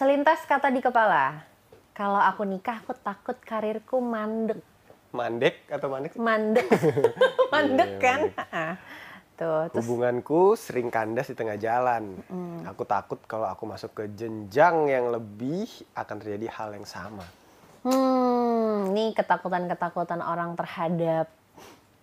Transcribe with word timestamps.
Selintas 0.00 0.48
kata 0.48 0.72
di 0.72 0.80
kepala. 0.80 1.44
Kalau 1.92 2.16
aku 2.16 2.48
nikah, 2.48 2.80
aku 2.80 2.96
takut 3.04 3.36
karirku 3.44 4.00
mandek. 4.00 4.56
Mandek 5.12 5.68
atau 5.68 5.92
mandek? 5.92 6.16
Mandek. 6.16 6.64
mandek 7.52 7.90
Iya, 7.92 8.00
kan? 8.00 8.20
mandek. 8.32 8.76
Tuh, 9.36 9.68
terus 9.68 9.84
Hubunganku 9.84 10.56
sering 10.56 10.88
kandas 10.88 11.28
di 11.28 11.36
tengah 11.36 11.60
jalan. 11.60 12.16
Aku 12.64 12.88
takut 12.88 13.20
kalau 13.28 13.44
aku 13.44 13.68
masuk 13.68 13.92
ke 13.92 14.08
jenjang 14.16 14.88
yang 14.88 15.12
lebih 15.12 15.68
akan 15.92 16.16
terjadi 16.16 16.48
hal 16.48 16.72
yang 16.72 16.88
sama. 16.88 17.28
Hmm, 17.84 18.96
ini 18.96 19.12
ketakutan-ketakutan 19.12 20.24
orang 20.24 20.56
terhadap 20.56 21.28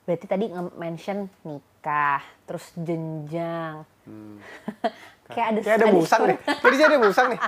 berarti 0.06 0.26
tadi 0.30 0.54
nge-mention 0.54 1.34
nikah, 1.50 2.22
terus 2.46 2.70
jenjang. 2.78 3.82
Kayak 5.32 5.48
ada. 5.54 5.60
Kayak 5.64 5.78
ada 5.80 5.88
musang 5.92 6.22
nih. 6.28 6.38
Jadi 6.44 6.76
ada 6.84 6.98
musang 7.00 7.28
nih. 7.32 7.40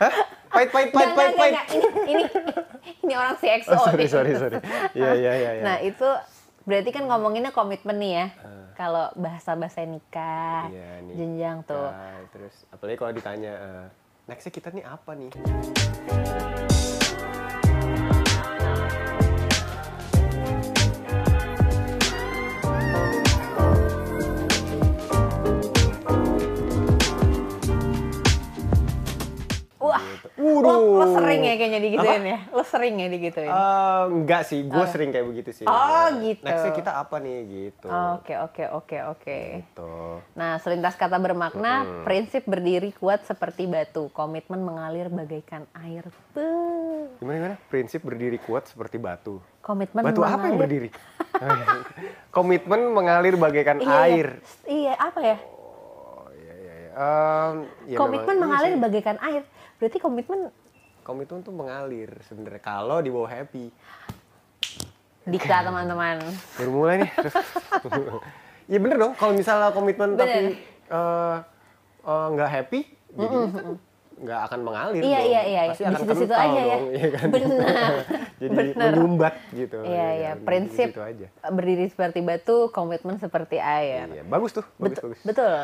Hah? 0.00 0.12
Pahit, 0.48 0.70
pahit, 0.72 0.90
pahit, 0.90 1.10
pahit, 1.12 1.34
pahit. 1.36 1.54
Ini, 1.68 1.86
ini, 2.08 2.24
ini 3.04 3.12
orang 3.12 3.36
si 3.36 3.46
EXO. 3.46 3.76
Oh, 3.76 3.84
sorry, 3.84 4.08
nih. 4.08 4.10
sorry, 4.10 4.32
sorry. 4.34 4.56
Iya, 4.96 5.10
iya, 5.12 5.32
iya. 5.36 5.50
iya. 5.60 5.62
Nah, 5.62 5.76
itu 5.84 6.08
berarti 6.64 6.90
kan 6.90 7.04
ngomonginnya 7.04 7.52
komitmen 7.52 8.00
nih 8.00 8.12
ya. 8.16 8.26
Ah. 8.40 8.66
Kalau 8.72 9.06
bahasa-bahasa 9.18 9.84
nikah, 9.84 10.72
Iya, 10.72 11.04
nih. 11.04 11.14
jenjang 11.20 11.58
tuh. 11.68 11.88
Nah, 11.92 12.24
terus 12.32 12.64
apalagi 12.72 12.96
kalau 12.96 13.12
ditanya, 13.12 13.52
eh, 13.60 13.84
nextnya 14.24 14.52
kita 14.54 14.68
nih 14.72 14.84
apa 14.88 15.10
nih? 15.18 15.30
Waduh. 30.38 30.62
lo, 30.62 30.74
lo 30.96 31.06
sering 31.12 31.42
ya 31.42 31.54
kayaknya 31.54 31.80
digituin 31.82 32.22
ya? 32.22 32.38
Lo 32.48 32.62
sering 32.62 32.94
ya 32.94 33.08
digituin? 33.10 33.50
Eh, 33.50 34.02
enggak 34.08 34.42
sih, 34.46 34.62
gue 34.62 34.84
sering 34.86 35.10
kayak 35.10 35.26
begitu 35.26 35.50
sih. 35.52 35.66
Oh, 35.66 36.06
gitu. 36.16 36.46
Nextnya 36.46 36.72
kita 36.72 36.92
apa 36.94 37.18
nih 37.18 37.36
gitu. 37.44 37.90
Oke, 37.90 38.38
oke, 38.38 38.64
oke, 38.70 38.96
oke. 39.10 39.38
Gitu. 39.58 39.90
Nah, 40.32 40.62
selintas 40.62 40.94
kata 40.94 41.18
bermakna, 41.18 41.82
prinsip 42.06 42.46
berdiri 42.46 42.94
kuat 42.94 43.26
seperti 43.26 43.66
batu, 43.66 44.14
komitmen 44.14 44.62
mengalir 44.62 45.10
bagaikan 45.10 45.66
air. 45.74 46.06
Beuh. 46.30 47.10
Gimana 47.18 47.36
gimana? 47.36 47.56
Prinsip 47.66 48.00
berdiri 48.00 48.38
kuat 48.38 48.70
seperti 48.70 48.96
batu. 48.96 49.42
Komitmen 49.58 50.00
Batu 50.00 50.22
apa 50.22 50.46
yang 50.46 50.54
mengalir- 50.54 50.86
berdiri? 50.86 50.88
Komitmen 52.30 52.80
mengalir 52.88 53.34
bagaikan 53.34 53.78
Iya, 53.78 53.94
air. 54.06 54.28
Iya, 54.64 54.70
iya, 54.70 54.94
apa 54.96 55.20
ya? 55.20 55.36
Oh 55.42 56.30
iya 56.32 56.54
iya 56.54 56.74
iya. 56.78 56.90
Em, 56.94 57.54
ya 57.86 57.96
komitmen 57.96 58.26
memang- 58.30 58.42
mengalir 58.48 58.70
iya 58.70 58.80
bagaikan 58.80 59.18
air. 59.20 59.42
Berarti 59.78 59.98
komitmen 59.98 60.50
Komitmen 61.00 61.40
tuh 61.40 61.50
mengalir 61.50 62.12
sebenarnya 62.22 62.60
kalau 62.60 63.00
di 63.00 63.08
bawah 63.08 63.26
happy. 63.26 63.72
dikta 65.24 65.60
teman-teman. 65.62 66.20
Baru 66.54 66.70
mulai 66.74 66.94
nih. 67.00 67.10
Iya 68.68 68.78
bener 68.78 68.96
dong. 68.98 69.12
Kalau 69.14 69.32
misalnya 69.32 69.72
komitmen 69.72 70.12
Bener. 70.12 70.28
tapi 70.28 70.40
eh, 70.90 71.36
eh, 72.02 72.26
nggak 72.28 72.50
happy, 72.50 72.80
jadi 73.10 73.24
kan 73.24 73.40
nggak 74.18 74.40
akan 74.44 74.60
mengalir 74.60 75.00
Iya, 75.00 75.08
dong. 75.16 75.24
iya, 75.26 75.40
iya. 75.42 75.60
Pasti 75.64 75.80
Di 75.80 75.88
akan 75.88 76.00
situ-situ 76.02 76.28
kental 76.28 76.44
aja 76.44 76.60
ya. 76.60 76.76
dong, 76.76 76.84
iya 76.90 77.08
kan? 77.08 77.28
Benar. 77.34 77.92
jadi 78.40 78.52
Benar. 78.52 78.90
menyumbat 78.90 79.34
gitu. 79.50 79.78
Iya, 79.80 79.88
ya 79.88 80.08
iya. 80.12 80.30
kan? 80.30 80.44
Prinsip 80.44 80.88
Gitu 80.90 81.00
aja. 81.00 81.26
berdiri 81.48 81.84
seperti 81.86 82.18
batu, 82.20 82.56
komitmen 82.68 83.16
seperti 83.16 83.56
air. 83.56 84.04
Iya, 84.10 84.22
bagus 84.22 84.52
tuh, 84.52 84.68
bagus 84.74 85.00
Betul. 85.00 85.04
bagus. 85.08 85.20
Betul. 85.24 85.56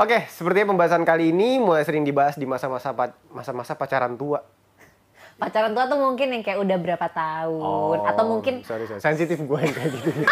Oke, 0.00 0.24
sepertinya 0.32 0.72
pembahasan 0.72 1.04
kali 1.04 1.28
ini 1.28 1.60
mulai 1.60 1.84
sering 1.84 2.08
dibahas 2.08 2.32
di 2.32 2.48
masa-masa 2.48 2.88
masa-masa 3.28 3.76
pacaran 3.76 4.16
tua. 4.16 4.40
Pacaran 5.36 5.76
tua 5.76 5.92
tuh 5.92 6.00
mungkin 6.00 6.32
yang 6.32 6.40
kayak 6.40 6.56
udah 6.56 6.76
berapa 6.80 7.04
tahun 7.12 8.08
atau 8.08 8.24
mungkin 8.24 8.64
sorry, 8.64 8.88
sorry. 8.88 8.96
sensitif 8.96 9.36
gue 9.36 9.58
yang 9.60 9.74
kayak 9.76 9.92
gitu. 9.92 10.08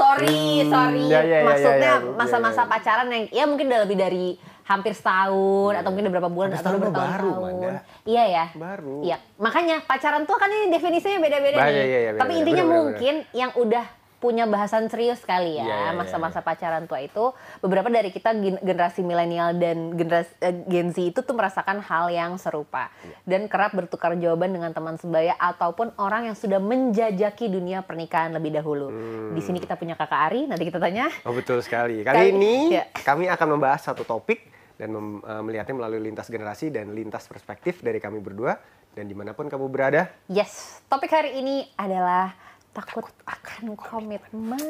sorry, 0.00 0.64
sorry. 0.64 1.04
ya, 1.12 1.20
ya, 1.20 1.44
ya, 1.44 1.44
Maksudnya 1.44 1.92
ya, 1.92 2.08
ya. 2.08 2.16
masa-masa 2.16 2.64
Ya, 2.64 2.64
ya. 2.64 2.72
pacaran 2.72 3.08
yang 3.12 3.24
ya 3.28 3.44
mungkin 3.44 3.68
udah 3.68 3.80
lebih 3.84 3.96
dari 4.00 4.26
hampir 4.64 4.96
setahun 4.96 5.76
atau 5.76 5.88
mungkin 5.92 6.08
udah 6.08 6.14
berapa 6.16 6.30
bulan 6.32 6.48
atau 6.56 6.72
udah 6.72 6.88
bertahun-tahun. 6.88 7.74
Iya 8.08 8.24
ya. 8.24 8.44
Baru. 8.56 9.04
Iya, 9.04 9.16
makanya 9.36 9.84
pacaran 9.84 10.24
tua 10.24 10.40
kan 10.40 10.48
ini 10.48 10.72
definisinya 10.72 11.20
beda-beda 11.20 11.60
nih. 11.60 11.68
iya, 11.68 11.84
iya, 11.84 11.98
iya, 12.00 12.10
Tapi 12.16 12.32
intinya 12.32 12.64
Bener, 12.64 12.72
bener, 12.72 12.80
mungkin 12.80 13.14
yang 13.36 13.52
udah 13.60 13.99
punya 14.20 14.44
bahasan 14.44 14.86
serius 14.86 15.18
kali 15.20 15.56
Iya, 15.56 15.64
iya, 15.64 15.66
ya 15.66 15.80
iya, 15.82 15.90
masa-masa 15.92 16.38
pacaran 16.38 16.84
tua 16.84 17.00
itu 17.00 17.32
beberapa 17.58 17.88
dari 17.88 18.08
kita 18.08 18.30
gen- 18.32 18.60
generasi 18.60 19.00
milenial 19.00 19.56
dan 19.56 19.90
generasi 19.90 20.28
eh, 20.38 20.54
Gen 20.66 20.88
Z 20.90 21.00
itu 21.08 21.20
tuh 21.20 21.32
merasakan 21.32 21.80
hal 21.80 22.06
yang 22.08 22.36
serupa 22.36 22.92
Iya. 23.00 23.16
dan 23.26 23.40
kerap 23.46 23.72
bertukar 23.72 24.12
jawaban 24.14 24.52
dengan 24.52 24.70
teman 24.70 24.94
sebaya 24.94 25.32
ataupun 25.34 25.96
orang 25.96 26.28
yang 26.28 26.36
sudah 26.36 26.60
menjajaki 26.60 27.48
dunia 27.48 27.80
pernikahan 27.80 28.30
lebih 28.30 28.52
dahulu. 28.52 28.88
Hmm. 28.88 29.32
Di 29.32 29.40
sini 29.40 29.56
kita 29.56 29.74
punya 29.74 29.96
Kakak 29.96 30.20
Ari, 30.28 30.44
nanti 30.44 30.62
kita 30.62 30.76
tanya. 30.76 31.08
Oh 31.24 31.32
betul 31.32 31.58
sekali. 31.60 32.00
Kali- 32.00 32.12
Kali 32.14 32.28
ini 32.30 32.54
ya. 32.72 32.84
kami 32.94 33.24
akan 33.26 33.48
membahas 33.50 33.80
satu 33.82 34.04
topik 34.04 34.44
dan 34.76 34.90
mem- 34.90 35.20
eh, 35.20 35.42
melihatnya 35.42 35.74
melalui 35.74 36.00
lintas 36.02 36.26
generasi 36.26 36.68
dan 36.68 36.92
lintas 36.92 37.24
perspektif 37.24 37.80
dari 37.80 37.96
kami 37.96 38.18
berdua 38.18 38.60
dan 38.90 39.06
di 39.06 39.14
mana 39.14 39.32
pun 39.32 39.46
kamu 39.46 39.64
berada. 39.66 40.12
Yes, 40.26 40.84
topik 40.84 41.08
hari 41.08 41.36
ini 41.36 41.72
adalah 41.74 42.36
takut 42.70 43.06
akan 43.26 43.74
komitmen. 43.74 44.60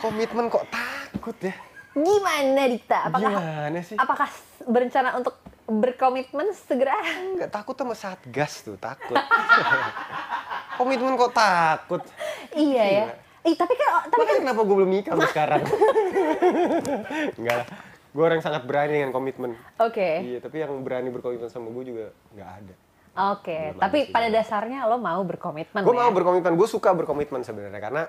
Komitmen 0.00 0.44
kok 0.48 0.64
takut 0.68 1.36
ya? 1.40 1.54
Gimana 1.92 2.62
Dita? 2.68 3.08
Apakah 3.08 3.30
Gimana 3.32 3.78
sih? 3.80 3.96
apakah 3.96 4.28
berencana 4.64 5.16
untuk 5.16 5.36
berkomitmen 5.64 6.52
segera? 6.52 6.96
Nggak 7.36 7.50
takut 7.52 7.76
sama 7.76 7.94
saat 7.96 8.20
gas 8.28 8.60
tuh 8.60 8.76
takut. 8.76 9.16
Komitmen 10.78 11.16
kok 11.16 11.32
takut? 11.32 12.02
iya 12.52 12.84
ya. 12.84 13.06
Ih, 13.46 13.54
tapi 13.54 13.78
kan 13.78 14.10
tapi 14.10 14.20
Makanya 14.26 14.42
kenapa 14.42 14.60
gue 14.66 14.76
belum 14.76 14.90
nikah 14.90 15.14
sekarang? 15.30 15.62
Enggak 17.38 17.56
lah. 17.62 17.66
Gue 18.10 18.22
orang 18.24 18.40
yang 18.40 18.46
sangat 18.48 18.62
berani 18.64 18.92
dengan 18.96 19.12
komitmen. 19.12 19.52
oke. 19.76 20.08
Iya, 20.24 20.40
tapi 20.40 20.64
yang 20.64 20.72
berani 20.80 21.12
berkomitmen 21.12 21.52
sama 21.52 21.68
gue 21.68 21.84
juga 21.84 22.04
nggak 22.32 22.50
ada. 22.60 22.74
Oke, 23.16 23.72
Belum 23.72 23.80
tapi 23.80 23.98
sih. 24.04 24.12
pada 24.12 24.28
dasarnya 24.28 24.84
lo 24.84 25.00
mau 25.00 25.24
berkomitmen 25.24 25.80
Gue 25.80 25.94
ya? 25.94 25.98
mau 25.98 26.12
berkomitmen, 26.12 26.52
gue 26.52 26.68
suka 26.68 26.92
berkomitmen 26.92 27.40
sebenarnya 27.40 27.80
karena 27.80 28.02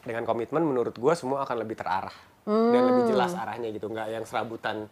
dengan 0.00 0.24
komitmen 0.24 0.64
menurut 0.64 0.96
gue 0.96 1.12
semua 1.12 1.44
akan 1.44 1.56
lebih 1.58 1.76
terarah 1.76 2.14
dan 2.48 2.82
lebih 2.82 3.04
Hmm. 3.04 3.12
jelas 3.12 3.36
arahnya 3.36 3.68
gitu, 3.68 3.86
nggak 3.86 4.08
yang 4.08 4.24
serabutan 4.24 4.88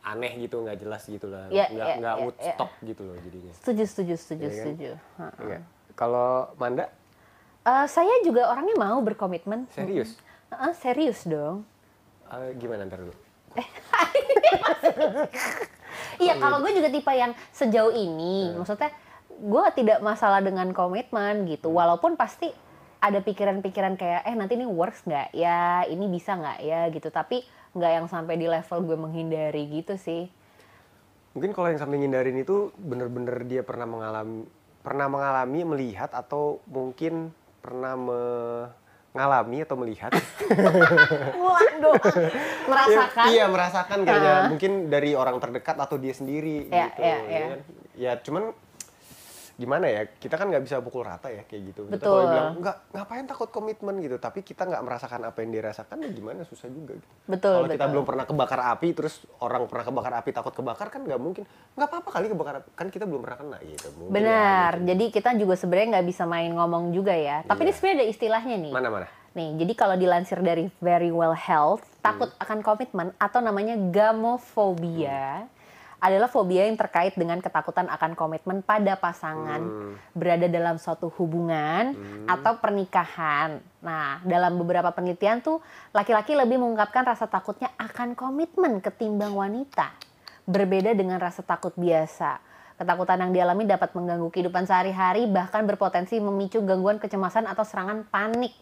aneh 0.00 0.30
gitu, 0.38 0.62
nggak 0.62 0.78
jelas 0.78 1.02
gitu 1.04 1.26
lah, 1.26 1.50
Iya, 1.50 1.66
nggak 1.66 1.88
iya, 1.88 1.98
nggak 1.98 2.14
iya, 2.14 2.22
woodstock 2.22 2.70
gitu 2.80 3.02
loh 3.02 3.16
jadinya. 3.18 3.52
Setuju, 3.56 3.82
setuju, 3.82 4.14
setuju, 4.14 4.44
Iya 4.44 4.52
kan? 4.52 4.58
setuju. 4.62 4.90
Enggak. 5.40 5.62
Kalau 5.94 6.30
Manda 6.54 6.86
Eh, 7.64 7.86
saya 7.88 8.14
juga 8.20 8.46
orangnya 8.46 8.76
mau 8.76 9.00
berkomitmen. 9.00 9.66
serius, 9.72 10.20
Heeh, 10.48 10.72
serius 10.76 11.24
dong. 11.24 11.64
Eh, 12.26 12.52
gimana 12.54 12.84
ntar 12.84 13.00
dulu? 13.00 13.14
Iya, 16.18 16.38
kalau 16.38 16.62
gue 16.62 16.72
juga 16.74 16.88
tipe 16.90 17.12
yang 17.14 17.32
sejauh 17.50 17.94
ini, 17.94 18.54
maksudnya 18.54 18.90
gue 19.34 19.64
tidak 19.74 19.98
masalah 19.98 20.38
dengan 20.38 20.70
komitmen 20.70 21.46
gitu, 21.50 21.70
walaupun 21.74 22.14
pasti 22.14 22.50
ada 23.04 23.20
pikiran-pikiran 23.20 24.00
kayak, 24.00 24.24
eh 24.24 24.32
nanti 24.32 24.56
ini 24.56 24.64
works 24.64 25.04
nggak 25.04 25.36
ya, 25.36 25.84
ini 25.84 26.08
bisa 26.08 26.38
nggak 26.40 26.58
ya? 26.64 26.80
Gitu, 26.88 27.12
tapi 27.12 27.44
nggak 27.76 27.92
yang 28.00 28.06
sampai 28.08 28.40
di 28.40 28.46
level 28.48 28.78
gue 28.86 28.96
menghindari 28.96 29.68
gitu 29.68 29.98
sih. 30.00 30.30
Mungkin 31.34 31.50
kalau 31.50 31.68
yang 31.68 31.82
sampai 31.82 31.98
ngindarin 31.98 32.38
itu 32.38 32.70
bener-bener 32.78 33.42
dia 33.44 33.66
pernah 33.66 33.84
mengalami, 33.84 34.46
pernah 34.80 35.10
mengalami, 35.10 35.60
melihat 35.66 36.14
atau 36.14 36.62
mungkin 36.70 37.34
pernah 37.58 37.98
mengalami 39.14 39.62
atau 39.62 39.76
melihat. 39.78 40.10
Dong, 41.74 41.98
merasakan. 42.66 43.26
Iya, 43.30 43.44
merasakan 43.50 43.98
kayaknya 44.02 44.34
Ah. 44.34 44.46
mungkin 44.50 44.72
dari 44.90 45.14
orang 45.14 45.38
terdekat 45.38 45.74
atau 45.78 45.98
dia 45.98 46.14
sendiri 46.14 46.66
Iya, 46.66 46.86
gitu. 46.90 47.00
iya, 47.02 47.14
ya 47.14 47.18
iya. 47.30 47.46
kan? 47.46 47.58
Ya 47.94 48.12
cuman 48.18 48.42
gimana 49.54 49.86
ya 49.86 50.02
kita 50.10 50.34
kan 50.34 50.50
nggak 50.50 50.66
bisa 50.66 50.82
pukul 50.82 51.06
rata 51.06 51.30
ya 51.30 51.46
kayak 51.46 51.62
gitu. 51.70 51.86
Kita 51.86 51.94
Betul. 51.94 52.10
kalau 52.10 52.24
bilang 52.26 52.48
nggak 52.58 52.76
ngapain 52.90 53.24
takut 53.24 53.48
komitmen 53.48 53.94
gitu, 54.02 54.16
tapi 54.18 54.42
kita 54.42 54.66
nggak 54.66 54.82
merasakan 54.82 55.30
apa 55.30 55.38
yang 55.46 55.50
dia 55.54 55.62
rasakan, 55.62 55.96
ya 56.02 56.10
gimana 56.10 56.42
susah 56.42 56.66
juga. 56.66 56.98
Gitu. 56.98 57.08
Betul, 57.30 57.54
Kalau 57.62 57.68
kita 57.70 57.86
belum 57.86 58.04
pernah 58.04 58.24
kebakar 58.26 58.60
api, 58.74 58.88
terus 58.92 59.14
orang 59.38 59.70
pernah 59.70 59.84
kebakar 59.86 60.12
api 60.18 60.30
takut 60.34 60.54
kebakar 60.54 60.86
kan 60.90 61.00
nggak 61.06 61.20
mungkin. 61.22 61.44
Nggak 61.78 61.88
apa-apa 61.88 62.08
kali 62.10 62.26
kebakar 62.28 62.54
api, 62.60 62.68
kan 62.74 62.86
kita 62.90 63.04
belum 63.06 63.22
pernah 63.22 63.38
kena 63.38 63.58
gitu. 63.62 63.88
Mungkin 63.94 64.10
ya, 64.10 64.14
Benar, 64.14 64.72
gitu. 64.74 64.86
jadi 64.90 65.04
kita 65.14 65.30
juga 65.38 65.54
sebenarnya 65.54 65.88
nggak 65.98 66.06
bisa 66.10 66.22
main 66.26 66.50
ngomong 66.50 66.90
juga 66.90 67.14
ya. 67.14 67.46
Tapi 67.46 67.60
Iya. 67.62 67.66
ini 67.66 67.72
sebenarnya 67.72 67.96
ada 67.96 68.08
istilahnya 68.10 68.56
nih. 68.58 68.72
Mana 68.74 68.88
mana? 68.90 69.06
Nih, 69.34 69.50
jadi 69.58 69.72
kalau 69.74 69.98
dilansir 69.98 70.38
dari 70.38 70.70
Very 70.78 71.10
Well 71.10 71.34
Health, 71.34 71.82
takut 71.98 72.30
Hmm. 72.30 72.42
akan 72.42 72.58
komitmen 72.62 73.10
atau 73.18 73.42
namanya 73.42 73.74
gamophobia 73.74 75.50
adalah 76.04 76.28
fobia 76.28 76.68
yang 76.68 76.76
terkait 76.76 77.16
dengan 77.16 77.40
ketakutan 77.40 77.88
akan 77.88 78.12
komitmen 78.12 78.60
pada 78.60 78.92
pasangan 78.94 79.56
Hmm. 79.56 79.96
berada 80.12 80.44
dalam 80.44 80.76
suatu 80.76 81.08
hubungan 81.16 81.96
atau 82.26 82.60
pernikahan. 82.60 83.56
Nah, 83.80 84.20
dalam 84.20 84.52
beberapa 84.54 84.92
penelitian 84.92 85.40
tuh 85.40 85.64
laki-laki 85.90 86.36
lebih 86.36 86.60
mengungkapkan 86.60 87.02
rasa 87.02 87.24
takutnya 87.24 87.72
akan 87.74 88.12
komitmen 88.12 88.78
ketimbang 88.78 89.32
wanita. 89.32 89.96
Berbeda 90.44 90.92
dengan 90.92 91.16
rasa 91.16 91.40
takut 91.40 91.72
biasa. 91.72 92.36
Ketakutan 92.74 93.16
yang 93.18 93.32
dialami 93.32 93.64
dapat 93.64 93.96
mengganggu 93.96 94.28
kehidupan 94.28 94.68
sehari-hari 94.68 95.24
bahkan 95.24 95.64
berpotensi 95.64 96.20
memicu 96.20 96.60
gangguan 96.60 97.00
kecemasan 97.00 97.46
atau 97.46 97.64
serangan 97.64 98.04
panik. 98.04 98.52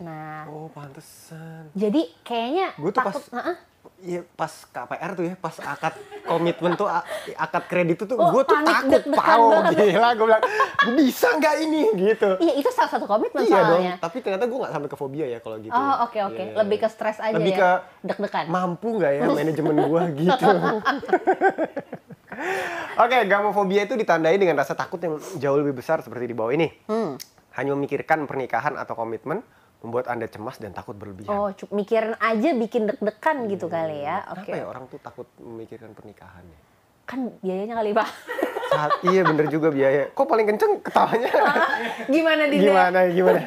Nah, 0.00 0.48
Oh, 0.48 0.66
pantesan. 0.72 1.70
jadi 1.72 2.02
kayaknya 2.22 2.74
Gua 2.74 2.90
tuh 2.90 2.98
takut, 2.98 3.22
pas- 3.22 3.30
Heeh. 3.32 3.56
Iya 3.98 4.26
pas 4.28 4.50
KPR 4.64 5.14
tuh 5.14 5.24
ya, 5.24 5.34
pas 5.34 5.54
akad 5.56 5.94
komitmen 6.22 6.74
tuh, 6.74 6.90
akad 7.32 7.64
kredit 7.66 7.98
tuh, 7.98 8.14
Oh, 8.14 8.30
gue 8.30 8.42
tuh 8.42 8.54
panik, 8.56 8.74
takut, 8.98 9.02
pau, 9.12 9.46
gila, 9.70 10.08
gue 10.12 10.26
bilang, 10.26 10.42
"Gua 10.42 10.92
bisa 10.92 11.30
nggak 11.32 11.54
ini, 11.60 11.82
gitu. 11.96 12.30
Iya, 12.36 12.52
itu 12.56 12.70
salah 12.70 12.90
satu 12.90 13.06
komitmen 13.06 13.42
Iya 13.42 13.62
dong, 13.62 13.78
soalnya. 13.78 13.94
tapi 13.98 14.18
ternyata 14.18 14.46
gue 14.46 14.58
nggak 14.58 14.72
sampai 14.72 14.88
ke 14.88 14.96
fobia 14.96 15.26
ya 15.28 15.38
kalau 15.38 15.54
gitu. 15.58 15.70
Oh, 15.70 15.94
oke 16.02 16.18
oke. 16.20 16.42
Iya. 16.42 16.54
Lebih 16.58 16.78
ke 16.78 16.88
stres 16.90 17.18
aja 17.18 17.30
Lebih 17.32 17.52
ya. 17.52 17.58
ke 17.58 17.70
deg-degan. 18.04 18.44
mampu 18.48 18.88
nggak 18.92 19.12
ya 19.12 19.22
manajemen 19.24 19.74
gue 19.80 20.02
gitu. 20.24 20.50
Oke, 22.94 23.16
gamofobia 23.24 23.82
itu 23.82 23.94
ditandai 23.94 24.34
dengan 24.34 24.56
rasa 24.56 24.74
takut 24.74 24.98
yang 24.98 25.14
jauh 25.36 25.58
lebih 25.58 25.74
besar 25.76 26.00
seperti 26.00 26.26
di 26.26 26.34
bawah 26.34 26.50
ini. 26.50 26.68
Hmm. 26.86 27.14
Hanya 27.52 27.72
memikirkan 27.72 28.26
pernikahan 28.26 28.74
atau 28.74 28.94
komitmen 28.94 29.46
membuat 29.82 30.06
Anda 30.06 30.26
cemas 30.26 30.56
dan 30.56 30.70
takut 30.70 30.94
berlebihan. 30.94 31.28
Oh, 31.28 31.50
cu- 31.50 31.70
mikirin 31.70 32.14
aja 32.16 32.50
bikin 32.52 32.86
deg-degan 32.86 33.36
gitu 33.46 33.66
kali 33.66 34.00
ya. 34.00 34.22
Kenapa 34.24 34.40
Oke. 34.40 34.50
ya 34.52 34.64
orang 34.64 34.84
tuh 34.86 34.98
takut 34.98 35.26
memikirkan 35.36 35.90
pernikahan 35.90 36.44
ya? 36.44 36.60
Kan 37.04 37.34
biayanya 37.38 37.74
kali, 37.76 37.90
Pak. 37.92 38.08
Saat, 38.64 38.90
iya 39.04 39.20
bener 39.22 39.46
juga 39.46 39.68
biaya. 39.68 40.08
Kok 40.08 40.24
paling 40.24 40.46
kenceng 40.46 40.80
ketawanya? 40.80 41.28
Gimana 42.14 42.42
Dinda? 42.46 42.62
gimana 42.64 42.98
gimana? 43.06 43.40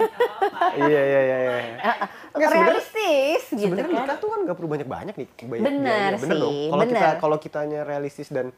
iya 0.78 1.02
iya 1.02 1.22
iya. 1.22 1.38
iya. 1.40 1.54
Nggak, 1.82 1.98
sebenarnya- 2.46 2.68
Realistis 2.68 3.44
gitu 3.50 3.64
Sebenarnya 3.66 3.88
kan. 3.88 4.04
nikah 4.04 4.18
tuh 4.20 4.30
kan 4.30 4.40
nggak 4.44 4.56
perlu 4.56 4.70
banyak-banyak 4.70 5.16
nih 5.16 5.28
bayar 5.42 5.64
Bener 5.64 5.82
biayanya. 5.82 6.20
Bener 6.20 6.38
dong. 6.38 6.52
sih, 6.52 6.68
Kalau 6.70 6.84
kita 6.86 7.08
kalau 7.18 7.38
kitanya 7.40 7.82
realistis 7.82 8.28
dan 8.30 8.52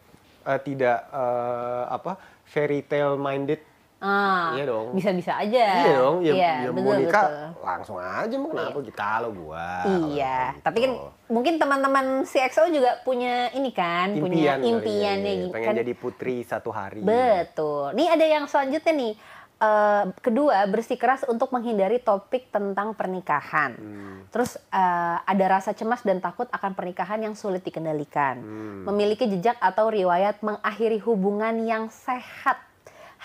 eh, 0.43 0.59
tidak 0.59 0.97
eh, 1.07 1.83
apa 1.87 2.11
fairy 2.43 2.81
tale 2.81 3.15
minded, 3.15 3.61
Ah, 3.97 4.53
Iya 4.53 4.69
dong. 4.69 4.93
Bisa-bisa 4.93 5.33
aja. 5.41 5.65
iya 5.81 5.93
dong. 5.97 6.21
Ya, 6.21 6.33
Iya, 6.37 6.53
ya 6.63 6.69
mau 6.69 6.93
betul, 6.93 6.97
nikah 7.01 7.25
betul. 7.25 7.65
langsung 7.65 7.97
aja 7.97 8.35
mau 8.37 8.49
kenapa 8.53 8.77
gitu 8.85 8.93
kalau 8.93 9.29
gua. 9.33 9.69
Iya, 9.89 10.37
kalau 10.53 10.61
tapi 10.61 10.77
kan 10.85 10.91
gitu. 10.93 11.09
mungkin 11.33 11.53
teman-teman 11.57 12.05
si 12.29 12.37
EXO 12.37 12.69
juga 12.69 13.01
punya 13.01 13.49
ini 13.57 13.73
kan, 13.73 14.13
punya 14.13 14.29
impian 14.29 14.57
kali 14.61 14.69
ya, 14.69 14.69
impiannya 14.69 15.31
iya. 15.33 15.41
gitu 15.41 15.53
pengen 15.57 15.73
kan. 15.73 15.79
jadi 15.81 15.93
putri 15.97 16.35
satu 16.45 16.69
hari. 16.69 17.01
Betul. 17.01 17.97
Nih 17.97 18.07
ada 18.13 18.25
yang 18.25 18.45
selanjutnya 18.45 18.93
nih. 18.93 19.13
Eh, 19.57 20.03
kedua, 20.21 20.69
bersikeras 20.69 21.25
untuk 21.25 21.49
menghindari 21.49 21.97
topik 21.97 22.53
tentang 22.53 22.93
pernikahan. 22.93 23.73
Hmm. 23.73 24.17
Terus 24.29 24.53
eh, 24.69 25.17
ada 25.17 25.45
rasa 25.49 25.73
cemas 25.73 26.05
dan 26.05 26.21
takut 26.21 26.45
akan 26.53 26.77
pernikahan 26.77 27.17
yang 27.25 27.33
sulit 27.33 27.65
dikendalikan. 27.65 28.37
Hmm. 28.37 28.85
Memiliki 28.93 29.25
jejak 29.25 29.57
atau 29.57 29.89
riwayat 29.89 30.45
mengakhiri 30.45 31.01
hubungan 31.01 31.65
yang 31.65 31.89
sehat 31.89 32.66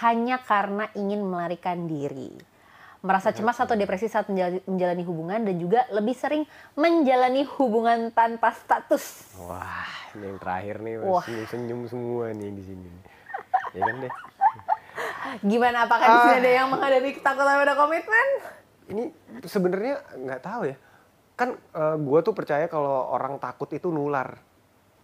hanya 0.03 0.43
karena 0.43 0.91
ingin 0.99 1.23
melarikan 1.23 1.87
diri. 1.87 2.35
Merasa 3.03 3.35
cemas 3.35 3.59
atau 3.59 3.75
depresi 3.75 4.07
saat 4.07 4.31
menjalani, 4.31 5.03
hubungan 5.03 5.43
dan 5.43 5.59
juga 5.59 5.91
lebih 5.91 6.15
sering 6.15 6.47
menjalani 6.79 7.43
hubungan 7.59 8.15
tanpa 8.15 8.55
status. 8.55 9.35
Wah, 9.43 9.91
ini 10.15 10.31
yang 10.31 10.39
terakhir 10.39 10.77
nih 10.79 10.95
Wah. 11.03 11.27
senyum-senyum 11.27 11.81
semua 11.91 12.31
nih 12.31 12.51
di 12.55 12.63
sini. 12.63 12.91
ya 13.79 13.83
kan 13.83 13.97
deh. 14.07 14.13
Gimana 15.43 15.91
apakah 15.91 16.07
di 16.07 16.19
sini 16.31 16.37
ada 16.47 16.51
yang 16.63 16.69
menghadapi 16.71 17.11
ketakutan 17.19 17.59
pada 17.59 17.75
komitmen? 17.75 18.29
Ini 18.87 19.05
sebenarnya 19.51 19.95
nggak 20.23 20.43
tahu 20.47 20.63
ya. 20.71 20.77
Kan 21.35 21.59
gue 21.99 22.19
tuh 22.23 22.35
percaya 22.39 22.71
kalau 22.71 23.11
orang 23.11 23.43
takut 23.43 23.67
itu 23.75 23.91
nular. 23.91 24.39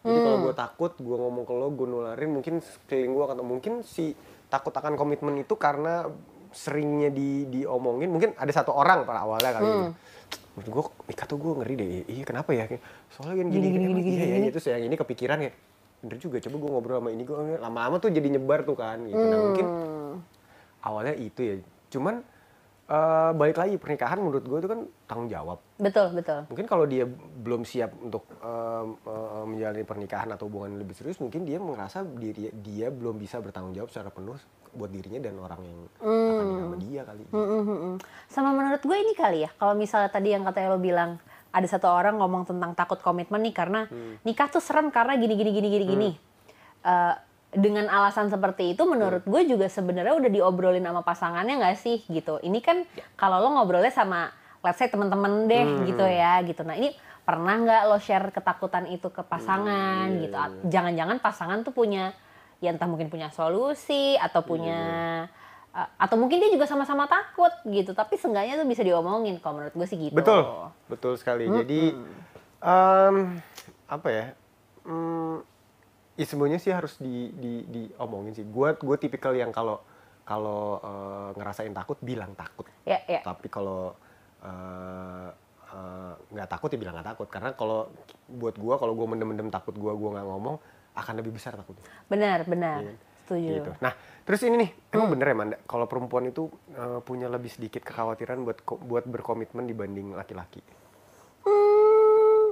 Jadi 0.06 0.18
kalau 0.22 0.38
gue 0.46 0.54
takut, 0.54 0.92
gue 0.94 1.16
ngomong 1.18 1.42
ke 1.42 1.52
lo, 1.52 1.68
gue 1.74 1.88
nularin, 1.90 2.30
mungkin 2.30 2.62
sekeliling 2.62 3.12
gue 3.18 3.24
atau 3.34 3.44
mungkin 3.44 3.82
si 3.82 4.14
takut 4.48 4.72
akan 4.72 4.96
komitmen 4.96 5.40
itu 5.40 5.54
karena 5.54 6.08
seringnya 6.48 7.12
di 7.12 7.44
diomongin, 7.44 8.08
mungkin 8.08 8.32
ada 8.40 8.48
satu 8.48 8.72
orang 8.72 9.04
pada 9.04 9.20
awalnya 9.24 9.52
kali 9.52 9.68
gitu. 9.68 9.86
Menurut 10.56 10.68
gue 10.72 10.84
nikah 11.12 11.26
tuh 11.28 11.38
gue 11.38 11.52
ngeri 11.62 11.74
deh. 11.76 11.88
Iya 12.08 12.24
kenapa 12.24 12.50
ya? 12.56 12.64
Soalnya 13.12 13.44
kan 13.44 13.48
gini 13.52 13.66
gini 13.68 13.84
gini, 13.84 14.00
gini, 14.02 14.16
iya, 14.18 14.36
iya, 14.42 14.50
terus 14.50 14.66
yang 14.66 14.82
ini 14.88 14.96
kepikiran 14.98 15.38
ya. 15.44 15.52
Bener 16.02 16.16
juga. 16.18 16.42
Coba 16.42 16.56
gue 16.58 16.70
ngobrol 16.72 16.98
sama 16.98 17.10
ini 17.14 17.22
gue 17.22 17.36
lama-lama 17.62 17.96
tuh 18.02 18.10
jadi 18.10 18.28
nyebar 18.32 18.66
tuh 18.66 18.74
kan. 18.74 18.98
Gitu. 19.06 19.20
Nah 19.20 19.38
mungkin 19.38 19.66
awalnya 20.82 21.14
itu 21.14 21.40
ya. 21.44 21.54
Cuman 21.94 22.24
eh, 22.90 23.30
balik 23.36 23.56
lagi 23.60 23.74
pernikahan 23.78 24.18
menurut 24.18 24.42
gue 24.42 24.58
itu 24.58 24.68
kan 24.68 24.80
tanggung 25.06 25.30
jawab. 25.30 25.62
Betul, 25.78 26.10
betul. 26.10 26.50
Mungkin 26.50 26.66
kalau 26.66 26.84
dia 26.90 27.06
belum 27.08 27.62
siap 27.62 27.94
untuk 28.02 28.26
eh, 28.42 28.84
eh, 28.84 29.44
menjalani 29.46 29.86
pernikahan 29.86 30.28
atau 30.34 30.50
hubungan 30.50 30.74
lebih 30.74 30.98
serius, 30.98 31.22
mungkin 31.22 31.46
dia 31.46 31.62
merasa 31.62 32.02
diri 32.02 32.50
dia 32.50 32.90
belum 32.90 33.14
bisa 33.14 33.38
bertanggung 33.38 33.78
jawab 33.78 33.90
secara 33.94 34.10
penuh 34.10 34.34
buat 34.74 34.90
dirinya 34.90 35.22
dan 35.22 35.38
orang 35.38 35.60
yang 35.64 35.78
akan 36.02 36.10
nikah 36.10 36.60
sama 36.60 36.76
dia 36.82 37.00
kali. 37.06 37.22
Mm, 37.30 37.38
mm, 37.38 37.62
mm, 37.62 37.78
mm. 37.78 37.96
Sama 38.28 38.50
menurut 38.52 38.82
gue 38.82 38.96
ini 38.98 39.12
kali 39.14 39.38
ya, 39.46 39.50
kalau 39.56 39.74
misalnya 39.78 40.10
tadi 40.12 40.34
yang 40.34 40.42
katanya 40.44 40.74
lo 40.74 40.80
bilang 40.82 41.22
ada 41.48 41.64
satu 41.64 41.88
orang 41.88 42.20
ngomong 42.20 42.44
tentang 42.44 42.76
takut 42.76 43.00
komitmen 43.00 43.40
nih 43.40 43.54
karena 43.56 43.88
nikah 44.20 44.52
tuh 44.52 44.60
serem 44.60 44.92
karena 44.92 45.16
gini 45.16 45.34
gini 45.38 45.50
gini 45.56 45.68
gini 45.72 45.84
gini. 45.88 46.10
Eh, 46.84 47.14
dengan 47.48 47.88
alasan 47.88 48.28
seperti 48.28 48.76
itu 48.76 48.84
menurut 48.84 49.24
gue 49.24 49.42
juga 49.48 49.72
sebenarnya 49.72 50.12
udah 50.20 50.28
diobrolin 50.28 50.84
sama 50.84 51.00
pasangannya 51.00 51.54
nggak 51.56 51.78
sih 51.80 52.04
gitu. 52.12 52.36
Ini 52.44 52.60
kan 52.60 52.84
kalau 53.16 53.40
lo 53.40 53.56
ngobrolnya 53.56 53.88
sama 53.88 54.28
let's 54.60 54.78
say 54.78 54.88
temen-temen 54.88 55.46
deh 55.46 55.66
gitu 55.86 56.04
ya 56.04 56.42
gitu. 56.42 56.62
Nah 56.62 56.74
ini 56.74 56.90
pernah 57.22 57.54
nggak 57.60 57.82
lo 57.86 57.98
share 58.00 58.32
ketakutan 58.32 58.88
itu 58.88 59.08
ke 59.08 59.20
pasangan 59.22 60.08
gitu? 60.18 60.32
iya. 60.32 60.46
At- 60.48 60.64
Jangan-jangan 60.66 61.16
pasangan 61.20 61.58
tuh 61.60 61.72
punya 61.72 62.16
ya 62.58 62.74
entah 62.74 62.90
mungkin 62.90 63.06
punya 63.06 63.30
solusi 63.30 64.18
atau 64.18 64.42
punya 64.42 64.80
uh, 65.70 65.88
atau 65.94 66.18
mungkin 66.18 66.42
dia 66.42 66.50
juga 66.50 66.66
sama-sama 66.66 67.06
takut 67.06 67.54
gitu 67.70 67.94
tapi 67.94 68.18
seenggaknya 68.18 68.58
tuh 68.58 68.66
bisa 68.66 68.82
diomongin 68.82 69.38
kalau 69.38 69.62
menurut 69.62 69.78
gue 69.78 69.86
sih 69.86 69.98
gitu 70.10 70.14
Betul, 70.18 70.42
betul 70.90 71.14
sekali. 71.14 71.46
Jadi 71.46 71.94
em, 72.58 73.16
apa 73.86 74.08
ya? 74.10 74.26
Hmm, 74.82 75.44
ya 76.18 76.26
semuanya 76.26 76.58
sih 76.58 76.74
harus 76.74 76.98
di, 76.98 77.30
di, 77.36 77.62
diomongin 77.68 78.34
sih. 78.34 78.42
Gue 78.42 78.74
gue 78.74 78.96
tipikal 78.98 79.36
yang 79.38 79.54
kalau 79.54 79.78
kalau 80.26 80.82
eh, 80.82 81.28
ngerasain 81.38 81.72
takut 81.72 81.96
bilang 82.02 82.34
takut. 82.34 82.66
ya 82.82 82.98
ya 83.06 83.22
Tapi 83.22 83.46
kalau 83.46 83.94
eh, 84.44 85.28
eh, 85.74 86.12
nggak 86.34 86.48
takut 86.48 86.68
ya 86.70 86.78
bilang 86.78 86.94
nggak 86.98 87.08
takut. 87.16 87.28
Karena 87.30 87.50
kalau 87.54 87.90
buat 88.28 88.54
gue 88.54 88.74
kalau 88.78 88.92
gue 88.94 89.06
mendem-mendem 89.06 89.48
takut 89.48 89.74
gue 89.74 89.92
gue 89.92 90.10
nggak 90.14 90.26
ngomong 90.26 90.56
akan 90.98 91.14
lebih 91.22 91.30
besar 91.34 91.54
takutnya. 91.54 91.86
benar 92.10 92.42
benar 92.42 92.82
Iya. 92.82 92.94
setuju 93.22 93.50
Gitu. 93.60 93.70
Nah, 93.78 93.92
terus 94.24 94.40
ini 94.42 94.56
nih, 94.66 94.70
emang 94.90 95.12
bener 95.14 95.30
ya 95.30 95.36
Manda, 95.36 95.56
kalau 95.68 95.84
perempuan 95.86 96.26
itu 96.26 96.48
eh, 96.74 96.98
punya 97.04 97.30
lebih 97.30 97.52
sedikit 97.52 97.84
kekhawatiran 97.84 98.42
buat 98.42 98.58
buat 98.64 99.04
berkomitmen 99.06 99.68
dibanding 99.68 100.16
laki-laki. 100.16 100.58
Hmm, 101.46 102.50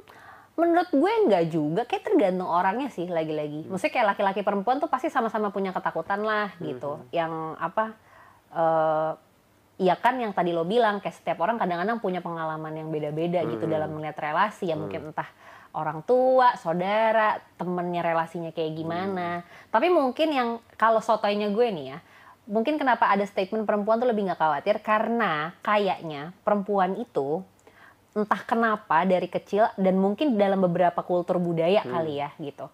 menurut 0.57 0.89
gue 0.89 1.13
nggak 1.29 1.45
juga 1.53 1.83
kayak 1.85 2.05
tergantung 2.07 2.49
orangnya 2.49 2.89
sih 2.89 3.05
lagi-lagi 3.13 3.69
maksudnya 3.69 3.93
kayak 3.93 4.09
laki-laki 4.17 4.41
perempuan 4.41 4.81
tuh 4.81 4.89
pasti 4.89 5.13
sama-sama 5.13 5.53
punya 5.53 5.69
ketakutan 5.69 6.25
lah 6.25 6.49
gitu 6.65 6.97
yang 7.13 7.53
apa 7.61 7.93
eh 8.57 9.13
Iya 9.77 9.93
kan 10.01 10.17
yang 10.17 10.33
tadi 10.33 10.57
lo 10.57 10.65
bilang 10.65 11.05
kayak 11.05 11.21
setiap 11.21 11.45
orang 11.45 11.61
kadang-kadang 11.61 12.01
punya 12.01 12.25
pengalaman 12.25 12.73
yang 12.73 12.89
beda-beda 12.89 13.45
gitu 13.45 13.69
dalam 13.69 13.93
melihat 13.93 14.17
relasi 14.17 14.73
ya 14.73 14.77
mungkin 14.77 15.13
entah 15.13 15.29
orang 15.77 16.01
tua, 16.09 16.57
saudara, 16.57 17.37
temennya 17.61 18.01
relasinya 18.01 18.49
kayak 18.57 18.73
gimana. 18.73 19.45
Tapi 19.69 19.93
mungkin 19.93 20.33
yang 20.33 20.49
kalau 20.81 21.05
sotoynya 21.05 21.53
gue 21.53 21.69
nih 21.69 21.87
ya, 21.93 21.99
mungkin 22.49 22.81
kenapa 22.81 23.13
ada 23.13 23.29
statement 23.29 23.69
perempuan 23.69 24.01
tuh 24.01 24.09
lebih 24.09 24.33
nggak 24.33 24.41
khawatir 24.41 24.81
karena 24.81 25.53
kayaknya 25.61 26.33
perempuan 26.41 26.97
itu 26.97 27.45
entah 28.17 28.41
kenapa 28.49 29.05
dari 29.05 29.29
kecil 29.29 29.69
dan 29.77 30.01
mungkin 30.01 30.41
dalam 30.41 30.65
beberapa 30.65 31.05
kultur 31.05 31.37
budaya 31.37 31.85
kali 31.85 32.25
ya 32.25 32.33
gitu. 32.41 32.73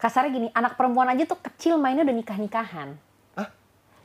Kasarnya 0.00 0.30
gini, 0.32 0.48
anak 0.56 0.80
perempuan 0.80 1.12
aja 1.12 1.28
tuh 1.28 1.38
kecil 1.38 1.76
mainnya 1.76 2.02
udah 2.02 2.16
nikah-nikahan. 2.16 2.96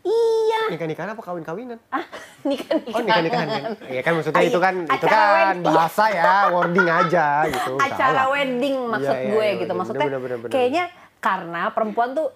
Iya, 0.08 0.62
Nikah-nikahan 0.70 1.10
apa 1.12 1.22
kawin-kawinan? 1.22 1.80
nikah-nikahan. 2.50 2.96
Oh 2.96 3.02
nikah-nikahan 3.02 3.48
kan? 3.50 3.62
Iya 3.86 4.02
kan 4.02 4.12
maksudnya 4.14 4.40
Ay, 4.40 4.48
itu 4.48 4.60
kan 4.60 4.76
itu 4.80 5.06
kan 5.06 5.28
wedding. 5.52 5.66
bahasa 5.68 6.04
ya, 6.10 6.34
wording 6.56 6.88
aja 6.88 7.26
gitu. 7.46 7.72
acara 7.76 7.98
Salah. 8.16 8.28
wedding 8.30 8.78
maksud 8.86 9.12
Iya, 9.12 9.20
iya, 9.20 9.28
gue 9.28 9.44
iya, 9.44 9.54
gitu 9.54 9.64
bener, 9.66 9.78
maksudnya 9.78 10.08
bener, 10.08 10.20
bener, 10.20 10.38
bener. 10.40 10.52
kayaknya 10.52 10.84
karena 11.18 11.62
perempuan 11.70 12.10
tuh 12.14 12.28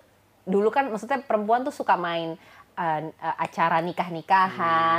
dulu 0.43 0.67
kan 0.67 0.89
maksudnya 0.89 1.21
perempuan 1.21 1.61
tuh 1.61 1.71
suka 1.71 1.95
main 1.95 2.35
uh, 2.73 2.99
uh, 3.05 3.35
acara 3.37 3.77
nikah-nikahan 3.79 4.51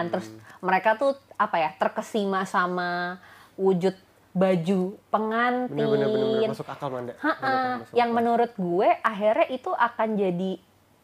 Hmm. 0.03 0.11
terus 0.11 0.29
mereka 0.61 0.95
tuh 0.95 1.13
apa 1.37 1.57
ya 1.59 1.71
terkesima 1.75 2.45
sama 2.45 3.19
wujud 3.55 3.93
baju 4.33 4.81
pengantin 5.07 5.77
Bener 5.77 5.89
bener 5.91 6.09
bener, 6.09 6.29
bener. 6.39 6.49
masuk 6.49 6.65
akal 6.67 6.89
Manda. 6.89 7.13
Ha-ha, 7.17 7.37
Bener, 7.37 7.69
masuk 7.83 7.93
yang 7.93 8.09
akal. 8.09 8.17
menurut 8.17 8.53
gue 8.55 8.89
akhirnya 9.03 9.47
itu 9.51 9.71
akan 9.71 10.09
jadi 10.15 10.53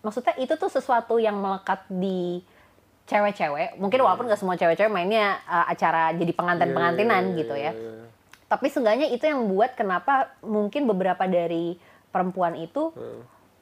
maksudnya 0.01 0.35
itu 0.39 0.55
tuh 0.55 0.71
sesuatu 0.71 1.19
yang 1.19 1.37
melekat 1.37 1.83
di 1.91 2.43
cewek-cewek 3.09 3.81
mungkin 3.81 3.99
walaupun 4.05 4.29
nggak 4.29 4.41
semua 4.41 4.55
cewek-cewek 4.55 4.93
mainnya 4.93 5.41
uh, 5.49 5.65
acara 5.67 6.13
jadi 6.13 6.33
pengantin 6.33 6.71
pengantinan 6.71 7.23
Iya, 7.25 7.31
iya, 7.33 7.39
gitu 7.41 7.55
iya, 7.57 7.71
ya 7.71 7.73
iya. 7.73 8.05
tapi 8.47 8.67
seenggaknya 8.69 9.09
itu 9.11 9.25
yang 9.25 9.49
buat 9.49 9.73
kenapa 9.75 10.37
mungkin 10.45 10.85
beberapa 10.85 11.25
dari 11.25 11.77
perempuan 12.09 12.57
itu 12.57 12.93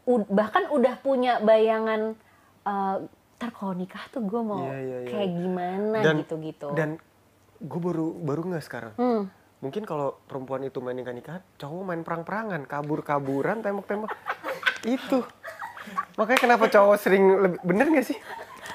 Hmm. 0.06 0.22
bahkan 0.30 0.70
udah 0.70 1.02
punya 1.02 1.42
bayangan 1.42 2.14
uh, 2.62 3.02
ntar 3.36 3.50
kalau 3.50 3.74
nikah 3.74 4.06
tuh 4.08 4.22
gue 4.22 4.38
mau 4.38 4.70
Iya, 4.70 4.78
iya, 4.78 4.98
iya. 5.02 5.10
kayak 5.10 5.30
gimana 5.34 5.98
gitu-gitu 6.14 6.70
Dan 6.72 6.96
gue 7.56 7.80
baru 7.80 8.12
baru 8.12 8.40
nggak 8.52 8.64
sekarang. 8.64 8.92
Hmm. 9.00 9.22
Mungkin 9.64 9.88
kalau 9.88 10.20
perempuan 10.28 10.60
itu 10.62 10.84
main 10.84 10.92
nikah-nikahan, 10.92 11.40
cowok 11.56 11.82
main 11.82 12.04
perang-perangan, 12.04 12.68
kabur-kaburan, 12.68 13.64
tembak-tembak. 13.64 14.12
itu. 14.84 15.24
Makanya 16.14 16.40
kenapa 16.40 16.64
cowok 16.66 16.96
sering 16.96 17.24
lebih 17.38 17.58
bener 17.62 17.86
gak 17.90 18.06
sih? 18.06 18.18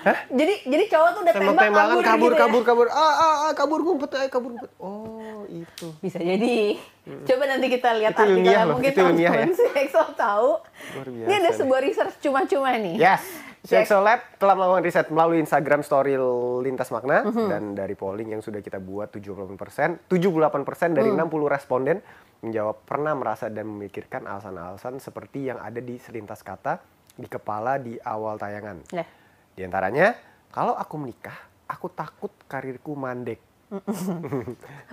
Hah? 0.01 0.17
jadi 0.33 0.65
jadi 0.65 0.83
cowok 0.89 1.09
tuh 1.11 1.21
udah 1.21 1.33
tembak 1.35 1.45
Tembak-tembakan, 1.53 1.85
kabur, 1.85 2.01
kabur, 2.01 2.17
gitu 2.25 2.33
ya? 2.33 2.41
kabur, 2.41 2.61
kabur, 2.63 2.87
ah, 2.89 2.97
ah, 2.97 3.35
ah, 3.45 3.53
kabur 3.53 3.79
ngumpet, 3.79 4.09
ayo 4.15 4.29
kabur 4.29 4.49
ngumpet. 4.51 4.71
Oh, 4.79 5.45
itu. 5.45 5.87
Bisa 6.01 6.17
jadi. 6.17 6.73
Coba 7.21 7.43
nanti 7.45 7.67
kita 7.69 7.89
lihat 7.93 8.13
Itu 8.13 8.23
artikelnya. 8.23 8.65
loh, 8.65 8.75
Mungkin 8.75 8.91
teman-teman 8.91 9.53
si 9.53 9.65
Excel 9.75 10.07
tahu. 10.15 10.57
Ini 11.05 11.33
ada 11.35 11.51
sebuah 11.53 11.79
research 11.81 12.17
cuma-cuma 12.19 12.73
nih. 12.73 12.97
Yes. 12.97 13.21
CXO 13.61 14.01
Lab 14.01 14.25
telah 14.41 14.57
melakukan 14.57 14.81
riset 14.81 15.07
melalui 15.13 15.37
Instagram 15.37 15.85
Story 15.85 16.17
Lintas 16.65 16.89
Makna 16.89 17.21
Mhm. 17.21 17.45
dan 17.45 17.63
dari 17.77 17.93
polling 17.93 18.33
yang 18.33 18.41
sudah 18.41 18.57
kita 18.57 18.81
buat 18.81 19.13
78%, 19.13 20.01
78% 20.09 20.97
dari 20.97 21.13
Hmm. 21.13 21.21
60 21.21 21.45
responden 21.45 22.01
menjawab 22.41 22.81
pernah 22.81 23.13
merasa 23.13 23.53
dan 23.53 23.69
memikirkan 23.69 24.25
alasan-alasan 24.25 24.97
seperti 24.97 25.45
yang 25.45 25.61
ada 25.61 25.77
di 25.77 25.93
selintas 25.95 26.41
kata 26.41 26.81
di 27.11 27.27
kepala 27.27 27.75
di 27.75 27.99
awal 28.01 28.35
tayangan. 28.35 28.77
Nah, 28.91 29.07
Di 29.51 29.61
antaranya, 29.61 30.15
kalau 30.47 30.73
aku 30.73 30.95
menikah, 30.95 31.35
aku 31.65 31.87
takut 31.89 32.31
karirku 32.45 32.95
mandek. 32.95 33.39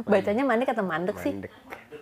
bacanya 0.04 0.44
mandek 0.44 0.70
atau 0.70 0.84
mandek 0.84 1.16
sih? 1.18 1.34
Mandek. 1.34 1.52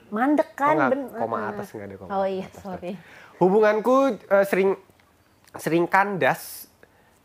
Mandek 0.06 0.48
Oh, 0.48 0.56
kan, 0.56 0.74
nggak, 0.76 0.90
ben- 0.92 1.10
koma 1.12 1.38
atas 1.50 1.68
nggak 1.70 1.86
ada 1.86 1.96
koma. 1.96 2.08
Oh 2.12 2.24
iya, 2.24 2.46
atas. 2.46 2.62
sorry. 2.62 2.92
Hubunganku 3.36 3.96
eh, 4.22 4.46
sering 4.46 4.70
sering 5.56 5.84
kandas 5.84 6.68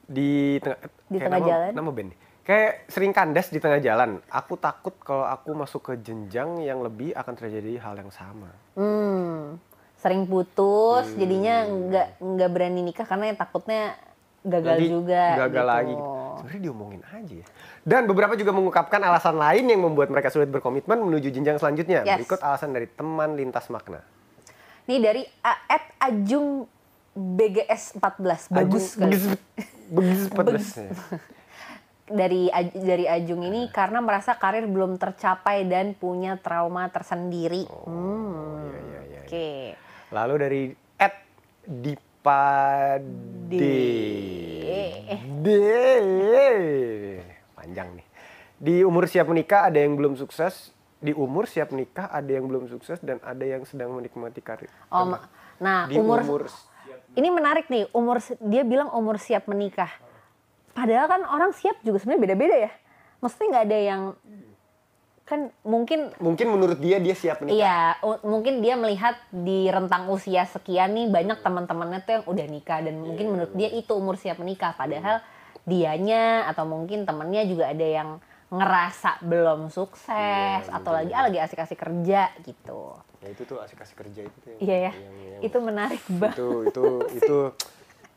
di 0.03 0.59
tengah 0.59 0.79
Di 1.07 1.17
tengah 1.17 1.39
nama, 1.39 1.47
jalan? 1.47 1.71
Nama 1.71 1.89
band. 1.91 2.11
Kayak 2.41 2.71
sering 2.87 3.11
kandas 3.11 3.47
di 3.47 3.59
tengah 3.59 3.79
jalan. 3.79 4.19
Aku 4.27 4.57
takut 4.57 4.95
kalau 4.99 5.23
aku 5.23 5.53
masuk 5.53 5.81
ke 5.83 5.93
jenjang 6.01 6.59
yang 6.59 6.81
lebih 6.81 7.13
akan 7.13 7.33
terjadi 7.37 7.79
hal 7.79 7.95
yang 7.95 8.09
sama. 8.09 8.49
Hmm, 8.73 9.55
sering 10.01 10.25
putus, 10.25 11.05
Hmm. 11.07 11.17
jadinya 11.17 11.55
nggak 11.63 12.07
nggak 12.17 12.49
berani 12.49 12.81
nikah 12.81 13.05
karena 13.05 13.31
takutnya 13.31 13.93
gagal 14.41 14.75
Nanti 14.75 14.89
juga. 14.89 15.23
Gagal 15.39 15.53
gitu. 15.61 15.71
lagi. 15.71 15.95
Sebenarnya 16.33 16.61
diomongin 16.63 17.01
aja 17.05 17.33
ya. 17.37 17.47
Dan 17.81 18.01
beberapa 18.05 18.33
juga 18.33 18.49
mengungkapkan 18.49 18.97
alasan 18.99 19.37
lain 19.37 19.65
yang 19.67 19.81
membuat 19.83 20.09
mereka 20.09 20.27
sulit 20.27 20.49
berkomitmen 20.49 20.97
menuju 20.97 21.29
jenjang 21.29 21.55
selanjutnya. 21.55 22.01
Yes. 22.01 22.17
Berikut 22.17 22.41
alasan 22.41 22.71
dari 22.71 22.87
teman 22.87 23.37
lintas 23.37 23.69
makna. 23.69 24.01
Nih 24.83 24.97
dari 24.97 25.21
at 25.43 25.85
Ajung 25.99 26.65
BGS 27.11 27.95
14 27.95 28.49
bagus 28.49 28.97
sekali. 28.97 29.13
Begitu 29.13 29.27
begitu 29.91 30.25
pedes. 30.31 30.67
dari 32.09 32.49
Aj- 32.49 32.73
dari 32.73 33.05
Ajung 33.05 33.39
ini 33.41 33.69
karena 33.69 33.99
merasa 33.99 34.33
karir 34.33 34.65
belum 34.65 34.97
tercapai 34.97 35.63
dan 35.63 35.93
punya 35.93 36.35
trauma 36.35 36.89
tersendiri. 36.89 37.69
hmm. 37.85 38.65
iya, 38.65 38.79
iya, 38.81 38.99
iya. 39.05 39.21
Oke. 39.21 39.49
Lalu 40.11 40.33
dari 40.35 40.63
at 40.99 41.15
Dipade. 41.63 43.47
D. 45.41 45.47
Panjang 47.55 47.89
nih. 47.95 48.07
Di 48.61 48.75
umur 48.83 49.07
siap 49.07 49.31
menikah 49.31 49.71
ada 49.71 49.79
yang 49.79 49.95
belum 49.95 50.19
sukses. 50.19 50.75
Di 51.01 51.15
umur 51.15 51.49
siap 51.49 51.73
menikah 51.73 52.11
ada 52.11 52.27
yang 52.27 52.45
belum 52.45 52.69
sukses 52.69 53.01
dan 53.01 53.17
ada 53.23 53.41
yang 53.41 53.65
sedang 53.65 53.95
menikmati 53.95 54.43
karir. 54.43 54.69
Oh, 54.93 55.17
nah 55.57 55.89
Di 55.89 55.97
umur, 55.97 56.21
umur 56.21 56.45
ini 57.15 57.27
menarik 57.31 57.71
nih. 57.71 57.87
Umur 57.95 58.19
dia 58.43 58.61
bilang 58.67 58.91
umur 58.93 59.17
siap 59.17 59.47
menikah. 59.47 59.89
Padahal 60.75 61.07
kan 61.07 61.21
orang 61.25 61.51
siap 61.55 61.79
juga 61.81 62.03
sebenarnya 62.03 62.21
beda-beda 62.21 62.55
ya. 62.69 62.71
Maksudnya 63.23 63.47
nggak 63.47 63.65
ada 63.65 63.79
yang 63.79 64.01
kan 65.31 65.47
mungkin 65.63 66.11
mungkin 66.19 66.51
menurut 66.51 66.75
dia 66.75 66.99
dia 66.99 67.15
siap 67.15 67.39
menikah. 67.39 67.55
Iya, 67.55 67.79
mungkin 68.21 68.59
dia 68.59 68.75
melihat 68.75 69.15
di 69.31 69.65
rentang 69.65 70.11
usia 70.11 70.43
sekian 70.43 70.91
nih 70.91 71.07
banyak 71.07 71.39
teman-temannya 71.39 71.99
tuh 72.01 72.11
yang 72.13 72.25
udah 72.27 72.45
nikah 72.45 72.79
dan 72.81 72.99
mungkin 72.99 73.31
menurut 73.31 73.55
dia 73.55 73.71
itu 73.71 73.95
umur 73.95 74.19
siap 74.19 74.35
menikah. 74.37 74.75
Padahal 74.75 75.23
dianya 75.63 76.45
atau 76.45 76.67
mungkin 76.67 77.05
temennya 77.05 77.45
juga 77.45 77.71
ada 77.71 77.85
yang 77.85 78.09
ngerasa 78.51 79.23
belum 79.23 79.71
sukses 79.71 80.67
atau 80.67 80.91
lagi 80.91 81.15
ah 81.15 81.23
lagi 81.23 81.39
asik-asik 81.39 81.79
kerja 81.79 82.27
gitu. 82.43 82.99
Ya 83.23 83.31
itu 83.31 83.47
tuh 83.47 83.63
asik-asik 83.63 83.95
kerja 83.95 84.21
itu 84.21 84.37
tuh. 84.37 84.49
yang- 84.51 84.59
Iya 84.59 84.75
ya, 84.75 84.91
yang- 84.91 85.15
yang- 85.31 85.41
itu 85.41 85.57
menarik 85.57 86.03
banget. 86.19 86.35
itu 86.35 86.47
itu 86.67 86.85
itu 87.15 87.37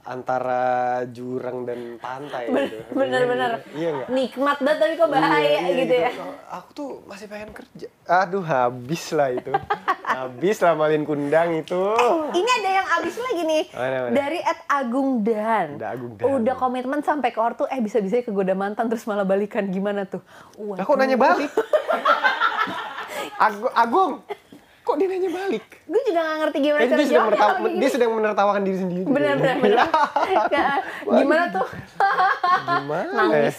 antara 0.05 0.63
jurang 1.09 1.65
dan 1.65 1.97
pantai 1.97 2.47
gitu. 2.47 2.77
Bener-bener 2.93 3.65
Iya 3.73 3.89
nggak? 3.91 4.09
nikmat 4.09 4.59
banget 4.59 4.79
tapi 4.79 4.93
kok 4.95 5.09
bahaya 5.09 5.41
Iya, 5.41 5.61
iya, 5.63 5.75
gitu 5.81 5.95
ya. 5.97 6.11
Aku 6.53 6.69
tuh 6.71 6.91
masih 7.05 7.25
pengen 7.25 7.51
kerja. 7.51 7.89
Aduh, 8.05 8.41
habis 8.41 9.05
lah 9.11 9.33
itu. 9.33 9.49
habis 10.15 10.57
lah 10.59 10.73
malin 10.75 11.03
kundang 11.03 11.57
itu. 11.57 11.83
Ini 12.31 12.51
ada 12.55 12.71
yang 12.75 12.89
abis 12.95 13.17
lagi 13.19 13.43
nih 13.43 13.63
Mana, 13.71 13.97
mana? 13.99 14.13
dari 14.13 14.39
Ed 14.39 14.61
Agung 14.67 15.11
Dan. 15.21 15.67
Ada 15.75 15.89
Agung 15.91 16.13
Dan. 16.15 16.25
Udah 16.35 16.55
komitmen 16.55 17.01
sampai 17.01 17.29
ke 17.29 17.41
ortu, 17.41 17.65
eh 17.67 17.81
bisa-bisa 17.81 18.21
kegoda 18.21 18.53
mantan 18.53 18.87
terus 18.87 19.05
malah 19.05 19.25
balikan 19.25 19.65
gimana 19.67 20.05
tuh? 20.05 20.21
Wah, 20.55 20.77
kok 20.77 20.95
nanya 20.95 21.17
balik? 21.17 21.49
Agung, 23.37 23.73
Agung, 23.75 24.13
kok 24.85 24.95
dia 24.95 25.09
nanya 25.09 25.31
balik? 25.33 25.65
gue 25.83 26.01
juga 26.05 26.21
gak 26.21 26.37
ngerti 26.39 26.59
gimana 26.61 26.81
cara 26.83 26.93
dia 26.95 27.07
sedang, 27.07 27.25
menertawa- 27.27 27.57
dia 27.57 27.73
gini. 27.73 27.87
sedang 27.89 28.11
menertawakan 28.13 28.63
diri 28.63 28.79
sendiri. 28.79 29.03
Bener 29.07 29.35
bener 29.35 29.57
bener. 29.59 29.79
Nah, 29.81 30.77
gimana 31.17 31.45
tuh? 31.51 31.67
Gimana? 32.63 33.11
Nangis. 33.19 33.59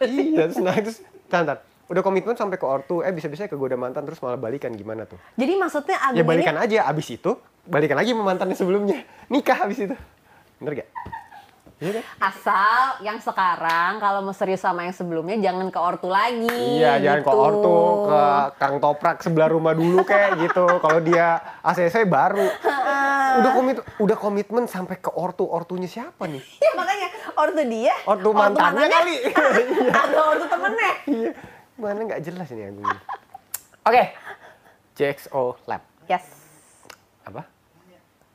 iya, 0.00 0.46
terus 0.46 0.58
nah 0.60 0.74
terus 0.74 0.98
tahan. 1.26 1.58
Udah 1.90 2.02
komitmen 2.02 2.38
sampai 2.38 2.54
ke 2.54 2.62
ortu, 2.62 3.02
eh 3.02 3.10
bisa-bisa 3.10 3.50
kegoda 3.50 3.74
mantan 3.74 4.06
terus 4.06 4.22
malah 4.22 4.38
balikan 4.38 4.70
gimana 4.70 5.04
tuh? 5.04 5.18
Jadi 5.34 5.58
maksudnya 5.58 5.98
Agung 6.00 6.16
Ya 6.16 6.24
balikan 6.24 6.54
ini 6.54 6.78
aja, 6.78 6.78
abis 6.86 7.10
itu 7.10 7.34
balikan 7.66 7.98
lagi 7.98 8.14
sama 8.14 8.22
mantannya 8.24 8.54
sebelumnya. 8.54 9.02
Nikah 9.26 9.66
abis 9.66 9.78
itu. 9.84 9.96
Bener 10.56 10.72
gak? 10.76 10.88
Iya 11.80 11.96
kan? 11.96 12.04
asal 12.20 12.80
yang 13.00 13.16
sekarang 13.24 14.04
kalau 14.04 14.20
mau 14.20 14.36
serius 14.36 14.60
sama 14.60 14.84
yang 14.84 14.92
sebelumnya 14.92 15.40
jangan 15.40 15.72
ke 15.72 15.80
ortu 15.80 16.12
lagi. 16.12 16.76
Iya, 16.76 17.00
jangan 17.00 17.22
ke 17.24 17.32
gitu. 17.32 17.40
ortu, 17.40 17.78
ke 18.04 18.22
Kang 18.60 18.76
Toprak 18.84 19.16
sebelah 19.24 19.48
rumah 19.48 19.72
dulu 19.72 20.04
kayak 20.04 20.36
gitu. 20.44 20.68
Kalau 20.76 21.00
dia 21.00 21.40
ACC 21.64 22.04
baru. 22.04 22.44
udah 23.30 23.52
komit 23.56 23.76
udah 23.96 24.16
komitmen 24.20 24.68
sampai 24.68 25.00
ke 25.00 25.08
ortu. 25.08 25.48
Ortunya 25.48 25.88
siapa 25.88 26.28
nih? 26.28 26.44
Ya 26.60 26.70
makanya 26.76 27.08
ortu 27.32 27.62
dia. 27.64 27.94
Ortu 28.04 28.28
mantannya 28.36 28.86
kali. 28.86 29.16
Atau 30.04 30.22
ortu 30.36 30.46
temennya. 30.52 30.92
Iya. 31.08 31.30
Mana 31.80 32.00
nggak 32.04 32.20
jelas 32.20 32.52
ini 32.52 32.68
Agung. 32.68 32.84
Oke. 33.88 34.02
JXO 34.92 35.56
Lab. 35.64 35.80
Yes. 36.04 36.28
Apa? 37.24 37.40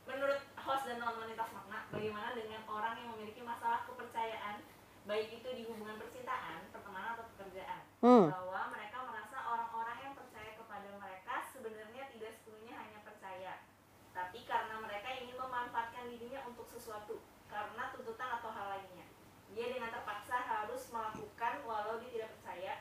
Menurut 0.09 0.41
host 0.57 0.83
dan 0.89 0.97
teman 0.97 1.29
lintas 1.29 1.49
makna, 1.53 1.77
bagaimana 1.93 2.33
dengan 2.33 2.61
orang 2.65 2.93
yang 2.97 3.07
memiliki 3.13 3.45
masalah 3.45 3.85
kepercayaan, 3.85 4.65
baik 5.05 5.29
itu 5.31 5.49
di 5.51 5.63
hubungan 5.65 5.95
percintaan, 5.95 6.65
pertemanan 6.69 7.13
atau 7.13 7.25
pekerjaan, 7.31 7.81
Hmm. 8.01 8.25
bahwa 8.27 8.61
mereka 8.69 9.05
merasa 9.05 9.37
orang-orang 9.45 9.97
yang 10.01 10.13
percaya 10.13 10.51
kepada 10.53 10.89
mereka 10.95 11.33
sebenarnya 11.45 12.03
tidak 12.09 12.31
sepenuhnya 12.33 12.73
hanya 12.75 12.99
percaya, 13.01 13.53
tapi 14.11 14.39
karena 14.43 14.75
mereka 14.77 15.07
ingin 15.15 15.37
memanfaatkan 15.37 16.09
dirinya 16.09 16.41
untuk 16.45 16.65
sesuatu, 16.65 17.21
karena 17.45 17.93
tuntutan 17.93 18.29
atau 18.33 18.49
hal 18.49 18.67
lainnya. 18.71 19.05
Dia 19.53 19.71
dengan 19.71 19.87
terpaksa 19.87 20.41
harus 20.41 20.89
melakukan 20.89 21.53
walau 21.63 22.01
dia 22.01 22.11
tidak 22.11 22.29
percaya, 22.35 22.73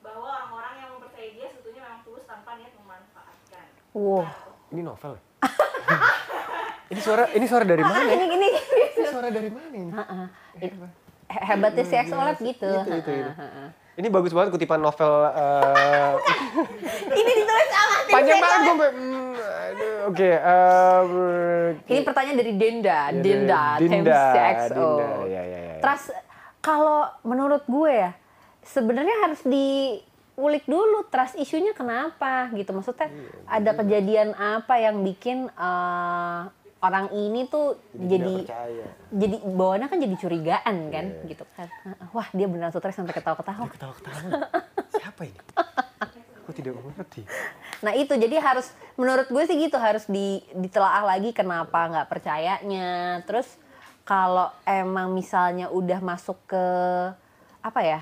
bahwa 0.00 0.22
orang-orang 0.24 0.74
yang 0.78 0.90
mempercayai 0.94 1.34
dia 1.34 1.46
sebetulnya 1.50 1.82
memang 1.82 2.02
tulus 2.02 2.24
tanpa 2.24 2.54
niat 2.54 2.72
memanfaatkan. 2.74 3.66
Wow. 3.90 4.22
Nah, 4.22 4.34
Ini 4.70 4.82
novel. 4.82 5.12
ya? 5.14 5.22
ini 6.94 7.00
suara 7.00 7.24
ini 7.32 7.42
suara 7.44 7.64
dari 7.64 7.82
mana? 7.86 8.06
Ini 8.06 8.24
gini. 8.24 8.48
Ini 8.94 9.06
suara 9.08 9.28
dari 9.28 9.50
mana 9.50 9.66
ini? 9.72 9.90
Heeh. 9.90 10.26
He- 10.62 11.04
Hebatnya 11.26 11.84
si 11.84 11.94
Excel 11.98 12.18
Lab 12.18 12.38
gitu. 12.38 12.70
Itu, 12.70 12.92
itu, 13.02 13.10
itu. 13.10 13.32
Ini 13.96 14.12
bagus 14.12 14.36
banget 14.36 14.52
kutipan 14.52 14.84
novel 14.84 15.24
eh, 15.32 16.12
Ini 17.16 17.30
ditulis 17.32 17.68
sama 17.72 17.96
panjang 18.12 18.38
banget 18.44 18.60
gue 18.60 18.90
hmm, 18.92 19.32
oke 20.12 20.30
eh, 20.36 21.68
Ini 21.88 22.00
pertanyaan 22.04 22.36
dari 22.36 22.52
Denda, 22.60 23.00
Ya, 23.08 23.16
Denda, 23.16 23.64
tim 23.80 23.88
Dinda, 23.88 24.20
CXO. 24.36 24.90
Ya, 25.32 25.42
ya, 25.48 25.58
ya. 25.64 25.76
Terus 25.80 26.02
kalau 26.60 27.08
menurut 27.24 27.64
gue 27.64 27.88
ya, 27.88 28.12
sebenarnya 28.68 29.16
harus 29.24 29.40
di 29.48 29.96
ulik 30.36 30.68
dulu 30.68 31.08
trust 31.08 31.40
isunya 31.40 31.72
kenapa 31.72 32.52
gitu 32.52 32.76
maksudnya 32.76 33.08
Iya, 33.08 33.32
ada 33.48 33.70
kejadian 33.80 34.28
apa 34.36 34.76
yang 34.76 35.00
bikin 35.00 35.48
eh, 35.48 36.40
orang 36.86 37.06
ini 37.10 37.44
tuh 37.44 37.74
Jadi 37.90 38.14
jadi 38.16 38.34
jadi 39.10 39.36
bawaannya 39.42 39.86
kan 39.86 39.98
jadi 39.98 40.14
curigaan 40.16 40.76
kan 40.88 41.06
Iya. 41.12 41.28
gitu 41.28 41.44
kan 41.52 41.68
wah 42.10 42.28
dia 42.30 42.46
beneran 42.46 42.70
stres 42.70 42.94
sampai 42.94 43.12
ketawa-ketawa 43.12 43.66
Ketawa-ketawa. 43.66 44.18
Siapa 44.96 45.22
ini? 45.22 45.40
Aku 46.38 46.50
tidak 46.50 46.74
mengerti. 46.74 47.26
nah 47.76 47.92
itu 47.92 48.14
jadi 48.14 48.38
harus 48.38 48.70
menurut 48.94 49.26
gue 49.26 49.42
sih 49.44 49.58
gitu 49.58 49.76
harus 49.76 50.06
di 50.06 50.40
ditelaah 50.54 51.04
lagi 51.04 51.30
kenapa 51.30 51.76
nggak 51.86 52.08
percayanya 52.08 53.20
terus 53.22 53.44
kalau 54.02 54.48
emang 54.62 55.10
misalnya 55.10 55.68
udah 55.68 55.98
masuk 55.98 56.38
ke 56.46 56.64
apa 57.60 57.80
ya 57.82 58.00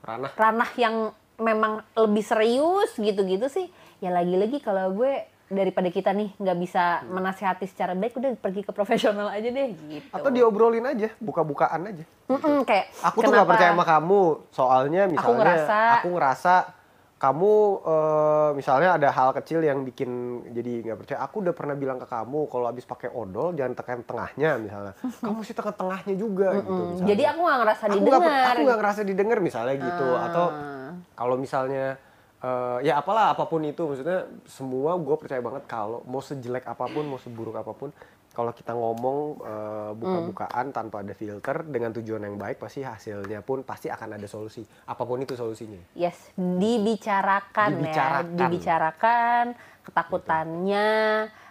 Ranah. 0.00 0.32
ranah 0.34 0.70
yang 0.74 0.96
memang 1.36 1.84
lebih 1.94 2.24
serius 2.24 2.90
gitu-gitu 2.96 3.46
sih 3.46 3.68
ya 3.98 4.10
lagi-lagi 4.10 4.58
kalau 4.58 4.90
gue 4.90 5.28
daripada 5.48 5.88
kita 5.88 6.12
nih 6.12 6.32
nggak 6.34 6.58
bisa 6.58 6.84
menasihati 7.04 7.64
secara 7.64 7.92
baik 7.92 8.14
udah 8.14 8.30
pergi 8.34 8.60
ke 8.60 8.70
profesional 8.70 9.28
aja 9.28 9.48
deh 9.48 9.68
gitu 9.88 10.08
Atau 10.10 10.28
diobrolin 10.28 10.84
aja, 10.84 11.08
buka-bukaan 11.16 11.88
aja. 11.88 12.04
Mm-mm, 12.26 12.62
kayak 12.62 12.92
Aku 13.02 13.18
tuh 13.18 13.30
nggak 13.30 13.48
percaya 13.48 13.72
sama 13.72 13.84
kamu, 13.84 14.22
soalnya 14.50 15.02
misalnya 15.06 15.38
ngerasa- 15.38 15.94
aku 15.98 16.08
ngerasa 16.10 16.54
kamu 17.18 17.52
eh, 17.82 18.50
misalnya 18.54 18.94
ada 18.94 19.08
hal 19.10 19.34
kecil 19.34 19.58
yang 19.58 19.82
bikin 19.82 20.10
jadi 20.48 20.72
nggak 20.84 20.98
percaya. 20.98 21.18
Aku 21.20 21.40
udah 21.40 21.50
pernah 21.50 21.74
bilang 21.74 21.96
ke 21.96 22.06
kamu 22.06 22.46
kalau 22.46 22.68
habis 22.68 22.84
pakai 22.84 23.10
odol 23.10 23.50
jangan 23.52 23.74
tekan 23.74 24.00
tengahnya 24.02 24.54
misalnya. 24.56 24.92
kamu 25.24 25.40
sih 25.42 25.50
tekan 25.50 25.74
tengahnya 25.74 26.14
juga 26.14 26.54
gitu. 26.54 26.68
Mm, 26.68 26.78
misalnya. 26.92 27.08
jadi 27.08 27.22
aku 27.26 27.40
nggak 27.40 27.58
ngerasa 27.58 27.82
aku 27.82 27.94
didengar 27.96 28.22
aku 28.46 28.60
nggak 28.62 28.78
ngerasa 28.78 29.00
didengar 29.02 29.38
misalnya 29.40 29.74
gitu 29.80 30.08
atau 30.14 30.46
Ah. 30.48 30.92
kalau 31.14 31.34
misalnya 31.34 31.98
eh, 32.40 32.78
ya 32.82 32.96
apalah 32.96 33.32
apa 33.32 33.44
pun 33.44 33.62
itu 33.62 33.82
maksudnya 33.82 34.24
semua 34.44 34.94
gue 34.94 35.16
percaya 35.16 35.38
banget 35.38 35.64
kalau 35.66 36.00
mau 36.04 36.20
sejelek 36.20 36.64
apa 36.64 36.86
pun 36.86 37.04
mau 37.04 37.16
seburuk 37.16 37.54
apa 37.54 37.72
pun 37.72 37.90
kalau 38.28 38.52
kita 38.52 38.70
ngomong 38.70 39.18
eh, 39.42 39.90
buka-bukaan 39.96 40.70
tanpa 40.70 41.02
ada 41.02 41.10
filter 41.12 41.64
dengan 41.64 41.90
tujuan 41.92 42.22
yang 42.22 42.36
baik 42.36 42.56
pasti 42.56 42.80
hasilnya 42.80 43.42
pun 43.42 43.62
pasti 43.62 43.88
akan 43.88 44.14
ada 44.14 44.26
solusi 44.26 44.62
apa 44.84 45.02
pun 45.02 45.18
itu 45.18 45.34
solusinya 45.34 45.82
Yes, 45.92 46.30
dibicarakan, 46.36 47.68
Dibicarakan. 47.74 48.24
ya, 48.24 48.38
dibicarakan 48.38 49.44
ketakutannya. 49.82 50.86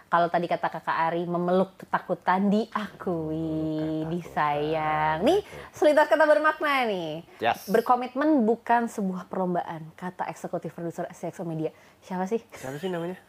Kalau 0.08 0.32
tadi 0.32 0.48
kata 0.48 0.72
kakak 0.72 1.12
Ari 1.12 1.28
memeluk 1.28 1.76
ketakutan 1.76 2.48
diakui, 2.48 4.08
disayang. 4.08 5.20
Nih 5.20 5.44
selintas 5.76 6.08
kata 6.08 6.24
bermakna 6.24 6.88
nih. 6.88 7.28
Yes. 7.44 7.68
Berkomitmen 7.68 8.48
bukan 8.48 8.88
sebuah 8.88 9.28
perlombaan, 9.28 9.84
kata 10.00 10.24
eksekutif 10.32 10.72
produser 10.72 11.04
SXO 11.12 11.44
Media. 11.44 11.68
Siapa 12.00 12.24
sih? 12.24 12.40
siapa 12.56 12.80
sih 12.80 12.88
namanya 12.88 13.20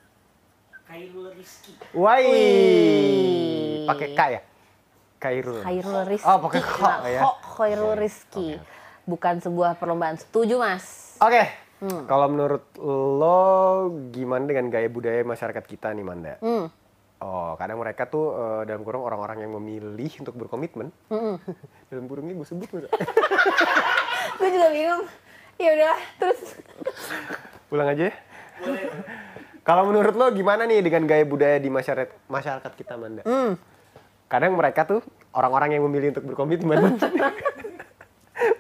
Kairul 0.87 1.35
Rizky. 1.35 1.75
Wai 1.93 2.25
Wih. 2.25 3.85
pakai 3.85 4.09
K 4.15 4.21
ya 4.33 4.41
Kairul 5.19 5.59
Khairul 5.59 6.07
Rizki. 6.07 6.31
Oh, 6.31 6.39
pakai 6.47 6.61
kho 6.63 6.87
ya. 7.11 7.21
Kho, 7.21 7.31
Khairul 7.59 7.93
Rizki. 7.99 8.55
Bukan 9.03 9.43
sebuah 9.43 9.75
perlombaan. 9.75 10.15
Setuju, 10.15 10.55
Mas? 10.63 11.19
Oke. 11.19 11.68
Hmm. 11.79 12.03
Kalau 12.11 12.27
menurut 12.27 12.63
lo 13.19 13.39
gimana 14.11 14.43
dengan 14.43 14.67
gaya 14.67 14.91
budaya 14.91 15.23
masyarakat 15.23 15.63
kita 15.63 15.95
nih 15.95 16.03
Manda? 16.03 16.35
Hmm. 16.43 16.67
Oh, 17.19 17.55
kadang 17.59 17.79
mereka 17.79 18.07
tuh 18.07 18.35
eh, 18.35 18.61
dalam 18.67 18.83
kurung 18.83 19.03
orang-orang 19.03 19.43
yang 19.43 19.51
memilih 19.55 20.11
untuk 20.19 20.35
berkomitmen. 20.35 20.91
Hmm. 21.07 21.39
dalam 21.91 22.05
kurungnya 22.11 22.35
gue 22.35 22.47
sebut 22.47 22.67
nggak? 22.67 22.91
Gue 24.39 24.49
juga 24.55 24.67
bingung. 24.71 25.03
Ya 25.59 25.75
udah, 25.75 25.97
terus 26.15 26.39
Ulang 27.75 27.91
aja 27.91 28.03
ya. 28.07 28.13
Kalau 29.67 29.83
menurut 29.87 30.15
lo 30.15 30.31
gimana 30.31 30.63
nih 30.63 30.79
dengan 30.79 31.03
gaya 31.03 31.27
budaya 31.27 31.59
di 31.59 31.67
masyarakat 31.67 32.27
masyarakat 32.31 32.71
kita 32.75 32.95
Manda? 32.95 33.23
Hmm. 33.23 33.59
Kadang 34.31 34.55
mereka 34.55 34.87
tuh 34.87 35.03
orang-orang 35.35 35.75
yang 35.75 35.83
memilih 35.87 36.15
untuk 36.15 36.31
berkomitmen. 36.31 36.99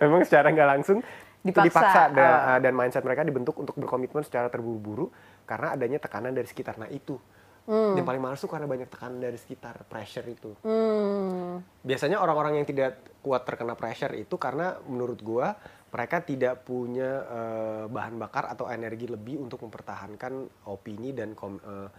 Memang 0.03 0.21
secara 0.27 0.51
nggak 0.51 0.69
langsung 0.75 0.99
Dipaksa. 1.39 1.65
dipaksa 1.65 2.01
da- 2.11 2.41
Ah. 2.45 2.59
dan 2.59 2.73
mindset 2.73 3.01
mereka 3.01 3.23
dibentuk 3.23 3.55
untuk 3.55 3.73
berkomitmen 3.73 4.21
secara 4.21 4.47
terburu-buru 4.47 5.07
karena 5.43 5.71
adanya 5.71 5.97
tekanan 5.97 6.31
dari 6.31 6.45
sekitar. 6.45 6.75
Nah 6.75 6.87
itu 6.87 7.15
yang 7.69 8.01
paling 8.01 8.17
males 8.17 8.37
tuh 8.37 8.49
karena 8.49 8.65
banyak 8.65 8.89
tekanan 8.89 9.21
dari 9.21 9.37
sekitar, 9.37 9.85
pressure 9.85 10.25
itu. 10.25 10.57
Hmm. 10.59 11.61
Biasanya 11.79 12.17
orang-orang 12.17 12.57
yang 12.57 12.65
tidak 12.65 12.97
kuat 13.19 13.45
terkena 13.45 13.73
pressure 13.73 14.09
itu 14.15 14.35
karena 14.35 14.73
menurut 14.83 15.21
gua 15.21 15.53
mereka 15.87 16.17
tidak 16.19 16.65
punya 16.65 17.21
eh, 17.21 17.83
bahan 17.85 18.17
bakar 18.17 18.49
atau 18.49 18.65
energi 18.65 19.05
lebih 19.05 19.37
untuk 19.39 19.61
mempertahankan 19.61 20.33
opini 20.65 21.13
dan 21.13 21.31
kom- 21.31 21.61
eh, 21.61 21.89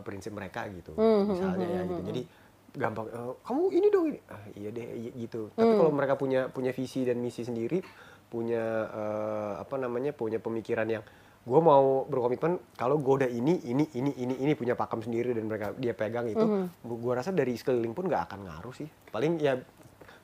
prinsip 0.00 0.30
mereka 0.30 0.70
gitu. 0.70 0.94
Misalnya 0.94 1.66
ya 1.66 1.82
gitu. 1.84 2.02
Jadi 2.04 2.22
gampang 2.70 3.06
eh, 3.08 3.32
kamu 3.42 3.62
ini 3.74 3.86
dong 3.88 4.04
ini. 4.06 4.20
Ah, 4.24 4.44
iya 4.54 4.70
deh 4.70 4.86
iya, 4.86 5.10
gitu. 5.18 5.50
Tapi 5.50 5.72
kalau 5.74 5.90
mereka 5.90 6.14
punya 6.14 6.46
punya 6.46 6.70
visi 6.70 7.02
dan 7.02 7.18
misi 7.18 7.42
sendiri, 7.42 7.82
punya 8.28 8.64
eh, 8.86 9.52
apa 9.58 9.74
namanya? 9.76 10.12
punya 10.12 10.36
pemikiran 10.36 10.86
yang 10.86 11.04
gue 11.40 11.60
mau 11.62 12.04
berkomitmen 12.04 12.60
kalau 12.74 12.96
gue 12.96 13.24
udah 13.24 13.30
ini 13.30 13.64
ini 13.64 13.88
ini 13.94 14.12
ini 14.14 14.34
ini 14.38 14.52
punya 14.52 14.74
pakem 14.74 15.00
sendiri 15.00 15.32
dan 15.32 15.48
mereka 15.48 15.72
dia 15.72 15.92
pegang 15.92 16.28
itu 16.28 16.44
gue 16.78 17.12
rasa 17.14 17.32
dari 17.32 17.56
sekeliling 17.56 17.90
pun 17.90 18.04
nggak 18.04 18.28
akan 18.28 18.44
ngaruh 18.44 18.74
sih 18.74 18.84
paling 19.08 19.40
ya 19.40 19.56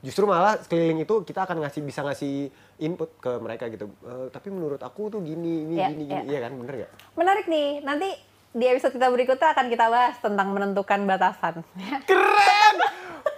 justru 0.01 0.29
malah 0.29 0.61
sekeliling 0.61 1.01
itu 1.01 1.25
kita 1.25 1.49
akan 1.49 1.65
ngasih 1.65 1.81
bisa 1.81 2.05
ngasih 2.05 2.53
input 2.77 3.17
ke 3.17 3.41
mereka 3.41 3.73
gitu 3.73 3.89
"Eh, 4.05 4.29
tapi 4.29 4.53
menurut 4.53 4.77
aku 4.79 5.09
tuh 5.09 5.25
gini 5.25 5.65
ini 5.65 5.75
Ya, 5.75 5.89
gini 5.89 6.05
ya. 6.05 6.21
gini 6.21 6.29
iya 6.29 6.39
kan 6.45 6.53
bener 6.55 6.75
gak 6.79 6.91
Menarik 7.17 7.47
nih. 7.49 7.81
Nanti 7.81 8.09
di 8.53 8.65
episode 8.69 8.93
kita 8.93 9.09
berikutnya 9.09 9.49
akan 9.51 9.67
kita 9.67 9.87
bahas 9.89 10.21
tentang 10.21 10.53
menentukan 10.53 11.01
batasan. 11.09 11.65
keren 12.11 12.77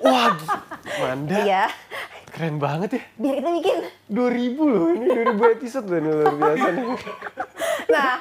wah 0.02 0.34
Manda 0.98 1.38
Iya. 1.38 1.64
Keren 2.36 2.60
banget 2.60 3.00
ya 3.00 3.02
Biar 3.16 3.34
kita 3.40 3.50
bikin. 3.50 3.76
2000 4.12 4.60
loh 4.60 4.86
ini 4.92 5.06
2000 5.08 5.56
episode 5.56 5.86
loh 5.88 5.98
ini 5.98 6.10
luar 6.12 6.34
biasa 6.36 6.68
nih 6.68 6.84
Nah, 7.94 8.18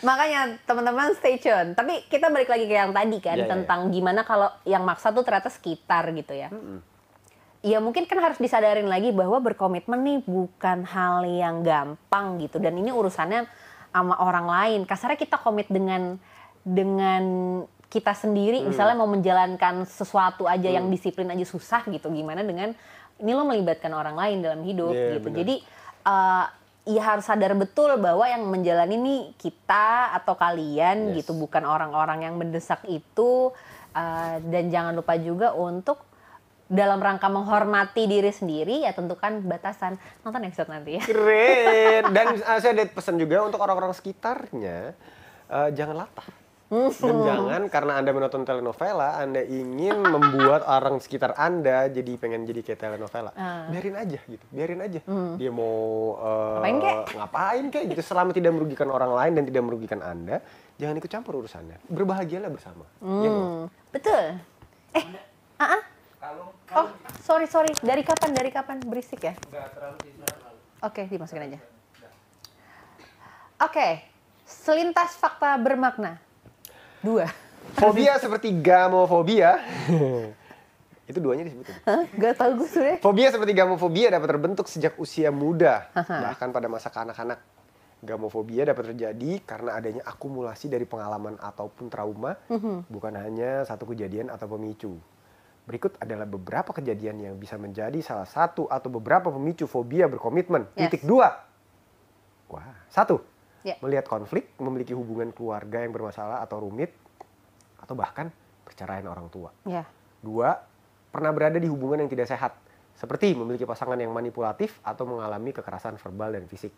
makanya 0.00 0.40
teman-teman 0.64 1.12
stay 1.14 1.36
tune. 1.36 1.76
Tapi 1.76 2.08
kita 2.08 2.32
balik 2.32 2.48
lagi 2.48 2.64
ke 2.64 2.72
yang 2.72 2.90
tadi 2.90 3.20
kan 3.20 3.36
iya, 3.36 3.46
tentang 3.46 3.92
gimana 3.92 4.24
kalau 4.24 4.48
yang 4.64 4.80
maksa 4.82 5.12
tuh 5.12 5.22
ternyata 5.22 5.52
sekitar 5.52 6.08
gitu 6.10 6.32
ya. 6.32 6.48
Ya 7.60 7.78
mungkin 7.80 8.04
kan 8.04 8.16
harus 8.20 8.40
disadarin 8.40 8.88
lagi 8.88 9.12
bahwa 9.12 9.40
berkomitmen 9.40 10.00
nih 10.00 10.18
bukan 10.24 10.84
hal 10.84 11.24
yang 11.24 11.60
gampang 11.60 12.40
gitu 12.40 12.56
dan 12.58 12.76
ini 12.76 12.90
urusannya 12.90 13.44
sama 13.92 14.16
orang 14.18 14.48
lain. 14.48 14.80
Kasarnya 14.88 15.20
kita 15.20 15.36
komit 15.36 15.68
dengan 15.68 16.16
dengan 16.64 17.24
kita 17.88 18.10
sendiri 18.10 18.64
Hmm. 18.64 18.72
misalnya 18.72 18.96
mau 18.98 19.06
menjalankan 19.06 19.84
sesuatu 19.86 20.48
aja 20.48 20.66
yang 20.66 20.88
disiplin 20.88 21.28
aja 21.28 21.44
susah 21.44 21.84
gitu. 21.86 22.08
Gimana 22.08 22.40
dengan 22.40 22.72
ini 23.24 23.32
lo 23.32 23.48
melibatkan 23.48 23.88
orang 23.90 24.12
lain 24.12 24.44
dalam 24.44 24.60
hidup 24.60 24.92
Iya, 24.92 25.16
gitu. 25.16 25.32
benar. 25.32 25.38
Jadi 25.40 25.54
eh, 26.04 26.44
ya 26.84 27.02
harus 27.02 27.24
sadar 27.24 27.56
betul 27.56 27.96
bahwa 27.96 28.28
yang 28.28 28.44
menjalani 28.44 29.00
ini 29.00 29.16
kita 29.40 30.12
atau 30.12 30.36
kalian 30.36 31.16
Yes. 31.16 31.24
gitu 31.24 31.32
bukan 31.32 31.64
orang-orang 31.64 32.28
yang 32.28 32.36
mendesak 32.36 32.84
itu 32.84 33.50
Uh, 33.94 34.42
dan 34.50 34.74
jangan 34.74 34.90
lupa 34.90 35.14
juga 35.14 35.54
untuk 35.54 36.02
dalam 36.66 36.98
rangka 36.98 37.30
menghormati 37.30 38.10
diri 38.10 38.34
sendiri 38.34 38.82
ya 38.82 38.90
tentukan 38.90 39.38
batasan 39.46 39.94
nonton 40.26 40.42
episode 40.50 40.66
nanti 40.66 40.98
ya 40.98 41.02
Keren. 41.06 42.10
Dan 42.10 42.42
uh, 42.42 42.58
saya 42.62 42.74
ada 42.74 42.90
pesan 42.90 43.22
juga 43.22 43.46
untuk 43.46 43.62
orang-orang 43.62 43.94
sekitarnya, 43.94 44.98
uh, 45.46 45.70
jangan 45.70 46.02
latah. 46.02 46.26
Dan 46.72 47.16
jangan 47.22 47.62
karena 47.70 47.92
Anda 48.00 48.10
menonton 48.10 48.42
telenovela, 48.42 49.20
Anda 49.20 49.44
ingin 49.44 50.00
membuat 50.00 50.64
orang 50.64 50.98
sekitar 50.98 51.36
Anda 51.38 51.86
jadi 51.92 52.16
pengen 52.18 52.48
jadi 52.48 52.64
kayak 52.64 52.80
telenovela. 52.80 53.30
Ah. 53.36 53.68
Biarin 53.70 53.94
aja 53.94 54.18
gitu, 54.24 54.44
biarin 54.50 54.80
aja. 54.82 55.00
Dia 55.38 55.50
mau 55.52 56.16
uh, 56.18 56.58
Ngapain 56.58 56.76
kek? 56.80 56.96
ngapain 57.14 57.64
kek 57.70 57.84
gitu 57.94 58.02
selama 58.02 58.30
tidak 58.34 58.56
merugikan 58.56 58.88
orang 58.90 59.12
lain 59.12 59.32
dan 59.38 59.44
tidak 59.46 59.62
merugikan 59.62 60.00
Anda, 60.02 60.42
jangan 60.80 60.98
ikut 60.98 61.10
campur 61.12 61.38
urusannya. 61.44 61.78
Berbahagialah 61.86 62.50
bersama. 62.50 62.88
Ya? 62.98 63.30
Hmm, 63.30 63.70
betul 63.92 64.40
eh 64.94 65.06
ah 65.58 65.74
ah. 65.74 65.82
oh 66.78 66.88
sorry 67.26 67.50
sorry 67.50 67.74
dari 67.82 68.06
kapan 68.06 68.30
dari 68.30 68.50
kapan 68.54 68.78
berisik 68.86 69.26
ya 69.26 69.34
oke 70.80 71.02
dimasukin 71.10 71.50
aja 71.50 71.58
oke 73.58 73.88
selintas 74.46 75.18
fakta 75.18 75.58
bermakna 75.58 76.22
dua 77.04 77.28
Fobia 77.74 78.16
seperti 78.22 78.54
gamofobia. 78.54 79.58
Itu 81.10 81.20
duanya 81.20 81.44
disebutin. 81.44 81.74
Hah? 81.84 82.04
gak 82.16 82.34
tau 82.40 82.56
gue 82.56 82.68
sebenernya 82.70 82.98
Fobia 83.04 83.28
seperti 83.28 83.52
gamofobia 83.52 84.08
dapat 84.08 84.28
terbentuk 84.30 84.66
sejak 84.70 84.96
usia 84.96 85.28
muda, 85.28 85.90
bahkan 85.92 86.48
pada 86.54 86.70
masa 86.70 86.88
kanak-kanak. 86.88 87.42
Gamofobia 88.04 88.68
dapat 88.68 88.92
terjadi 88.92 89.40
karena 89.48 89.80
adanya 89.80 90.04
akumulasi 90.04 90.68
dari 90.68 90.84
pengalaman 90.84 91.40
ataupun 91.40 91.88
trauma, 91.88 92.36
bukan 92.88 93.12
hanya 93.16 93.64
satu 93.68 93.88
kejadian 93.92 94.32
atau 94.32 94.48
pemicu. 94.56 94.96
Berikut 95.64 95.96
adalah 95.96 96.28
beberapa 96.28 96.76
kejadian 96.76 97.24
yang 97.24 97.34
bisa 97.40 97.56
menjadi 97.56 97.96
salah 98.04 98.28
satu 98.28 98.68
atau 98.68 98.92
beberapa 98.92 99.32
pemicu 99.32 99.64
fobia 99.64 100.04
berkomitmen. 100.04 100.68
Yes. 100.76 100.92
Titik 100.92 101.08
dua. 101.08 101.32
Wah, 102.52 102.76
satu, 102.92 103.24
Ya. 103.64 103.80
melihat 103.80 104.04
konflik, 104.04 104.52
memiliki 104.60 104.92
hubungan 104.92 105.32
keluarga 105.32 105.80
yang 105.80 105.90
bermasalah 105.90 106.44
atau 106.44 106.60
rumit, 106.60 106.92
atau 107.80 107.96
bahkan 107.96 108.28
perceraian 108.64 109.08
orang 109.08 109.32
tua. 109.32 109.48
Ya. 109.64 109.88
Dua, 110.20 110.52
pernah 111.08 111.32
berada 111.32 111.56
di 111.56 111.64
hubungan 111.64 112.04
yang 112.04 112.10
tidak 112.12 112.28
sehat, 112.28 112.52
seperti 112.92 113.32
memiliki 113.32 113.64
pasangan 113.64 113.96
yang 113.96 114.12
manipulatif 114.12 114.76
atau 114.84 115.08
mengalami 115.08 115.56
kekerasan 115.56 115.96
verbal 115.96 116.36
dan 116.36 116.44
fisik. 116.44 116.76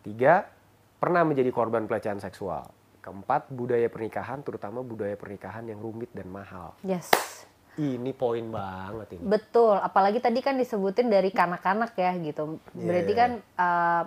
Ketiga, 0.00 0.48
pernah 0.96 1.20
menjadi 1.22 1.52
korban 1.52 1.84
pelecehan 1.84 2.16
seksual. 2.16 2.64
Keempat, 3.04 3.50
budaya 3.50 3.90
pernikahan, 3.92 4.40
terutama 4.40 4.80
budaya 4.80 5.18
pernikahan 5.18 5.68
yang 5.68 5.82
rumit 5.84 6.08
dan 6.16 6.32
mahal. 6.32 6.72
Yes. 6.80 7.10
Ini 7.74 8.12
poin 8.12 8.44
banget 8.52 9.16
ini. 9.16 9.24
Betul, 9.24 9.80
apalagi 9.80 10.20
tadi 10.20 10.44
kan 10.44 10.60
disebutin 10.60 11.08
dari 11.08 11.32
kanak-kanak 11.32 11.96
ya 11.96 12.12
gitu. 12.20 12.60
Berarti 12.76 13.12
Iya. 13.16 13.20
kan 13.20 13.30
uh, 13.56 14.02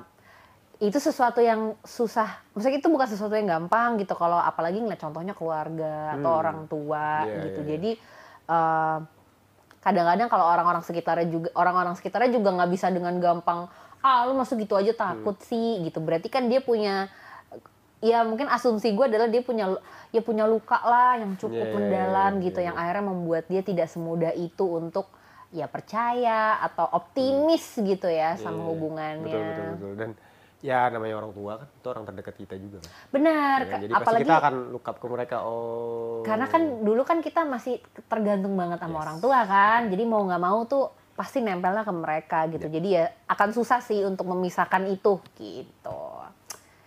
itu 0.78 0.98
sesuatu 1.00 1.40
yang 1.40 1.80
susah. 1.82 2.44
Maksudnya 2.52 2.78
itu 2.78 2.90
bukan 2.92 3.08
sesuatu 3.08 3.32
yang 3.32 3.48
gampang 3.48 3.96
gitu 3.96 4.12
kalau 4.14 4.36
apalagi 4.36 4.84
ngeliat 4.84 5.00
contohnya 5.00 5.32
keluarga 5.32 6.20
atau 6.20 6.32
Hmm. 6.36 6.42
orang 6.44 6.60
tua 6.68 7.24
Iya, 7.24 7.36
gitu. 7.48 7.60
iya. 7.64 7.70
Jadi 7.76 7.92
uh, 8.46 8.98
kadang-kadang 9.80 10.28
kalau 10.28 10.46
orang-orang 10.46 10.84
sekitarnya 10.84 11.28
juga 11.30 11.50
orang-orang 11.56 11.96
sekitarnya 11.96 12.32
juga 12.34 12.50
nggak 12.52 12.72
bisa 12.74 12.90
dengan 12.90 13.16
gampang 13.22 13.70
ah 14.02 14.22
lu 14.26 14.36
masuk 14.36 14.60
gitu 14.60 14.76
aja 14.76 14.92
takut 14.92 15.40
Hmm. 15.40 15.48
sih 15.48 15.80
gitu. 15.82 16.04
Berarti 16.04 16.28
kan 16.28 16.46
dia 16.46 16.60
punya 16.60 17.08
ya 18.04 18.22
mungkin 18.22 18.46
asumsi 18.46 18.92
gue 18.92 19.06
adalah 19.08 19.26
dia 19.26 19.42
punya 19.42 19.80
ya 20.12 20.22
punya 20.22 20.44
luka 20.46 20.78
lah 20.78 21.18
yang 21.18 21.40
cukup 21.40 21.56
Iya, 21.56 21.66
iya, 21.66 21.74
mendalam 21.74 22.34
iya, 22.38 22.44
gitu 22.44 22.60
iya, 22.60 22.66
yang 22.70 22.76
akhirnya 22.76 23.06
membuat 23.08 23.44
dia 23.48 23.62
tidak 23.64 23.88
semudah 23.88 24.36
itu 24.36 24.62
untuk 24.68 25.08
ya 25.50 25.66
percaya 25.66 26.60
atau 26.62 26.86
optimis 26.92 27.80
gitu 27.80 28.06
ya 28.06 28.36
sama 28.36 28.60
Iya, 28.60 28.68
hubungannya. 28.68 29.24
Betul, 29.24 29.42
betul, 29.42 29.66
betul. 29.72 29.94
Dan 29.96 30.10
ya 30.66 30.90
namanya 30.90 31.22
orang 31.22 31.30
tua 31.30 31.62
kan, 31.62 31.68
itu 31.70 31.88
orang 31.88 32.04
terdekat 32.04 32.36
kita 32.36 32.56
juga 32.58 32.78
kan. 32.82 32.92
Benar, 33.14 33.58
Ya, 33.62 33.78
jadi 33.86 33.94
apalagi 33.94 34.02
pasti 34.02 34.24
kita 34.26 34.36
akan 34.42 34.56
look 34.74 34.86
up 34.86 34.98
ke 34.98 35.06
mereka. 35.06 35.36
Oh. 35.46 36.26
karena 36.26 36.50
kan 36.50 36.62
dulu 36.82 37.06
kan 37.06 37.22
kita 37.22 37.46
masih 37.46 37.78
tergantung 38.10 38.58
banget 38.58 38.82
sama 38.82 38.98
Yes. 38.98 39.04
orang 39.06 39.18
tua 39.22 39.40
kan. 39.46 39.82
Jadi 39.88 40.04
mau 40.04 40.26
nggak 40.26 40.42
mau 40.42 40.66
tuh 40.66 40.90
pasti 41.14 41.38
nempelnya 41.40 41.86
ke 41.86 41.94
mereka 41.94 42.40
gitu. 42.50 42.66
Jadi 42.66 42.88
ya 42.92 43.06
akan 43.30 43.50
susah 43.54 43.80
sih 43.80 44.02
untuk 44.02 44.26
memisahkan 44.26 44.90
itu 44.90 45.22
gitu. 45.38 46.02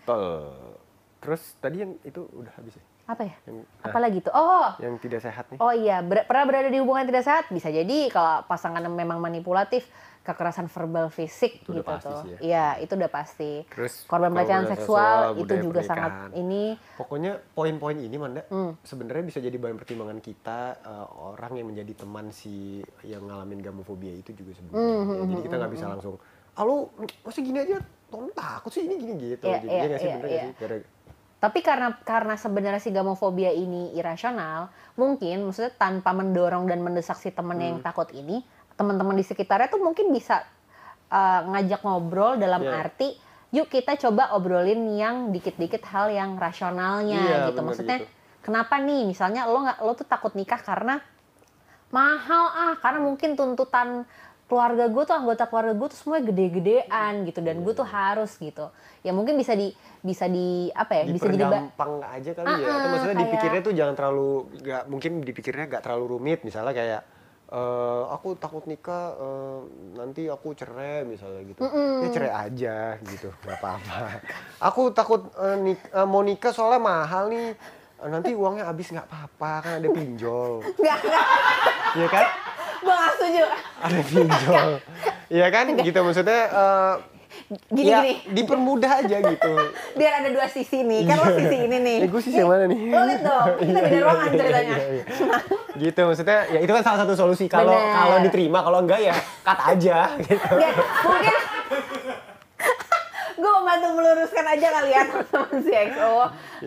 Betul. 0.03 0.75
Terus 1.19 1.43
tadi 1.59 1.77
yang 1.79 1.93
itu 2.03 2.27
udah 2.31 2.53
habis 2.55 2.75
ya? 2.75 2.85
Apa 3.09 3.25
ya? 3.25 3.37
Yang, 3.47 3.57
nah, 3.65 3.85
Apalagi 3.89 4.19
tuh? 4.21 4.33
Oh, 4.33 4.69
yang 4.79 5.01
tidak 5.01 5.21
sehat 5.21 5.49
nih. 5.49 5.59
Oh 5.59 5.73
iya, 5.73 6.03
ber- 6.03 6.29
pernah 6.29 6.45
berada 6.45 6.69
di 6.69 6.77
hubungan 6.77 7.09
tidak 7.09 7.25
sehat 7.25 7.49
bisa 7.49 7.69
jadi 7.69 8.13
kalau 8.13 8.45
pasangan 8.45 8.85
memang 8.85 9.17
manipulatif, 9.17 9.89
kekerasan 10.29 10.69
verbal 10.69 11.09
fisik 11.09 11.65
Itu 11.65 11.73
gitu 11.73 11.83
pasti 11.83 12.07
tuh. 12.07 12.21
sih 12.21 12.31
ya. 12.31 12.39
Iya, 12.39 12.67
itu 12.79 12.93
udah 12.93 13.09
pasti. 13.09 13.53
Terus 13.67 14.05
Korban 14.05 14.29
pelecehan 14.31 14.63
korban 14.63 14.73
seksual, 14.75 15.17
itu 15.35 15.55
juga 15.59 15.81
sangat 15.81 16.13
pernikahan. 16.13 16.31
ini 16.37 16.63
Pokoknya 16.95 17.33
poin-poin 17.49 17.97
ini 17.97 18.17
Manda 18.17 18.43
Hmm. 18.47 18.77
sebenarnya 18.83 19.25
bisa 19.25 19.39
jadi 19.39 19.55
bahan 19.55 19.75
pertimbangan 19.75 20.19
kita 20.19 20.61
eh, 20.79 21.07
orang 21.25 21.53
yang 21.55 21.67
menjadi 21.67 21.93
teman 21.97 22.29
si 22.29 22.79
yang 23.03 23.25
ngalamin 23.25 23.59
gamofobia 23.59 24.13
itu 24.13 24.31
juga 24.33 24.53
sebenarnya. 24.53 24.77
Hmm, 24.77 25.01
Ya, 25.09 25.15
hmm, 25.17 25.31
jadi 25.31 25.43
kita 25.43 25.55
nggak 25.57 25.73
bisa 25.73 25.87
langsung, 25.87 26.15
ah 26.53 26.63
lu 26.63 26.93
masih 27.23 27.43
gini 27.43 27.59
aja, 27.59 27.79
Tom 28.07 28.29
takut 28.31 28.69
sih 28.69 28.83
ini 28.83 28.95
gini 28.95 29.15
gitu. 29.31 29.45
Iya, 29.45 29.59
jadi 29.59 29.67
iya, 29.67 29.73
iya 29.75 29.87
nggak 29.87 29.99
sih 29.99 30.05
iya, 30.05 30.15
bener 30.15 30.23
nggak 30.23 30.35
iya. 30.35 30.45
sih? 30.45 30.55
Gara- 30.59 30.97
Tapi 31.39 31.59
karena 31.61 31.89
karena 32.03 32.35
sebenarnya 32.35 32.83
si 32.83 32.91
gamofobia 32.91 33.55
ini 33.55 33.95
irasional, 33.95 34.67
mungkin 34.95 35.47
maksudnya 35.47 35.71
tanpa 35.71 36.11
mendorong 36.11 36.67
dan 36.67 36.83
mendesak 36.83 37.15
si 37.15 37.31
temennya 37.31 37.63
Hmm. 37.65 37.73
yang 37.73 37.81
takut 37.81 38.11
ini, 38.11 38.43
teman-teman 38.79 39.13
di 39.13 39.27
sekitarnya 39.27 39.67
tuh 39.67 39.83
mungkin 39.83 40.09
bisa 40.09 40.47
uh, 41.09 41.41
ngajak 41.49 41.83
ngobrol 41.83 42.39
dalam 42.39 42.63
Iya. 42.63 42.73
arti, 42.79 43.09
yuk 43.51 43.67
kita 43.67 43.99
coba 43.99 44.31
obrolin 44.33 44.95
yang 44.95 45.29
dikit-dikit 45.29 45.83
hal 45.85 46.09
yang 46.09 46.39
rasionalnya 46.39 47.19
Iya, 47.19 47.39
gitu. 47.51 47.61
Maksudnya 47.61 47.99
gitu. 47.99 48.09
kenapa 48.41 48.79
nih? 48.79 49.03
Misalnya 49.05 49.45
lo 49.45 49.59
nggak 49.61 49.79
lo 49.81 49.93
tuh 49.93 50.07
takut 50.07 50.33
nikah 50.33 50.59
karena 50.59 51.03
mahal 51.89 52.45
ah, 52.49 52.75
karena 52.77 53.01
mungkin 53.01 53.33
tuntutan 53.33 54.05
keluarga 54.47 54.89
gue 54.89 55.03
tuh 55.03 55.13
anggota 55.13 55.45
keluarga 55.45 55.75
gue 55.75 55.89
tuh 55.89 55.99
semua 55.99 56.19
gede-gedean 56.21 57.25
gitu 57.25 57.41
dan 57.41 57.61
gue 57.61 57.73
tuh 57.75 57.85
Iya. 57.85 57.93
harus 58.15 58.33
gitu. 58.37 58.71
Ya 59.03 59.11
mungkin 59.11 59.35
bisa 59.35 59.53
di 59.53 59.75
bisa 60.01 60.25
di 60.25 60.71
apa 60.73 60.95
ya? 60.95 61.05
Bisa 61.05 61.27
jadi 61.27 61.37
dipergampang 61.37 61.93
aja 62.01 62.31
kali 62.33 62.47
ya. 62.47 62.65
Ah, 62.65 62.77
Atau 62.79 62.89
maksudnya 62.89 63.13
kayak- 63.13 63.23
dipikirnya 63.27 63.61
tuh 63.61 63.75
jangan 63.75 63.95
terlalu 63.95 64.31
nggak 64.57 64.83
mungkin 64.87 65.13
dipikirnya 65.21 65.65
nggak 65.67 65.83
terlalu 65.83 66.05
rumit. 66.15 66.41
Misalnya 66.45 66.73
kayak 66.73 67.03
eh, 67.49 68.03
aku 68.09 68.37
takut 68.37 68.65
nikah 68.65 69.17
eh, 69.17 69.59
nanti 69.97 70.29
aku 70.29 70.53
cerai 70.53 71.03
misalnya 71.03 71.43
gitu. 71.49 71.61
Ya 72.05 72.09
cerai 72.13 72.33
aja 72.33 72.77
gitu, 73.05 73.29
nggak 73.43 73.57
apa-apa. 73.57 73.97
aku 74.61 74.93
takut 74.93 75.27
eh, 75.35 75.57
nik- 75.57 75.89
eh, 75.89 76.07
mau 76.07 76.21
nikah 76.21 76.53
soalnya 76.53 76.81
mahal 76.81 77.29
nih. 77.29 77.57
Eh, 77.99 78.09
nanti 78.09 78.31
uangnya 78.33 78.69
habis 78.69 78.89
nggak 78.89 79.07
apa-apa 79.07 79.53
kan 79.61 79.73
ada 79.81 79.89
pinjol. 79.89 80.63
Nggak, 80.77 80.99
nggak. 81.03 81.27
Iya 81.97 82.09
kan? 82.09 82.27
gak 82.79 83.11
setuju. 83.17 83.45
Ada 83.83 84.01
pinjol. 84.03 84.71
Iya 85.29 85.47
kan? 85.51 85.65
Gitu 85.77 85.99
maksudnya 85.99 86.41
eh, 86.47 86.95
Gini 87.69 87.89
ya, 87.89 88.01
gini, 88.01 88.13
dipermudah 88.33 89.05
aja 89.05 89.17
gitu. 89.21 89.53
biar 89.99 90.13
ada 90.25 90.29
dua 90.33 90.47
sisi 90.49 90.81
nih. 90.81 91.05
Kan 91.05 91.17
lo 91.21 91.29
sisi 91.37 91.57
ini 91.65 91.77
nih. 91.81 91.99
Eh, 92.05 92.09
gue 92.09 92.23
sisi 92.25 92.37
yang 92.41 92.49
mana 92.49 92.65
nih? 92.67 92.79
Lo 92.89 93.03
liat 93.05 93.23
dong, 93.23 93.49
kita 93.63 93.79
beda 93.85 93.99
ruangan 94.05 94.29
ceritanya. 94.33 94.77
Iya, 94.77 94.89
iya. 94.93 95.05
gitu 95.79 96.01
maksudnya 96.11 96.39
ya 96.51 96.59
itu 96.59 96.73
kan 96.75 96.83
salah 96.83 96.99
satu 97.07 97.15
solusi 97.15 97.47
kalau 97.47 97.71
kalau 97.71 98.19
diterima 98.19 98.67
kalau 98.67 98.83
enggak 98.83 98.99
ya 98.99 99.15
cut 99.47 99.61
aja 99.63 100.11
gitu 100.19 100.49
mungkin 101.07 101.37
gue 103.39 103.51
membantu 103.63 103.89
meluruskan 103.95 104.45
aja 104.51 104.67
kali 104.75 104.91
ya 104.91 105.03
teman 105.07 105.57
si 105.63 105.71
XO. 105.71 106.13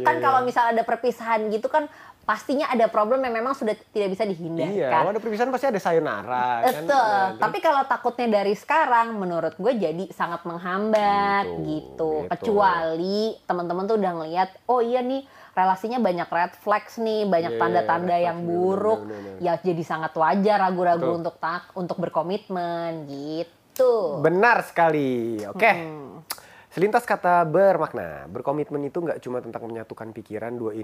Kan 0.07 0.15
Iya, 0.15 0.23
kalau 0.23 0.39
iya. 0.39 0.47
misal 0.47 0.63
ada 0.71 0.83
perpisahan 0.87 1.51
gitu 1.51 1.67
kan 1.67 1.91
pastinya 2.31 2.63
ada 2.65 2.87
problem 2.87 3.19
yang 3.19 3.35
memang 3.35 3.51
sudah 3.51 3.75
tidak 3.75 4.07
bisa 4.09 4.23
iya 4.23 4.31
dihindarkan. 4.31 4.87
kalau 4.89 5.09
ada 5.09 5.19
perpisahan 5.19 5.51
pasti 5.51 5.67
ada 5.67 5.77
sayonara 5.77 6.47
kan 6.61 6.73
Betul. 6.79 6.95
Nah, 6.95 7.27
Tapi 7.37 7.57
kalau 7.59 7.83
takutnya 7.83 8.27
dari 8.31 8.55
sekarang, 8.55 9.11
menurut 9.13 9.51
gue 9.53 9.73
jadi 9.75 10.05
sangat 10.09 10.47
menghambat 10.47 11.43
Gitu, 11.43 11.59
gitu. 11.59 12.11
gitu. 12.23 12.31
Kecuali 12.31 13.19
teman-teman 13.43 13.83
tuh 13.83 13.99
udah 13.99 14.11
ngelihat, 14.15 14.49
oh 14.65 14.79
iya 14.79 15.01
nih 15.01 15.27
relasinya 15.51 15.99
banyak 15.99 16.29
red 16.29 16.53
flags 16.57 16.95
nih, 16.95 17.27
banyak 17.27 17.51
Iya, 17.51 17.59
tanda-tanda 17.59 18.15
red 18.15 18.23
yang 18.23 18.37
buruk. 18.41 19.03
bener, 19.03 19.11
bener, 19.11 19.35
bener. 19.35 19.43
Ya 19.43 19.53
jadi 19.57 19.83
sangat 19.83 20.15
wajar 20.15 20.57
ragu-ragu 20.61 21.11
untuk 21.13 21.35
tak 21.35 21.67
untuk 21.73 21.99
berkomitmen 21.99 23.03
gitu. 23.05 24.21
benar 24.21 24.61
sekali 24.61 25.41
oke 25.43 25.65
Hmm. 25.65 26.21
selintas 26.67 27.01
kata 27.01 27.41
bermakna 27.43 28.23
berkomitmen 28.27 28.77
itu 28.85 28.99
nggak 28.99 29.19
cuma 29.19 29.39
tentang 29.39 29.65
menyatukan 29.65 30.13
pikiran 30.13 30.53
dua 30.53 30.77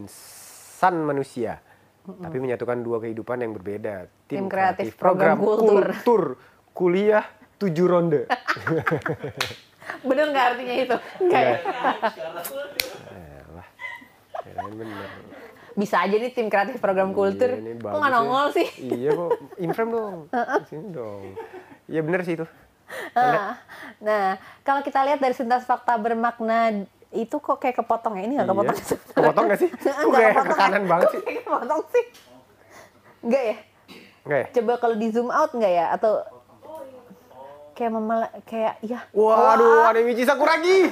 insan 0.78 1.02
manusia 1.02 1.58
tapi 2.06 2.38
menyatukan 2.38 2.86
dua 2.86 3.02
kehidupan 3.02 3.42
yang 3.42 3.58
berbeda 3.58 4.06
Tim 4.30 4.46
kreatif 4.46 4.94
program 4.94 5.42
kultur. 5.42 5.90
kultur 5.90 6.24
kuliah 6.70 7.26
tujuh 7.58 7.90
ronde 7.90 8.30
Bener 10.06 10.30
nggak 10.30 10.46
artinya 10.54 10.76
itu? 10.78 10.98
Nggak 11.18 11.42
ya? 11.42 11.58
Bener. 14.68 15.10
Bisa 15.74 16.04
aja 16.04 16.12
nih 16.12 16.30
tim 16.30 16.52
kreatif 16.52 16.78
program 16.78 17.16
kultur. 17.16 17.56
Iya, 17.56 17.80
Kok 17.80 17.98
nggak 17.98 18.14
nongol 18.14 18.46
sih? 18.52 18.68
Iya 18.84 19.16
kok, 19.16 19.32
inframe 19.58 19.92
dong. 19.96 20.16
Sini 20.70 20.92
dong. 20.92 21.24
Iya 21.88 22.02
bener 22.04 22.22
sih 22.28 22.36
itu. 22.36 22.46
Ah, 23.16 23.56
Nah, 24.04 24.36
kalau 24.62 24.84
kita 24.84 25.08
lihat 25.08 25.18
dari 25.18 25.32
sintas 25.32 25.64
fakta 25.64 25.96
bermakna 25.96 26.84
itu 27.10 27.36
kok 27.36 27.58
kayak 27.58 27.78
kepotong 27.78 28.16
ya? 28.16 28.24
Ini 28.24 28.34
nggak 28.36 28.46
Iya. 28.46 28.54
kepotong. 28.54 28.78
Kepotong 29.14 29.44
nggak 29.46 29.60
sih? 29.60 29.70
Kok 29.96 30.06
Nggak 30.06 30.22
kayak 30.22 30.36
kanan 30.54 30.84
banget 30.86 31.08
sih? 31.10 31.22
kepotong 31.40 31.82
sih? 31.88 32.06
Enggak 33.20 33.44
ya? 33.44 33.56
Enggak 34.22 34.40
ya? 34.40 34.48
Coba 34.54 34.72
kalau 34.78 34.96
di 34.96 35.08
zoom 35.08 35.30
out 35.30 35.52
nggak 35.52 35.74
ya? 35.74 35.86
Atau 35.90 36.12
kayak 37.74 37.92
memel 37.92 38.20
kayak 38.44 38.74
ya. 38.82 39.00
Waduh, 39.12 39.88
ada 39.88 40.00
Michi 40.02 40.24
Sakuragi. 40.24 40.78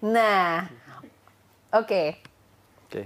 Nah, 0.00 0.62
oke. 1.72 2.02
Oke. 2.86 3.02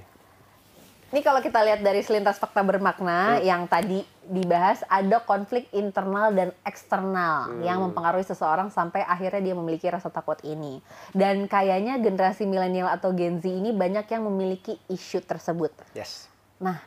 Ini 1.08 1.20
kalau 1.20 1.40
kita 1.40 1.60
lihat 1.62 1.80
dari 1.80 2.00
selintas 2.00 2.36
fakta 2.36 2.60
bermakna 2.60 3.36
Hmm. 3.36 3.42
yang 3.42 3.62
tadi 3.64 4.04
dibahas 4.24 4.86
ada 4.86 5.18
konflik 5.18 5.66
internal 5.70 6.30
dan 6.30 6.54
eksternal 6.62 7.50
Hmm. 7.50 7.60
yang 7.60 7.78
mempengaruhi 7.80 8.22
seseorang 8.22 8.68
sampai 8.68 9.02
akhirnya 9.02 9.42
dia 9.42 9.54
memiliki 9.54 9.86
rasa 9.86 10.08
takut 10.08 10.38
ini. 10.42 10.78
Dan 11.10 11.44
kayaknya 11.44 11.98
generasi 11.98 12.44
milenial 12.44 12.86
atau 12.86 13.10
Gen 13.10 13.38
Z 13.38 13.46
ini 13.46 13.70
banyak 13.70 14.06
yang 14.06 14.22
memiliki 14.24 14.78
isu 14.86 15.20
tersebut. 15.20 15.74
Yes. 15.90 16.30
Nah, 16.56 16.78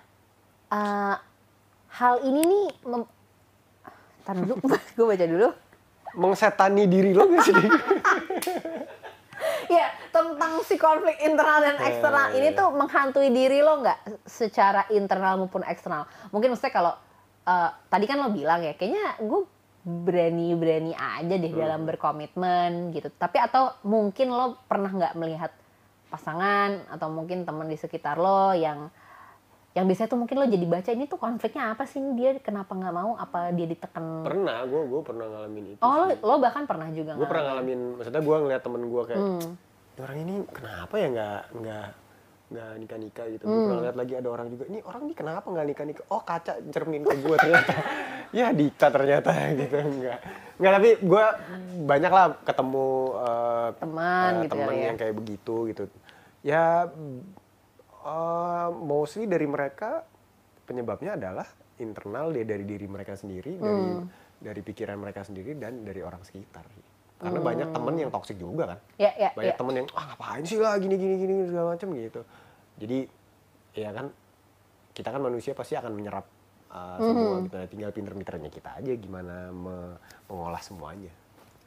eh, 0.69 1.15
hal 1.93 2.23
ini 2.23 2.41
nih, 2.41 2.65
mem- 2.85 3.11
dulu, 4.25 4.53
gue 4.95 5.05
baca 5.05 5.25
dulu. 5.25 5.49
Mengsetani 6.15 6.87
diri 6.87 7.11
lo 7.11 7.27
gak 7.27 7.43
sih? 7.43 7.55
Ya, 9.65 9.91
tentang 10.09 10.61
si 10.63 10.77
konflik 10.77 11.17
internal 11.19 11.59
dan 11.59 11.75
Eh, 11.75 11.89
eksternal 11.89 12.27
ini 12.33 12.53
tuh 12.53 12.69
menghantui 12.71 13.27
diri 13.27 13.59
lo 13.59 13.81
nggak 13.81 14.23
secara 14.23 14.85
internal 14.87 15.35
maupun 15.35 15.65
eksternal. 15.65 16.05
Mungkin 16.29 16.53
maksudnya 16.53 16.71
kalau 16.71 16.93
eh, 17.45 17.69
tadi 17.87 18.05
kan 18.09 18.17
lo 18.19 18.29
bilang 18.33 18.61
ya, 18.65 18.73
kayaknya 18.73 19.21
gue 19.21 19.41
berani-berani 19.85 20.97
aja 20.97 21.35
deh 21.37 21.53
dalam 21.53 21.85
berkomitmen 21.85 22.89
gitu. 22.91 23.13
Tapi 23.13 23.37
atau 23.37 23.77
mungkin 23.85 24.33
lo 24.33 24.57
pernah 24.65 24.89
nggak 24.89 25.13
melihat 25.13 25.53
pasangan 26.09 26.89
atau 26.89 27.07
mungkin 27.13 27.45
teman 27.45 27.69
di 27.69 27.77
sekitar 27.77 28.17
lo 28.17 28.53
yang 28.55 28.89
yang 29.75 29.83
biasanya 29.91 30.07
tuh 30.07 30.19
mungkin 30.23 30.39
lo 30.39 30.47
jadi 30.47 30.63
baca 30.63 30.89
ini 30.95 31.03
tuh 31.03 31.19
konfliknya 31.19 31.75
apa 31.75 31.83
sih 31.83 31.99
dia 32.15 32.39
kenapa 32.39 32.71
nggak 32.71 32.95
mau 32.95 33.19
apa 33.19 33.51
dia 33.51 33.67
ditekan 33.67 34.23
pernah 34.23 34.63
gue 34.63 34.81
gue 34.87 35.01
pernah 35.03 35.27
ngalamin 35.27 35.75
itu 35.75 35.81
oh 35.83 35.91
lo, 35.99 36.05
sih. 36.07 36.17
lo 36.23 36.35
bahkan 36.39 36.63
pernah 36.63 36.87
juga 36.95 37.11
gue 37.19 37.27
pernah 37.27 37.43
ngalamin. 37.51 37.79
maksudnya 37.99 38.21
gue 38.23 38.35
ngeliat 38.39 38.61
temen 38.63 38.81
gue 38.87 39.03
kayak 39.03 39.19
Hmm. 39.19 39.51
"Ini 39.95 39.99
orang 39.99 40.17
ini 40.23 40.33
kenapa 40.47 40.93
ya 40.95 41.07
nggak 41.11 41.41
nggak 41.59 41.87
nggak 42.45 42.69
nikah 42.77 42.99
nikah 42.99 43.25
gitu 43.27 43.43
gue 43.43 43.51
Hmm. 43.51 43.65
pernah 43.65 43.81
lihat 43.83 43.97
lagi 43.97 44.13
ada 44.13 44.29
orang 44.29 44.47
juga 44.47 44.63
ini 44.65 44.79
orang 44.79 45.01
ini 45.03 45.13
kenapa 45.13 45.45
nggak 45.45 45.65
nikah 45.65 45.85
nikah 45.85 46.05
oh 46.07 46.21
kaca 46.21 46.53
cermin 46.69 47.01
ke 47.01 47.15
gue 47.17 47.35
ternyata 47.35 47.73
ya 48.37 48.47
Dika 48.51 48.87
ternyata 48.87 49.29
gitu 49.59 49.75
enggak 49.75 50.19
enggak 50.55 50.71
tapi 50.73 50.89
gue 50.99 51.25
banyak 51.83 52.11
lah 52.11 52.25
ketemu 52.39 52.89
eh, 53.19 53.69
Teman 53.75 54.31
eh, 54.31 54.41
gitu 54.43 54.55
kali 54.55 54.75
ya. 54.75 54.85
yang 54.85 54.97
kayak 54.97 55.15
begitu 55.15 55.55
gitu 55.67 55.83
ya 56.41 56.65
eh, 58.03 58.67
mostly 58.71 59.25
dari 59.25 59.45
mereka 59.45 60.05
penyebabnya 60.63 61.13
adalah 61.13 61.47
internal 61.75 62.29
dia 62.29 62.45
dari 62.45 62.63
diri 62.63 62.85
mereka 62.85 63.13
sendiri 63.13 63.57
dari 63.57 63.85
Hmm. 63.91 64.05
dari 64.37 64.61
pikiran 64.61 64.95
mereka 64.95 65.21
sendiri 65.21 65.55
dan 65.55 65.81
dari 65.81 65.99
orang 65.99 66.21
sekitar 66.21 66.63
karena 67.15 67.39
banyak 67.39 67.67
temen 67.71 67.95
yang 67.95 68.11
toksik 68.11 68.35
juga 68.35 68.75
kan. 68.75 68.79
Ya 68.97 69.11
ya 69.15 69.29
banyak 69.31 69.55
ya. 69.55 69.57
temen 69.57 69.73
yang 69.75 69.87
ah 69.95 70.03
ngapain 70.11 70.43
sih 70.43 70.59
lah 70.59 70.75
gini 70.75 70.95
gini 70.95 71.15
gini 71.17 71.33
segala 71.47 71.73
macam 71.73 71.87
gitu. 71.95 72.21
Jadi 72.75 72.99
ya 73.73 73.89
kan 73.91 74.11
kita 74.91 75.09
kan 75.09 75.21
manusia 75.21 75.51
pasti 75.51 75.75
akan 75.75 75.91
menyerap 75.91 76.25
uh, 76.69 76.97
semua 76.99 77.35
gitu. 77.43 77.55
Nah, 77.55 77.67
tinggal 77.67 77.89
pinter-pinternya 77.91 78.49
kita 78.49 78.69
aja 78.79 78.91
gimana 78.95 79.51
me- 79.51 79.97
mengolah 80.27 80.59
semuanya. 80.59 81.11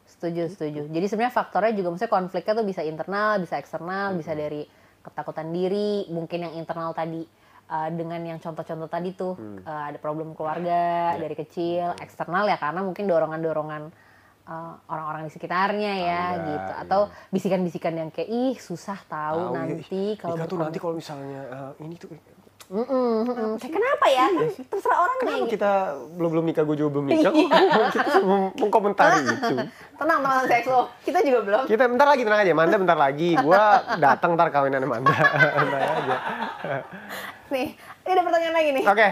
Setuju 0.05 0.49
setuju. 0.49 0.81
Jadi 0.89 1.07
sebenarnya 1.07 1.35
faktornya 1.35 1.73
juga 1.73 1.93
maksudnya 1.93 2.13
konfliknya 2.13 2.55
tuh 2.55 2.67
bisa 2.67 2.81
internal 2.81 3.37
bisa 3.39 3.55
eksternal 3.57 4.17
bisa 4.17 4.33
Hmm. 4.33 4.41
dari 4.41 4.63
ketakutan 4.99 5.49
diri 5.49 6.09
mungkin 6.09 6.45
yang 6.45 6.55
internal 6.57 6.93
tadi 6.93 7.25
uh, 7.69 7.89
dengan 7.89 8.21
yang 8.21 8.39
contoh-contoh 8.39 8.89
tadi 8.89 9.13
tuh 9.13 9.33
Hmm. 9.33 9.61
uh, 9.63 9.85
ada 9.89 9.97
problem 9.97 10.33
keluarga 10.33 11.13
Ya. 11.13 11.21
dari 11.21 11.33
kecil 11.33 11.93
eksternal 12.01 12.45
ya 12.45 12.57
karena 12.57 12.81
mungkin 12.81 13.05
dorongan-dorongan 13.05 14.08
uh, 14.49 14.75
orang-orang 14.89 15.29
di 15.29 15.33
sekitarnya 15.33 15.93
ya 15.95 16.23
Tetangga, 16.33 16.49
gitu. 16.49 16.73
iya. 16.73 16.83
atau 16.83 17.01
bisikan-bisikan 17.29 17.95
yang 17.95 18.09
kayak 18.09 18.29
ih 18.29 18.55
susah 18.57 18.99
tahu 19.05 19.53
Tahu, 19.53 19.55
nanti 19.55 20.03
ya, 20.17 20.19
kalau 20.19 20.35
tuh 20.35 20.41
berkomitmen." 20.41 20.65
nanti 20.65 20.79
kalau 20.81 20.95
misalnya 20.97 21.41
uh, 21.53 21.73
ini 21.85 21.95
tuh 21.95 22.09
Mm-mm, 22.69 23.25
mm-mm. 23.25 23.57
Kayak 23.57 23.81
kenapa 23.81 24.07
ya? 24.13 24.29
Terserah 24.69 24.99
orang 25.01 25.17
kenapa 25.25 25.41
nih 25.41 25.49
kita 25.57 25.73
belum 26.21 26.31
belum 26.37 26.45
nikah 26.53 26.65
gue 26.69 26.77
juga 26.77 26.91
belum 26.93 27.07
nikah? 27.09 27.33
Kita 27.97 28.21
meng- 28.21 28.53
mengkomentari 28.61 29.25
itu. 29.25 29.57
Tenang 30.05 30.19
teman 30.21 30.45
seks 30.45 30.69
lo. 30.69 30.85
Kita 31.01 31.19
juga 31.25 31.39
belum. 31.49 31.65
Kita 31.65 31.89
bentar 31.89 32.07
lagi 32.13 32.23
tenang 32.29 32.41
aja. 32.45 32.53
Manda 32.53 32.77
bentar 32.77 32.99
lagi. 33.01 33.41
Gue 33.41 33.63
datang 33.97 34.37
ntar 34.37 34.53
kawinan 34.53 34.85
Manda. 34.85 35.17
Bentar 35.65 35.81
aja. 35.81 36.17
Nih 37.49 37.73
ini 38.05 38.11
ada 38.13 38.23
pertanyaan 38.29 38.55
lagi 38.61 38.71
nih. 38.77 38.85
Oke, 38.85 39.09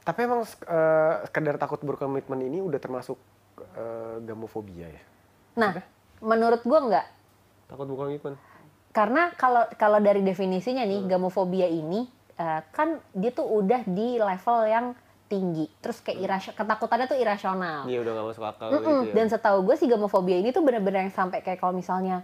tapi 0.00 0.18
emang 0.24 0.40
eh, 0.48 1.12
sekedar 1.28 1.56
takut 1.60 1.84
berkomitmen 1.84 2.40
ini 2.40 2.64
udah 2.64 2.80
termasuk 2.80 3.20
eh, 3.58 4.16
gamofobia 4.22 4.88
ya? 4.88 5.02
nah 5.54 5.72
menurut 6.18 6.62
gua 6.66 6.80
nggak 6.82 7.06
Takut 7.64 7.88
berkomitmen? 7.88 8.36
Karena 8.94 9.32
kalau 9.34 9.66
kalau 9.74 9.98
dari 9.98 10.20
definisinya 10.22 10.84
nih 10.84 11.08
gamofobia 11.08 11.66
ini 11.66 12.06
eh, 12.36 12.60
kan 12.70 13.00
dia 13.16 13.32
tuh 13.32 13.48
udah 13.48 13.82
di 13.88 14.20
level 14.20 14.58
yang 14.68 14.86
tinggi. 15.26 15.66
Terus 15.80 15.98
kayak 16.04 16.18
irasio- 16.20 16.54
ketakutannya 16.54 17.06
tuh 17.08 17.18
irasional. 17.18 17.88
Iya 17.88 18.04
udah 18.04 18.12
gak 18.14 18.26
masuk 18.30 18.44
akal 18.44 18.68
gitu 18.70 18.90
ya. 19.10 19.14
Dan 19.16 19.26
setahu 19.32 19.58
gue 19.66 19.74
sih 19.80 19.88
gamofobia 19.88 20.36
ini 20.38 20.52
tuh 20.52 20.62
bener-bener 20.62 21.08
yang 21.08 21.14
sampai 21.14 21.40
kayak 21.40 21.58
kalau 21.58 21.74
misalnya 21.74 22.22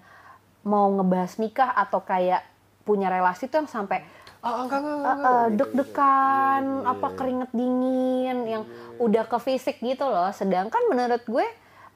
mau 0.63 0.87
ngebahas 0.93 1.41
nikah 1.41 1.73
atau 1.73 2.05
kayak 2.05 2.45
punya 2.85 3.09
relasi 3.09 3.49
tuh 3.49 3.65
yang 3.65 3.71
sampai 3.71 4.05
Ah, 4.41 4.65
enggak, 4.65 4.81
enggak, 4.81 5.47
deg-degan, 5.53 6.65
apa 6.89 7.09
keringet 7.13 7.51
dingin, 7.53 8.39
yang 8.49 8.63
udah 8.97 9.29
ke 9.29 9.37
fisik 9.37 9.85
gitu 9.85 10.09
loh. 10.09 10.33
Sedangkan 10.33 10.81
menurut 10.89 11.21
gue, 11.29 11.45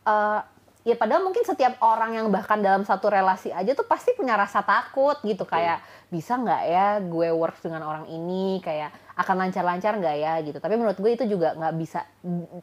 eh, 0.05 0.41
ya 0.85 0.95
padahal 1.01 1.25
mungkin 1.25 1.41
setiap 1.49 1.81
orang 1.81 2.13
yang 2.13 2.29
bahkan 2.29 2.61
dalam 2.61 2.85
satu 2.85 3.09
relasi 3.09 3.49
aja 3.49 3.73
tuh 3.73 3.89
pasti 3.89 4.13
punya 4.13 4.37
rasa 4.37 4.61
takut 4.61 5.17
gitu 5.25 5.49
kayak 5.49 5.81
bisa 6.13 6.37
nggak 6.37 6.63
ya 6.69 6.89
gue 7.01 7.33
work 7.33 7.57
dengan 7.65 7.81
orang 7.81 8.05
ini, 8.13 8.61
kayak 8.61 8.93
akan 9.17 9.49
lancar-lancar 9.49 9.97
nggak 9.97 10.17
ya 10.21 10.35
gitu. 10.45 10.61
Tapi 10.61 10.75
menurut 10.77 11.01
gue 11.01 11.11
itu 11.17 11.25
juga 11.25 11.57
nggak 11.57 11.75
bisa 11.81 12.05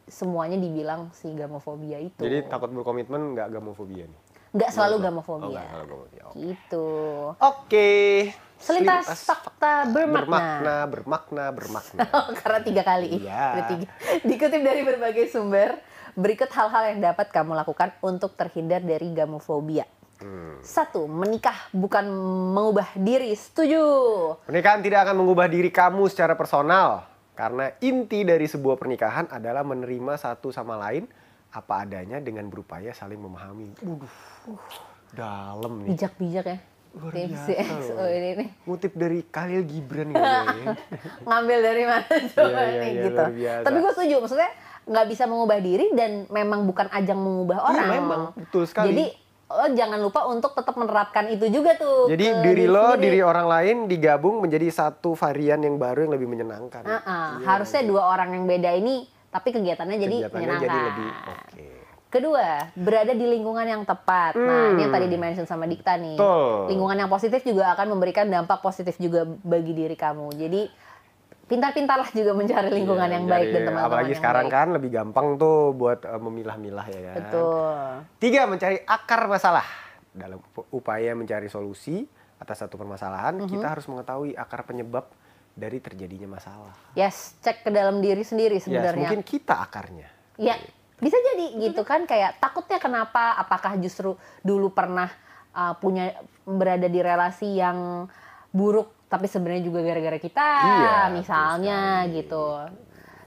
semuanya 0.06 0.62
dibilang 0.62 1.10
si 1.10 1.34
gamofobia 1.34 1.98
itu. 1.98 2.22
Jadi 2.22 2.46
takut 2.46 2.70
berkomitmen 2.70 3.34
nggak 3.34 3.50
gamofobia 3.50 4.06
nih? 4.06 4.20
nggak 4.52 4.68
selalu 4.68 4.96
Oh, 4.96 5.00
gamofobia. 5.00 5.48
nggak 5.48 5.64
selalu 5.72 5.86
gamofobia. 5.88 6.22
Oke. 6.28 6.36
Gitu. 6.44 6.86
Oke. 7.40 7.90
Selintas 8.62 9.10
Selintas 9.10 9.26
fakta 9.26 9.90
bermakna. 9.90 10.22
bermakna, 10.22 10.76
bermakna, 10.86 11.44
bermakna. 11.50 12.02
Karena 12.40 12.60
tiga 12.62 12.82
kali. 12.86 13.10
Iya. 13.18 13.46
Tiga. 13.66 13.86
Dikutip 14.22 14.62
dari 14.62 14.82
berbagai 14.86 15.34
sumber, 15.34 15.82
berikut 16.14 16.46
hal-hal 16.54 16.94
yang 16.94 17.00
dapat 17.02 17.34
kamu 17.34 17.58
lakukan 17.58 17.90
untuk 17.98 18.38
terhindar 18.38 18.78
dari 18.78 19.10
gamofobia. 19.10 19.82
Hmm. 20.22 20.62
Satu, 20.62 21.10
menikah 21.10 21.74
bukan 21.74 22.06
mengubah 22.54 22.94
diri. 22.94 23.34
Setuju. 23.34 23.82
Pernikahan 24.46 24.78
tidak 24.78 25.10
akan 25.10 25.16
mengubah 25.18 25.50
diri 25.50 25.74
kamu 25.74 26.06
secara 26.06 26.38
personal. 26.38 27.10
Karena 27.34 27.66
inti 27.82 28.22
dari 28.22 28.46
sebuah 28.46 28.78
pernikahan 28.78 29.26
adalah 29.26 29.66
menerima 29.66 30.14
satu 30.14 30.54
sama 30.54 30.78
lain 30.78 31.10
apa 31.52 31.82
adanya 31.82 32.22
dengan 32.22 32.46
berupaya 32.46 32.94
saling 32.94 33.18
memahami. 33.18 33.74
Waduh, 33.82 34.14
dalam 35.10 35.82
nih. 35.82 35.98
Bijak-bijak 35.98 36.44
ya. 36.46 36.58
Luar 36.92 37.08
Tips 37.10 37.44
biasa 37.46 38.04
ini 38.10 38.30
nih. 38.36 38.48
Ngutip 38.62 38.92
dari 38.92 39.24
Khalil 39.24 39.62
Gibran 39.62 40.08
gitu 40.08 40.20
ya. 40.28 40.44
Ngambil 41.22 41.58
dari 41.60 41.84
mana 41.84 42.04
coba 42.28 42.48
Iya, 42.52 42.62
iya, 42.62 42.78
nih 42.78 42.90
iya, 42.90 43.02
gitu. 43.02 43.22
Tapi 43.62 43.76
gue 43.78 43.92
setuju. 43.92 44.14
Maksudnya 44.20 44.50
nggak 44.82 45.06
bisa 45.06 45.24
mengubah 45.24 45.58
diri 45.58 45.86
dan 45.92 46.10
memang 46.28 46.60
bukan 46.62 46.86
ajang 46.88 47.16
mengubah 47.16 47.58
Iya, 47.58 47.66
orang. 47.66 47.88
memang. 47.90 48.20
Betul 48.36 48.64
sekali. 48.64 48.86
Jadi 48.88 49.04
lo 49.48 49.66
jangan 49.70 50.00
lupa 50.00 50.20
untuk 50.26 50.52
tetap 50.52 50.74
menerapkan 50.74 51.28
itu 51.28 51.44
juga 51.46 51.76
tuh. 51.76 52.08
Jadi 52.08 52.24
ke 52.26 52.40
diri 52.42 52.64
lo, 52.66 52.92
sendiri. 52.92 53.04
diri 53.06 53.20
orang 53.20 53.46
lain 53.46 53.76
digabung 53.84 54.40
menjadi 54.40 54.68
satu 54.68 55.12
varian 55.12 55.60
yang 55.60 55.76
baru 55.76 56.04
yang 56.04 56.12
lebih 56.12 56.24
menyenangkan. 56.26 56.82
Ah, 56.82 56.96
ah. 56.98 57.28
Iya, 57.34 57.44
harusnya 57.46 57.82
dua 57.84 58.02
orang 58.06 58.32
yang 58.32 58.44
beda 58.44 58.68
ini 58.70 59.04
tapi 59.28 59.48
kegiatannya 59.50 59.96
jadi 59.98 60.16
Kegiatannya 60.18 60.28
menyenangkan. 60.38 60.66
jadi 60.66 60.78
lebih 60.86 61.08
oke. 61.26 61.64
Kedua, 62.12 62.68
berada 62.76 63.10
di 63.10 63.24
lingkungan 63.24 63.64
yang 63.64 63.82
tepat. 63.82 64.36
Nah, 64.36 64.76
ini 64.76 64.84
yang 64.84 64.92
tadi 64.92 65.08
dimention 65.08 65.48
sama 65.48 65.64
Dikta 65.64 65.96
nih. 65.96 66.12
Hmm. 66.12 66.20
Betul. 66.20 66.68
Lingkungan 66.68 66.96
yang 67.00 67.08
positif 67.08 67.40
juga 67.40 67.72
akan 67.72 67.86
memberikan 67.88 68.28
dampak 68.28 68.60
positif 68.60 69.00
juga 69.00 69.24
bagi 69.24 69.72
diri 69.72 69.96
kamu. 69.96 70.28
Jadi 70.36 70.68
pintar-pintarlah 71.42 72.12
juga 72.12 72.32
mencari 72.32 72.68
lingkungan 72.70 73.08
Iya, 73.08 73.16
yang 73.16 73.24
baik 73.26 73.48
dan 73.48 73.60
teman-teman 73.62 73.88
Apalagi 73.88 74.06
yang 74.06 74.20
sekarang 74.20 74.46
baik. 74.46 74.54
kan 74.54 74.66
lebih 74.70 74.90
gampang 74.90 75.26
tuh 75.36 75.72
buat 75.72 76.00
eh, 76.02 76.20
memilah-milah 76.20 76.86
ya 76.86 77.00
kan. 77.02 77.16
Betul. 77.16 77.74
Tiga, 78.18 78.40
mencari 78.44 78.76
akar 78.82 79.20
masalah. 79.24 79.66
Dalam 80.12 80.36
up- 80.38 80.68
upaya 80.68 81.12
mencari 81.12 81.48
solusi 81.48 82.04
atas 82.36 82.60
satu 82.60 82.76
permasalahan, 82.76 83.36
Mhm. 83.38 83.48
kita 83.48 83.66
harus 83.68 83.88
mengetahui 83.88 84.36
akar 84.36 84.64
penyebab 84.64 85.08
dari 85.52 85.78
terjadinya 85.78 86.28
masalah. 86.30 86.76
Yes, 86.92 87.40
cek 87.40 87.64
ke 87.64 87.70
dalam 87.70 88.00
diri 88.00 88.20
sendiri 88.20 88.56
Ya, 88.56 88.62
sebenarnya. 88.62 89.08
mungkin 89.08 89.20
kita 89.22 89.56
akarnya. 89.58 90.08
Ya, 90.36 90.56
bisa 90.98 91.16
jadi 91.32 91.46
gitu 91.70 91.82
kan 91.86 92.04
kayak 92.04 92.42
takutnya 92.42 92.78
kenapa? 92.82 93.38
Apakah 93.38 93.78
justru 93.78 94.18
dulu 94.42 94.74
pernah 94.74 95.08
uh, 95.54 95.74
punya 95.78 96.16
berada 96.44 96.90
di 96.90 97.00
relasi 97.00 97.56
yang 97.56 98.08
buruk 98.52 99.02
tapi 99.12 99.28
sebenarnya 99.28 99.68
juga 99.68 99.84
gara-gara 99.84 100.16
kita, 100.16 100.48
Iya, 100.64 100.98
misalnya 101.12 102.08
gitu. 102.08 102.64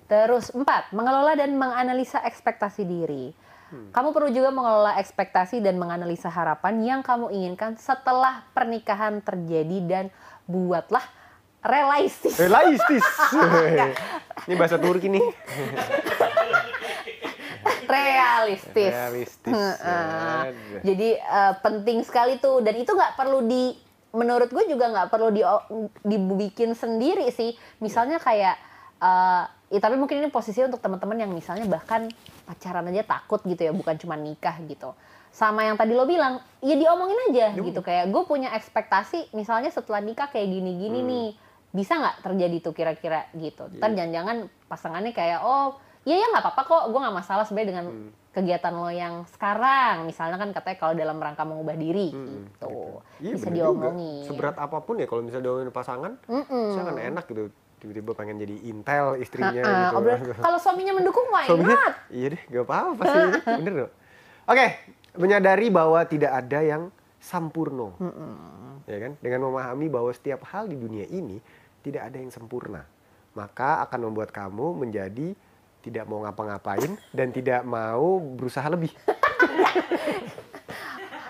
Terus 0.10 0.50
empat, 0.50 0.90
mengelola 0.90 1.38
dan 1.38 1.54
menganalisa 1.54 2.26
ekspektasi 2.26 2.82
diri. 2.90 3.30
Hmm. 3.70 3.94
Kamu 3.94 4.10
perlu 4.10 4.34
juga 4.34 4.50
mengelola 4.50 4.98
ekspektasi 4.98 5.62
dan 5.62 5.78
menganalisa 5.78 6.34
harapan 6.34 6.82
yang 6.82 7.02
kamu 7.06 7.30
inginkan 7.30 7.78
setelah 7.78 8.46
pernikahan 8.58 9.22
terjadi 9.22 9.78
dan 9.86 10.06
buatlah 10.50 11.06
realistis. 11.66 12.38
Realistis. 12.38 13.06
Ini 14.50 14.54
bahasa 14.58 14.78
Turki 14.78 15.10
nih. 15.10 15.22
realistis. 17.96 18.92
Realistis. 18.92 19.56
Aduh. 19.80 20.82
Jadi 20.84 21.10
eh, 21.16 21.54
penting 21.60 22.04
sekali 22.04 22.38
tuh 22.38 22.60
dan 22.60 22.76
itu 22.76 22.92
nggak 22.92 23.16
perlu 23.16 23.44
di 23.44 23.72
menurut 24.12 24.48
gue 24.48 24.64
juga 24.66 24.88
nggak 24.88 25.08
perlu 25.10 25.28
di 25.30 25.44
dibikin 26.04 26.72
sendiri 26.72 27.32
sih. 27.32 27.56
Misalnya 27.80 28.20
kayak 28.20 28.56
eh 28.96 29.44
ya 29.66 29.80
tapi 29.82 29.98
mungkin 29.98 30.22
ini 30.22 30.30
posisi 30.30 30.62
untuk 30.62 30.78
teman-teman 30.78 31.18
yang 31.18 31.32
misalnya 31.32 31.66
bahkan 31.66 32.08
pacaran 32.46 32.86
aja 32.86 33.04
takut 33.04 33.42
gitu 33.44 33.60
ya, 33.60 33.74
bukan 33.74 33.98
cuma 33.98 34.14
nikah 34.16 34.56
gitu. 34.64 34.94
Sama 35.36 35.68
yang 35.68 35.76
tadi 35.76 35.92
lo 35.92 36.08
bilang, 36.08 36.40
ya 36.64 36.80
diomongin 36.80 37.20
aja 37.28 37.52
gitu 37.52 37.84
kayak 37.84 38.08
gue 38.08 38.24
punya 38.24 38.56
ekspektasi 38.56 39.36
misalnya 39.36 39.68
setelah 39.68 40.00
nikah 40.00 40.32
kayak 40.32 40.48
gini-gini 40.48 41.00
Hmm. 41.02 41.10
nih. 41.10 41.30
Bisa 41.76 42.00
nggak 42.00 42.24
terjadi 42.24 42.58
tuh 42.64 42.72
kira-kira 42.72 43.28
gitu. 43.36 43.68
Ntar 43.68 43.92
Iya. 43.92 43.96
jangan-jangan 44.00 44.38
pasangannya 44.72 45.12
kayak 45.12 45.44
oh 45.44 45.76
Iya 46.06 46.16
ya 46.16 46.28
nggak 46.30 46.44
apa-apa 46.44 46.62
kok, 46.64 46.84
gue 46.88 47.00
nggak 47.02 47.18
masalah 47.18 47.44
sebenarnya 47.44 47.70
dengan 47.72 47.86
Hmm. 47.88 48.10
kegiatan 48.30 48.70
lo 48.70 48.88
yang 48.88 49.24
sekarang 49.28 50.06
misalnya 50.06 50.36
kan 50.36 50.50
katanya 50.52 50.78
kalau 50.78 50.94
dalam 50.94 51.18
rangka 51.18 51.42
mengubah 51.42 51.74
diri 51.74 52.12
Mm-mm, 52.12 52.52
gitu 52.52 53.00
Iya, 53.18 53.32
bisa 53.32 53.48
bener 53.48 53.56
juga. 53.56 53.56
diomongin 53.88 54.24
Seberat 54.24 54.56
apa 54.56 54.78
pun 54.80 54.96
ya 54.96 55.08
kalau 55.08 55.24
misalnya 55.24 55.46
diomongin 55.46 55.72
pasangan, 55.72 56.14
Mm-mm. 56.26 56.68
saya 56.70 56.84
kan 56.86 56.96
enak 56.96 57.26
gitu. 57.26 57.44
Tiba-tiba 57.76 58.12
pengen 58.14 58.36
jadi 58.38 58.56
intel 58.66 59.18
istrinya 59.18 59.62
Ha-ha, 59.62 59.78
gitu. 59.84 59.96
obrolan- 59.98 60.42
kalau 60.46 60.58
suaminya 60.58 60.94
mendukung 60.94 61.26
why 61.28 61.46
Suaminya, 61.46 61.74
not 61.76 61.96
iya 62.10 62.28
deh, 62.30 62.42
gak 62.50 62.64
apa-apa 62.64 62.92
pasti. 62.98 63.20
Bener 63.60 63.74
dong. 63.80 63.92
Oke, 64.46 64.66
menyadari 65.16 65.68
bahwa 65.70 66.00
tidak 66.04 66.32
ada 66.36 66.60
yang 66.62 66.84
sampurno. 67.18 67.98
Ya 68.86 68.98
kan? 69.00 69.18
Dengan 69.18 69.42
memahami 69.44 69.88
bahwa 69.88 70.12
setiap 70.12 70.46
hal 70.46 70.66
di 70.66 70.76
dunia 70.76 71.08
ini 71.08 71.42
tidak 71.82 72.06
ada 72.06 72.18
yang 72.18 72.30
sempurna. 72.30 72.86
Maka 73.32 73.82
akan 73.82 74.00
membuat 74.06 74.30
kamu 74.30 74.78
menjadi 74.78 75.34
tidak 75.86 76.10
mau 76.10 76.26
ngapa-ngapain 76.26 76.98
dan 77.14 77.30
tidak 77.30 77.62
mau 77.62 78.18
berusaha 78.18 78.66
lebih. 78.66 78.90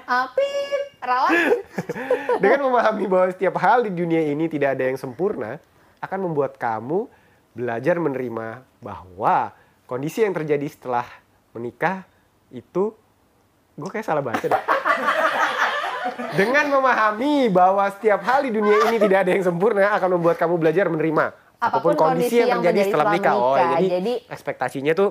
Apip 0.05 0.81
ralat 1.03 1.59
Dengan 2.41 2.71
memahami 2.71 3.03
bahwa 3.09 3.27
setiap 3.35 3.59
hal 3.59 3.83
di 3.83 3.91
dunia 3.91 4.23
ini 4.23 4.47
tidak 4.47 4.79
ada 4.79 4.87
yang 4.87 4.95
sempurna, 4.95 5.59
akan 5.99 6.19
membuat 6.29 6.55
kamu 6.55 7.11
belajar 7.51 7.99
menerima 7.99 8.63
bahwa 8.79 9.51
kondisi 9.89 10.23
yang 10.23 10.31
terjadi 10.31 10.67
setelah 10.71 11.07
menikah 11.51 12.07
itu, 12.53 12.95
gue 13.75 13.89
kayak 13.91 14.05
salah 14.07 14.23
baca 14.23 14.45
deh. 14.45 14.63
Dengan 16.37 16.69
memahami 16.69 17.49
bahwa 17.49 17.83
setiap 17.89 18.21
hal 18.23 18.45
di 18.45 18.53
dunia 18.53 18.87
ini 18.91 19.01
tidak 19.01 19.25
ada 19.25 19.31
yang 19.33 19.43
sempurna, 19.43 19.89
akan 19.97 20.19
membuat 20.19 20.37
kamu 20.37 20.55
belajar 20.61 20.85
menerima 20.85 21.44
apa 21.57 21.77
pun, 21.79 21.93
kondisi, 21.93 22.39
yang, 22.39 22.59
terjadi 22.59 22.79
setelah 22.85 23.05
menikah. 23.09 23.33
Oh, 23.33 23.53
menikah. 23.53 23.69
jadi, 23.75 23.87
Jadi- 23.89 24.19
ekspektasinya 24.27 24.93
tuh 24.93 25.09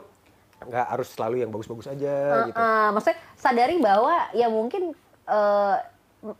nggak 0.64 0.86
harus 0.88 1.08
selalu 1.10 1.34
yang 1.38 1.50
bagus-bagus 1.50 1.86
aja 1.86 2.14
gitu. 2.48 2.56
Uh, 2.56 2.88
maksudnya 2.90 3.18
sadari 3.34 3.76
bahwa 3.76 4.14
ya 4.32 4.48
mungkin 4.48 4.96
uh, 5.24 5.76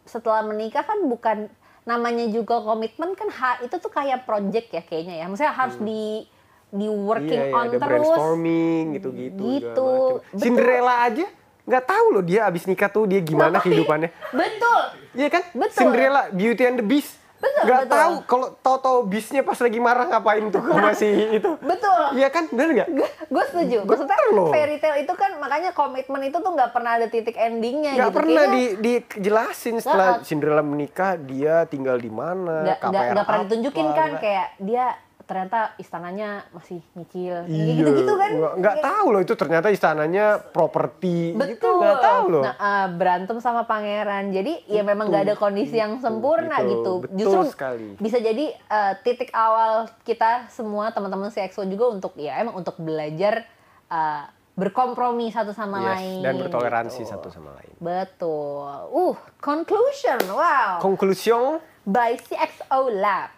setelah 0.03 0.41
menikah 0.43 0.81
kan 0.81 0.97
bukan 1.05 1.53
namanya 1.85 2.25
juga 2.27 2.57
komitmen 2.59 3.13
kan 3.13 3.29
ha, 3.29 3.61
itu 3.61 3.77
tuh 3.77 3.93
kayak 3.93 4.25
project 4.25 4.73
ya 4.73 4.81
kayaknya 4.81 5.21
ya. 5.21 5.27
Maksudnya 5.29 5.53
harus 5.53 5.77
di 5.79 6.25
di 6.73 6.87
working 6.89 7.37
Hmm. 7.37 7.47
Iya, 7.47 7.53
iya, 7.53 7.55
on 7.55 7.65
ada 7.65 7.77
terus. 7.77 7.85
brainstorming 7.87 8.85
gitu-gitu. 8.97 9.43
Gitu. 9.53 9.89
Betul. 10.25 10.41
Cinderella 10.41 10.95
aja 11.05 11.27
nggak 11.65 11.85
tahu 11.85 12.07
loh 12.13 12.21
dia 12.21 12.45
abis 12.45 12.65
nikah 12.65 12.89
tuh 12.89 13.05
dia 13.05 13.21
gimana 13.21 13.53
Ngapain? 13.53 13.65
kehidupannya. 13.67 14.11
Betul. 14.33 14.81
Iya 15.15 15.29
kan? 15.29 15.43
Betul. 15.53 15.77
Cinderella, 15.77 16.23
Beauty 16.29 16.63
and 16.63 16.77
the 16.77 16.87
Beast. 16.87 17.13
Betul, 17.35 17.63
Nggak 17.65 17.81
betul. 17.83 17.93
tahu 17.93 18.13
kalau 18.25 18.47
tahu-tahu 18.57 18.99
Beastnya 19.05 19.43
pas 19.43 19.57
lagi 19.57 19.77
marah 19.77 20.07
ngapain 20.07 20.45
tuh 20.49 20.61
sama 20.61 20.91
si 20.93 21.09
itu. 21.37 21.51
Betul. 21.59 22.03
Iya 22.15 22.29
kan? 22.29 22.49
Bener 22.49 22.69
nggak? 22.73 22.89
Gue 23.27 23.45
setuju. 23.45 23.79
Maksudnya 23.85 24.17
Bener 24.17 24.33
loh. 24.33 24.49
fairy 24.49 24.77
tale 24.79 24.97
itu 24.99 25.13
kan 25.13 25.31
makanya 25.37 25.71
komitmen 25.71 26.23
itu 26.23 26.37
tuh 26.37 26.51
nggak 26.51 26.71
pernah 26.71 26.91
ada 26.95 27.07
titik 27.07 27.35
endingnya 27.35 27.93
Nggak 27.95 28.09
gitu. 28.09 28.17
pernah 28.17 28.43
Kayaknya 28.43 28.57
di 28.57 28.65
dijelasin 28.81 29.75
setelah. 29.79 30.11
Cinderella 30.25 30.63
menikah 30.63 31.15
dia 31.17 31.65
tinggal 31.65 31.97
di 31.97 32.09
mana, 32.09 32.65
nggak 32.65 32.79
nggak 33.13 33.25
pernah 33.25 33.43
ditunjukin 33.45 33.89
kan 33.91 34.11
kayak 34.17 34.49
dia 34.57 34.87
ternyata 35.25 35.59
istananya 35.77 36.31
masih 36.51 36.85
nyicil 36.93 37.45
Iya, 37.45 37.75
gitu 37.79 37.91
gitu 37.97 38.13
kan 38.15 38.31
Nggak, 38.31 38.53
nggak 38.57 38.77
tahu 38.79 39.07
loh 39.09 39.21
itu 39.21 39.35
ternyata 39.35 39.69
istananya 39.69 40.27
properti 40.39 41.33
gitu. 41.33 41.41
betul 41.41 41.75
Nggak 41.79 41.99
tahu 41.99 42.25
loh. 42.29 42.43
nah 42.43 42.55
eh, 42.55 42.87
berantem 42.91 43.37
sama 43.39 43.65
pangeran 43.65 44.29
jadi 44.29 44.53
ya 44.67 44.83
memang 44.83 45.09
nggak 45.09 45.25
ada 45.25 45.35
kondisi 45.35 45.75
yang 45.75 45.97
sempurna 45.99 46.61
gitu. 46.61 46.69
gitu 46.69 46.93
Betul 47.03 47.17
justru 47.17 47.41
sekali. 47.51 47.89
bisa 47.97 48.17
jadi 48.19 48.47
eh, 48.53 48.93
titik 49.01 49.29
awal 49.31 49.73
kita 50.01 50.47
semua 50.49 50.89
teman-teman 50.89 51.29
si 51.29 51.39
EXO 51.39 51.65
juga 51.65 51.89
untuk 51.91 52.13
ya 52.15 52.39
emang 52.39 52.55
untuk 52.55 52.77
belajar 52.77 53.49
eh, 53.87 54.25
berkompromi 54.55 55.29
satu 55.29 55.51
sama 55.51 55.81
Yes, 55.81 55.89
lain 55.91 56.19
dan 56.21 56.35
bertoleransi 56.39 57.01
gitu. 57.01 57.11
satu 57.11 57.27
sama 57.29 57.51
lain. 57.55 57.75
betul 57.77 58.63
uh 58.87 59.17
conclusion 59.39 60.21
wow 60.29 60.79
Conclusion, 60.79 61.59
by 61.83 62.15
CXO 62.15 62.87
Lab. 62.93 63.35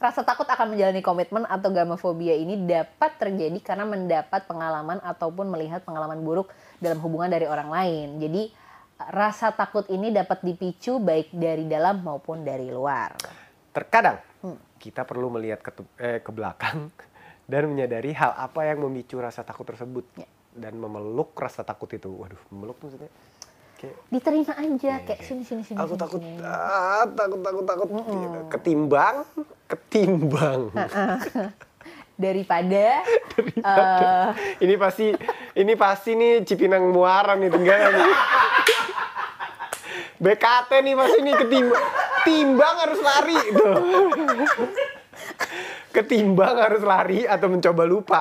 Rasa 0.00 0.24
takut 0.24 0.48
akan 0.48 0.72
menjalani 0.72 1.04
komitmen 1.04 1.44
atau 1.44 1.68
gamafobia 1.68 2.32
ini 2.32 2.56
dapat 2.64 3.20
terjadi 3.20 3.60
karena 3.60 3.84
mendapat 3.84 4.48
pengalaman 4.48 4.96
ataupun 5.04 5.44
melihat 5.46 5.84
pengalaman 5.84 6.24
buruk 6.24 6.48
dalam 6.80 6.96
hubungan 6.98 7.28
dari 7.28 7.44
orang 7.44 7.68
lain. 7.68 8.16
Jadi 8.16 8.48
rasa 9.12 9.52
takut 9.52 9.84
ini 9.88 10.08
dapat 10.08 10.40
dipicu 10.40 10.96
baik 10.96 11.28
dari 11.30 11.68
dalam 11.68 12.00
maupun 12.00 12.40
dari 12.40 12.68
luar. 12.68 13.12
terkadang 13.70 14.18
Hmm. 14.42 14.58
kita 14.82 15.06
perlu 15.06 15.30
melihat 15.30 15.62
ke, 15.62 15.70
eh, 15.96 16.18
ke 16.18 16.30
belakang 16.34 16.90
dan 17.46 17.70
menyadari 17.70 18.10
hal 18.10 18.34
apa 18.34 18.66
yang 18.66 18.82
memicu 18.82 19.14
rasa 19.14 19.44
takut 19.44 19.62
tersebut 19.62 20.02
Ya. 20.16 20.26
dan 20.56 20.74
memeluk 20.74 21.36
rasa 21.36 21.60
takut 21.60 21.86
itu. 21.86 22.08
Waduh, 22.08 22.40
memeluk 22.50 22.80
tuh 22.80 22.88
maksudnya 22.88 23.12
kayak 23.76 23.96
Diterima 24.08 24.52
aja 24.52 24.74
Iya, 24.74 24.96
kayak 25.06 25.20
iya. 25.20 25.28
sini 25.28 25.42
sini 25.44 25.62
sini. 25.62 25.78
aku 25.78 25.92
sini, 25.92 26.02
takut, 26.02 26.20
sini. 26.20 26.40
ah, 26.42 27.04
takut, 27.06 27.40
takut, 27.40 27.64
takut. 27.64 27.88
Gitu. 27.94 28.38
Ketimbang, 28.50 29.16
ketimbang. 29.70 30.74
Daripada, 32.20 33.00
eh, 33.40 34.26
ini 34.60 34.76
pasti, 34.76 35.08
ini 35.56 35.72
pasti 35.72 36.12
nih 36.12 36.44
Cipinang 36.44 36.92
Muara 36.92 37.32
nih 37.32 37.48
tinggalnya 37.48 37.88
nih. 37.96 38.12
BKT 40.20 40.70
nih 40.84 40.94
pasti 41.00 41.18
nih 41.24 41.34
ketimbang, 41.40 41.84
timbang 42.28 42.76
harus 42.76 43.00
lari 43.00 43.40
tuh. 43.56 43.74
Ketimbang 45.96 46.56
harus 46.60 46.82
lari 46.84 47.24
atau 47.24 47.48
mencoba 47.48 47.82
lupa. 47.88 48.20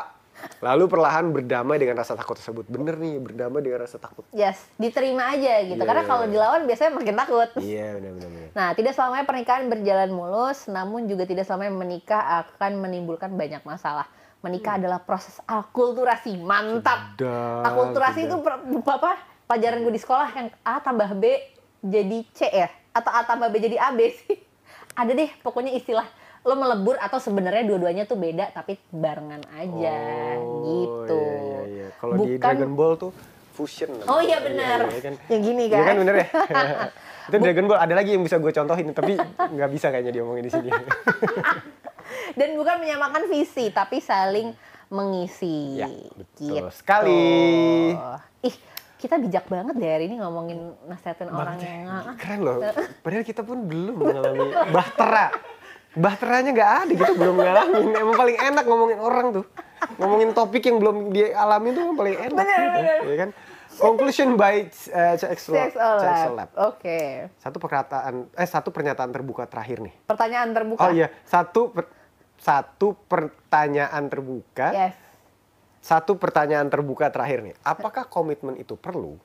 Lalu 0.59 0.91
perlahan 0.91 1.31
berdamai 1.31 1.79
dengan 1.79 2.03
rasa 2.03 2.19
takut 2.19 2.35
tersebut. 2.35 2.67
Bener 2.67 2.99
nih, 2.99 3.15
berdamai 3.19 3.63
dengan 3.63 3.87
rasa 3.87 3.95
takut. 3.95 4.27
yes, 4.35 4.67
diterima 4.75 5.31
aja 5.31 5.63
gitu. 5.63 5.79
Iya, 5.79 5.87
Karena 5.87 6.03
kalau 6.03 6.25
dilawan 6.27 6.67
biasanya 6.67 6.91
makin 6.95 7.15
takut. 7.15 7.49
Iya, 7.59 7.95
benar-benar. 7.95 8.29
benar. 8.29 8.49
Nah, 8.51 8.69
tidak 8.75 8.91
selamanya 8.95 9.25
pernikahan 9.25 9.65
berjalan 9.71 10.09
mulus, 10.11 10.67
namun 10.67 11.07
juga 11.07 11.23
tidak 11.23 11.47
selamanya 11.47 11.73
menikah 11.75 12.23
akan 12.43 12.71
menimbulkan 12.83 13.31
banyak 13.35 13.63
masalah. 13.63 14.07
Menikah 14.39 14.79
adalah 14.79 15.03
proses 15.03 15.35
akulturasi, 15.47 16.39
mantap. 16.39 17.15
Sudah, 17.19 17.63
akulturasi 17.63 18.27
sudah. 18.27 18.59
itu 18.59 18.87
apa? 18.87 19.11
Pelajaran 19.47 19.79
gue 19.83 19.93
di 19.95 20.01
sekolah 20.01 20.27
yang 20.35 20.47
A 20.63 20.79
tambah 20.79 21.09
B 21.15 21.23
jadi 21.83 22.19
C 22.35 22.47
ya, 22.47 22.69
atau 22.91 23.11
A 23.11 23.23
tambah 23.23 23.47
B 23.47 23.55
jadi 23.63 23.79
A 23.79 23.91
B 23.95 24.11
sih. 24.11 24.39
Ada 24.99 25.15
deh, 25.15 25.31
pokoknya 25.39 25.71
istilah 25.75 26.07
lo 26.39 26.53
melebur 26.55 26.95
atau 26.95 27.17
sebenarnya 27.17 27.63
dua-duanya 27.63 28.03
tuh 28.03 28.15
beda 28.15 28.49
tapi 28.49 28.79
barengan 28.89 29.43
aja 29.51 29.97
gitu. 30.63 31.19
Iya, 31.19 31.35
iya, 31.35 31.61
iya. 31.67 31.87
Kalau 31.93 32.13
di 32.15 32.35
Dragon 32.35 32.71
Ball 32.73 32.95
tuh 32.95 33.11
fusion. 33.51 33.91
namanya. 33.91 34.07
Oh 34.07 34.19
iya 34.19 34.37
benar. 34.39 34.79
Iya, 34.81 34.89
iya 34.89 35.01
kan? 35.01 35.13
Yang 35.27 35.41
gini 35.43 35.63
Iya 35.65 35.75
kan 35.75 35.83
kan. 35.85 35.95
bener 35.97 36.15
ya? 36.15 36.27
itu 37.27 37.37
Dragon 37.37 37.65
Ball 37.65 37.79
ada 37.79 37.93
lagi 37.93 38.09
yang 38.11 38.23
bisa 38.23 38.35
gue 38.35 38.49
contohin 38.49 38.87
tapi 38.89 39.13
nggak 39.19 39.69
bisa 39.69 39.87
kayaknya 39.87 40.13
diomongin 40.13 40.43
di 40.43 40.51
sini. 40.51 40.69
Dan 42.33 42.55
bukan 42.55 42.79
menyamakan 42.79 43.27
visi, 43.27 43.69
tapi 43.69 43.99
saling 43.99 44.53
mengisi. 44.89 45.77
Ya, 45.77 45.87
betul 46.15 46.55
Gitu. 46.55 46.69
sekali. 46.71 47.93
Ih, 48.41 48.55
kita 48.97 49.15
bijak 49.17 49.45
banget 49.45 49.75
deh 49.75 49.85
hari 49.87 50.07
ini 50.07 50.17
ngomongin 50.17 50.57
nasihatin 50.85 51.29
orang 51.29 51.59
yang 51.59 51.85
ya. 51.85 52.01
ah, 52.03 52.15
Keren 52.15 52.39
loh. 52.41 52.57
Padahal 52.99 53.23
kita 53.23 53.41
pun 53.43 53.61
belum 53.63 53.95
mengalami 53.99 54.45
bahtera. 54.67 55.27
Bahteranya 55.97 56.53
nggak 56.53 56.71
ada, 56.85 56.91
kita 56.93 57.13
belum 57.17 57.35
ngalamin. 57.41 57.87
Emang 57.97 58.15
paling 58.17 58.37
enak 58.37 58.63
ngomongin 58.69 58.99
orang 59.01 59.27
tuh. 59.33 59.45
Ngomongin 59.97 60.29
topik 60.37 60.63
yang 60.69 60.77
belum 60.77 61.09
dia 61.09 61.33
alami 61.33 61.73
tuh 61.73 61.97
paling 61.97 62.15
enak. 62.29 62.45
Bener, 62.45 62.67
bener. 62.77 62.97
Ya 63.09 63.17
kan? 63.25 63.29
Conclusion 63.79 64.35
by 64.35 64.67
uh, 64.91 65.15
CX 65.15 65.39
Lab. 65.49 65.71
CXO 65.71 65.89
CXO 66.03 66.31
Lab. 66.35 66.49
Oke. 66.67 66.99
Satu 67.39 67.57
perkataan, 67.57 68.27
eh 68.35 68.49
satu 68.49 68.69
pernyataan 68.75 69.09
terbuka 69.09 69.47
terakhir 69.47 69.79
nih. 69.79 69.93
Pertanyaan 70.03 70.51
terbuka. 70.51 70.83
Oh 70.83 70.91
iya, 70.91 71.07
satu 71.23 71.71
per- 71.71 71.89
satu 72.35 72.93
pertanyaan 73.07 74.03
terbuka. 74.11 74.67
Yes. 74.75 74.95
Satu 75.79 76.19
pertanyaan 76.19 76.67
terbuka 76.67 77.07
terakhir 77.07 77.39
nih. 77.39 77.55
Apakah 77.63 78.03
komitmen 78.11 78.59
itu 78.59 78.75
perlu? 78.75 79.15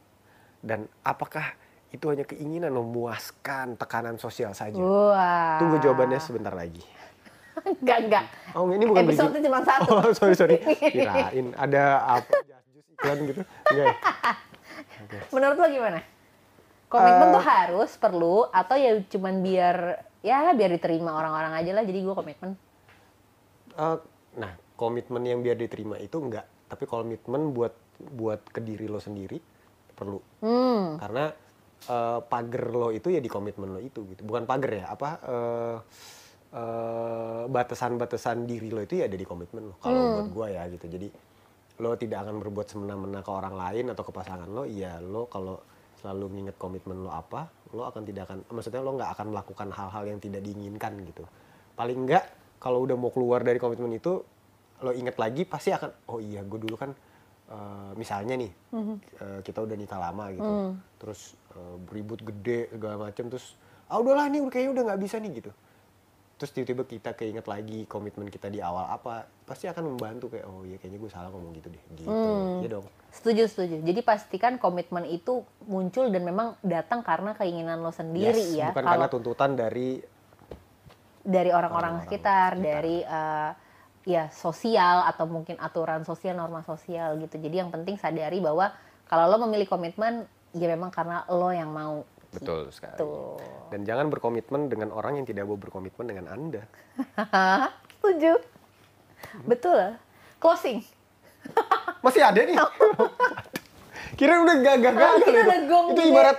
Dan 0.62 0.86
apakah 1.02 1.58
itu 1.94 2.10
hanya 2.10 2.26
keinginan 2.26 2.74
memuaskan 2.74 3.78
tekanan 3.78 4.18
sosial 4.18 4.50
saja? 4.50 4.74
Wah. 4.74 5.62
Tunggu 5.62 5.78
jawabannya 5.78 6.18
sebentar 6.18 6.50
lagi. 6.50 6.82
Enggak, 7.80 7.98
enggak. 8.10 8.24
Oh, 8.58 8.66
ini 8.66 8.82
bukan 8.82 9.06
Episode 9.06 9.38
cuma 9.38 9.62
satu. 9.62 9.94
Oh, 9.94 10.10
sorry 10.18 10.34
sorry. 10.34 10.58
Kirain 10.92 11.54
ada 11.54 12.02
apa? 12.18 12.34
Iklan 12.98 13.18
gitu. 13.30 13.40
Enggak. 13.70 13.94
ya? 13.94 15.22
Menurut 15.30 15.56
lo 15.62 15.66
gimana? 15.70 16.02
Komitmen 16.90 17.26
Eh. 17.30 17.34
tuh 17.38 17.44
harus, 17.46 17.90
perlu, 17.94 18.50
atau 18.50 18.74
ya 18.74 18.98
cuman 19.06 19.38
biar 19.38 20.02
ya 20.26 20.50
biar 20.50 20.70
diterima 20.74 21.14
orang-orang 21.14 21.62
aja 21.62 21.70
lah. 21.78 21.86
Jadi 21.86 21.98
gue 22.02 22.14
komitmen. 22.14 22.58
Eh, 23.78 23.96
nah, 24.34 24.52
komitmen 24.74 25.22
yang 25.22 25.38
biar 25.38 25.54
diterima 25.54 25.94
itu 26.02 26.18
enggak. 26.18 26.50
Tapi 26.66 26.90
komitmen 26.90 27.54
buat 27.54 27.74
buat 27.94 28.42
ke 28.50 28.58
diri 28.58 28.90
lo 28.90 28.98
sendiri 28.98 29.38
perlu. 29.94 30.18
Hmm. 30.42 30.98
karena 30.98 31.30
eh, 31.88 32.20
pagar 32.24 32.64
lo 32.72 32.88
itu 32.92 33.10
ya 33.12 33.20
di 33.20 33.30
komitmen 33.30 33.74
lo 33.76 33.80
itu 33.80 34.04
gitu. 34.10 34.22
Bukan 34.24 34.44
pagar 34.44 34.72
ya 34.72 34.86
apa 34.92 35.08
eh, 35.24 35.76
eh, 36.54 37.42
batasan-batasan 37.48 38.46
diri 38.48 38.68
lo 38.72 38.80
itu 38.80 39.00
ya 39.00 39.10
ada 39.10 39.16
di 39.16 39.26
komitmen 39.26 39.72
lo. 39.72 39.74
Kalau 39.80 40.08
Hmm. 40.08 40.14
buat 40.20 40.28
gua 40.32 40.46
ya 40.52 40.62
gitu. 40.70 40.86
Jadi 40.88 41.08
lo 41.82 41.98
tidak 41.98 42.28
akan 42.28 42.38
berbuat 42.38 42.66
semena-mena 42.70 43.20
ke 43.20 43.30
orang 43.34 43.54
lain 43.58 43.90
atau 43.90 44.04
ke 44.06 44.12
pasangan 44.14 44.46
lo. 44.46 44.62
Iya 44.62 45.02
lo 45.02 45.26
kalau 45.26 45.58
selalu 45.98 46.36
nginget 46.36 46.56
komitmen 46.60 47.00
lo 47.00 47.10
apa 47.10 47.48
lo 47.72 47.88
akan 47.88 48.04
tidak 48.04 48.28
akan 48.28 48.38
maksudnya 48.52 48.84
lo 48.84 48.92
nggak 48.94 49.10
akan 49.16 49.26
melakukan 49.32 49.68
hal-hal 49.72 50.04
yang 50.06 50.20
tidak 50.22 50.44
diinginkan 50.44 50.92
gitu. 51.02 51.24
Paling 51.74 52.06
enggak 52.06 52.24
kalau 52.60 52.84
udah 52.86 52.94
mau 52.94 53.10
keluar 53.10 53.42
dari 53.42 53.58
komitmen 53.58 53.92
itu 53.96 54.22
lo 54.84 54.92
inget 54.92 55.16
lagi 55.16 55.42
pasti 55.48 55.72
akan 55.72 55.90
oh 56.12 56.20
iya 56.20 56.44
gue 56.44 56.58
dulu 56.60 56.76
kan 56.76 56.92
eh, 57.46 57.90
misalnya 57.94 58.34
nih 58.36 58.52
eh, 59.20 59.40
kita 59.40 59.60
udah 59.60 59.76
nikah 59.76 60.00
lama 60.00 60.24
gitu. 60.30 60.50
Terus 60.96 61.20
eh, 61.52 61.76
beribut 61.84 62.20
gede 62.20 62.68
segala 62.70 62.96
macem 63.00 63.28
terus 63.28 63.54
ah 63.84 64.00
udahlah 64.00 64.26
nih 64.26 64.40
kayaknya 64.48 64.70
udah 64.72 64.82
nggak 64.92 65.00
bisa 65.02 65.16
nih 65.18 65.32
gitu. 65.40 65.52
Terus 66.34 66.50
tiba-tiba 66.50 66.82
kita 66.82 67.10
keinget 67.14 67.46
lagi 67.46 67.86
komitmen 67.86 68.26
kita 68.26 68.50
di 68.50 68.58
awal 68.58 68.90
apa? 68.90 69.22
Pasti 69.46 69.70
akan 69.70 69.94
membantu 69.94 70.34
kayak 70.34 70.44
oh 70.50 70.66
iya 70.66 70.82
kayaknya 70.82 70.98
gue 70.98 71.10
salah 71.12 71.30
ngomong 71.30 71.54
gitu 71.54 71.70
deh. 71.70 71.82
Gitu. 71.94 72.10
Ya 72.66 72.68
dong. 72.74 72.86
Setuju, 73.14 73.46
setuju. 73.46 73.76
Jadi 73.86 74.00
pastikan 74.02 74.58
komitmen 74.58 75.06
itu 75.06 75.46
muncul 75.70 76.10
dan 76.10 76.26
memang 76.26 76.58
datang 76.58 77.06
karena 77.06 77.38
keinginan 77.38 77.78
lo 77.78 77.94
sendiri 77.94 78.34
Yes, 78.34 78.58
ya. 78.58 78.68
bukan 78.74 78.82
Kalau 78.82 78.92
karena 78.98 79.06
tuntutan 79.06 79.50
dari 79.54 80.02
dari 81.22 81.50
orang-orang. 81.54 82.02
sekitar, 82.02 82.58
sekitar. 82.58 82.66
dari 82.66 82.96
eh, 83.00 83.50
ya 84.04 84.28
sosial 84.30 85.08
atau 85.08 85.24
mungkin 85.24 85.56
aturan 85.60 86.04
sosial, 86.04 86.36
norma 86.36 86.60
sosial 86.64 87.16
gitu. 87.20 87.40
Jadi 87.40 87.56
yang 87.60 87.72
penting 87.72 87.96
sadari 87.96 88.40
bahwa 88.40 88.72
kalau 89.08 89.28
lo 89.28 89.36
memilih 89.48 89.68
komitmen 89.68 90.28
ya 90.54 90.68
memang 90.70 90.92
karena 90.92 91.24
lo 91.28 91.50
yang 91.50 91.72
mau. 91.72 92.04
betul 92.34 92.66
sekali 92.74 92.98
Tuh. 92.98 93.38
dan 93.70 93.86
jangan 93.86 94.10
berkomitmen 94.10 94.66
dengan 94.66 94.90
orang 94.90 95.22
yang 95.22 95.22
tidak 95.22 95.46
mau 95.46 95.54
berkomitmen 95.54 96.02
dengan 96.02 96.26
anda 96.34 96.66
setuju. 97.94 98.42
Betul. 99.46 99.94
Closing. 100.42 100.82
masih 102.04 102.22
ada 102.24 102.40
nih 102.40 102.56
kira 104.18 104.38
udah 104.44 104.54
gak 104.62 104.76
gagal 104.78 105.12
kita 105.26 105.40
udah 105.42 105.60
gong 105.66 105.86
itu 105.90 106.02
ibarat 106.12 106.38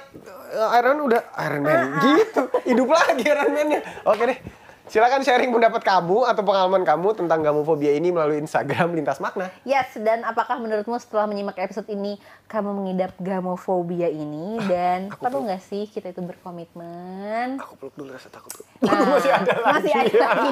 uh, 0.56 0.78
Iron 0.80 0.98
udah 1.04 1.22
Iron 1.44 1.62
Man 1.66 1.82
gitu 2.00 2.42
hidup 2.64 2.88
lagi 2.88 3.24
Iron 3.26 3.52
Man-nya 3.52 3.80
oke 4.08 4.24
deh 4.24 4.38
silakan 4.86 5.26
sharing 5.26 5.50
pendapat 5.50 5.82
kamu 5.82 6.30
atau 6.30 6.46
pengalaman 6.46 6.86
kamu 6.86 7.18
tentang 7.18 7.42
gamofobia 7.42 7.98
ini 7.98 8.14
melalui 8.14 8.38
Instagram 8.38 8.94
lintas 8.94 9.18
makna 9.18 9.50
Yes, 9.66 9.98
dan 9.98 10.22
apakah 10.22 10.62
menurutmu 10.62 10.96
setelah 11.02 11.26
menyimak 11.26 11.58
episode 11.58 11.90
ini 11.90 12.22
kamu 12.46 12.70
mengidap 12.72 13.18
gamofobia 13.18 14.08
ini 14.08 14.62
dan 14.70 15.10
perlu 15.10 15.50
nggak 15.50 15.62
sih 15.66 15.90
kita 15.90 16.14
itu 16.14 16.22
berkomitmen? 16.22 17.58
aku 17.58 17.74
peluk 17.82 17.96
dulu 17.98 18.14
rasa 18.14 18.30
takut 18.30 18.54
Nah, 18.86 19.02
masih 19.18 19.32
ada 19.32 19.54
lagi 19.56 19.90
Masih 19.90 19.94
ada 19.96 20.28
lagi. 20.30 20.50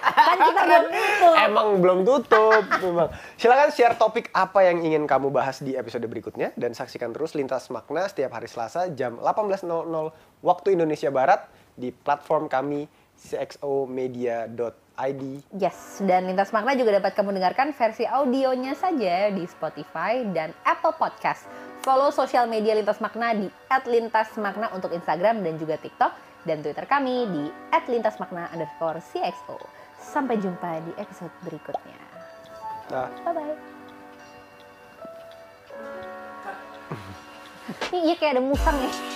Kan 0.00 0.38
kita 0.38 0.60
belum 0.64 0.84
tutup. 0.96 1.34
Emang 1.36 1.68
belum 1.82 1.98
tutup, 2.06 2.64
memang. 2.80 3.08
Silakan 3.36 3.70
share 3.74 3.96
topik 3.98 4.30
apa 4.32 4.64
yang 4.64 4.80
ingin 4.80 5.04
kamu 5.04 5.28
bahas 5.28 5.60
di 5.60 5.76
episode 5.76 6.06
berikutnya 6.06 6.54
dan 6.56 6.72
saksikan 6.72 7.12
terus 7.12 7.36
Lintas 7.36 7.68
Makna 7.68 8.08
setiap 8.08 8.32
hari 8.32 8.48
Selasa 8.48 8.88
jam 8.94 9.18
18.00 9.20 9.66
waktu 10.40 10.68
Indonesia 10.72 11.10
Barat 11.12 11.44
di 11.76 11.92
platform 11.92 12.48
kami 12.48 12.88
cxomedia.id. 13.16 15.22
Yes, 15.56 16.04
dan 16.04 16.28
Lintas 16.28 16.52
Makna 16.52 16.76
juga 16.76 17.00
dapat 17.00 17.16
kamu 17.16 17.40
dengarkan 17.40 17.72
versi 17.72 18.04
audionya 18.04 18.76
saja 18.76 19.32
di 19.32 19.48
Spotify 19.48 20.22
dan 20.30 20.52
Apple 20.62 20.94
Podcast. 20.94 21.48
Follow 21.82 22.12
sosial 22.12 22.46
media 22.46 22.76
Lintas 22.76 23.00
Makna 23.00 23.32
di 23.32 23.48
@lintasmakna 23.68 24.70
untuk 24.76 24.92
Instagram 24.92 25.42
dan 25.42 25.56
juga 25.56 25.80
TikTok 25.80 26.12
dan 26.44 26.62
Twitter 26.62 26.86
kami 26.86 27.26
di 27.30 27.44
@lintasmakna 27.72 28.52
underscore 28.52 29.00
CXO. 29.00 29.56
Sampai 29.96 30.36
jumpa 30.38 30.78
di 30.84 30.92
episode 31.00 31.32
berikutnya. 31.42 31.98
Nah, 32.92 33.10
Bye-bye. 33.26 33.56
Ini 37.90 37.98
iya 37.98 38.14
kayak 38.14 38.38
ada 38.38 38.42
musang 38.42 38.78
ya. 38.78 39.15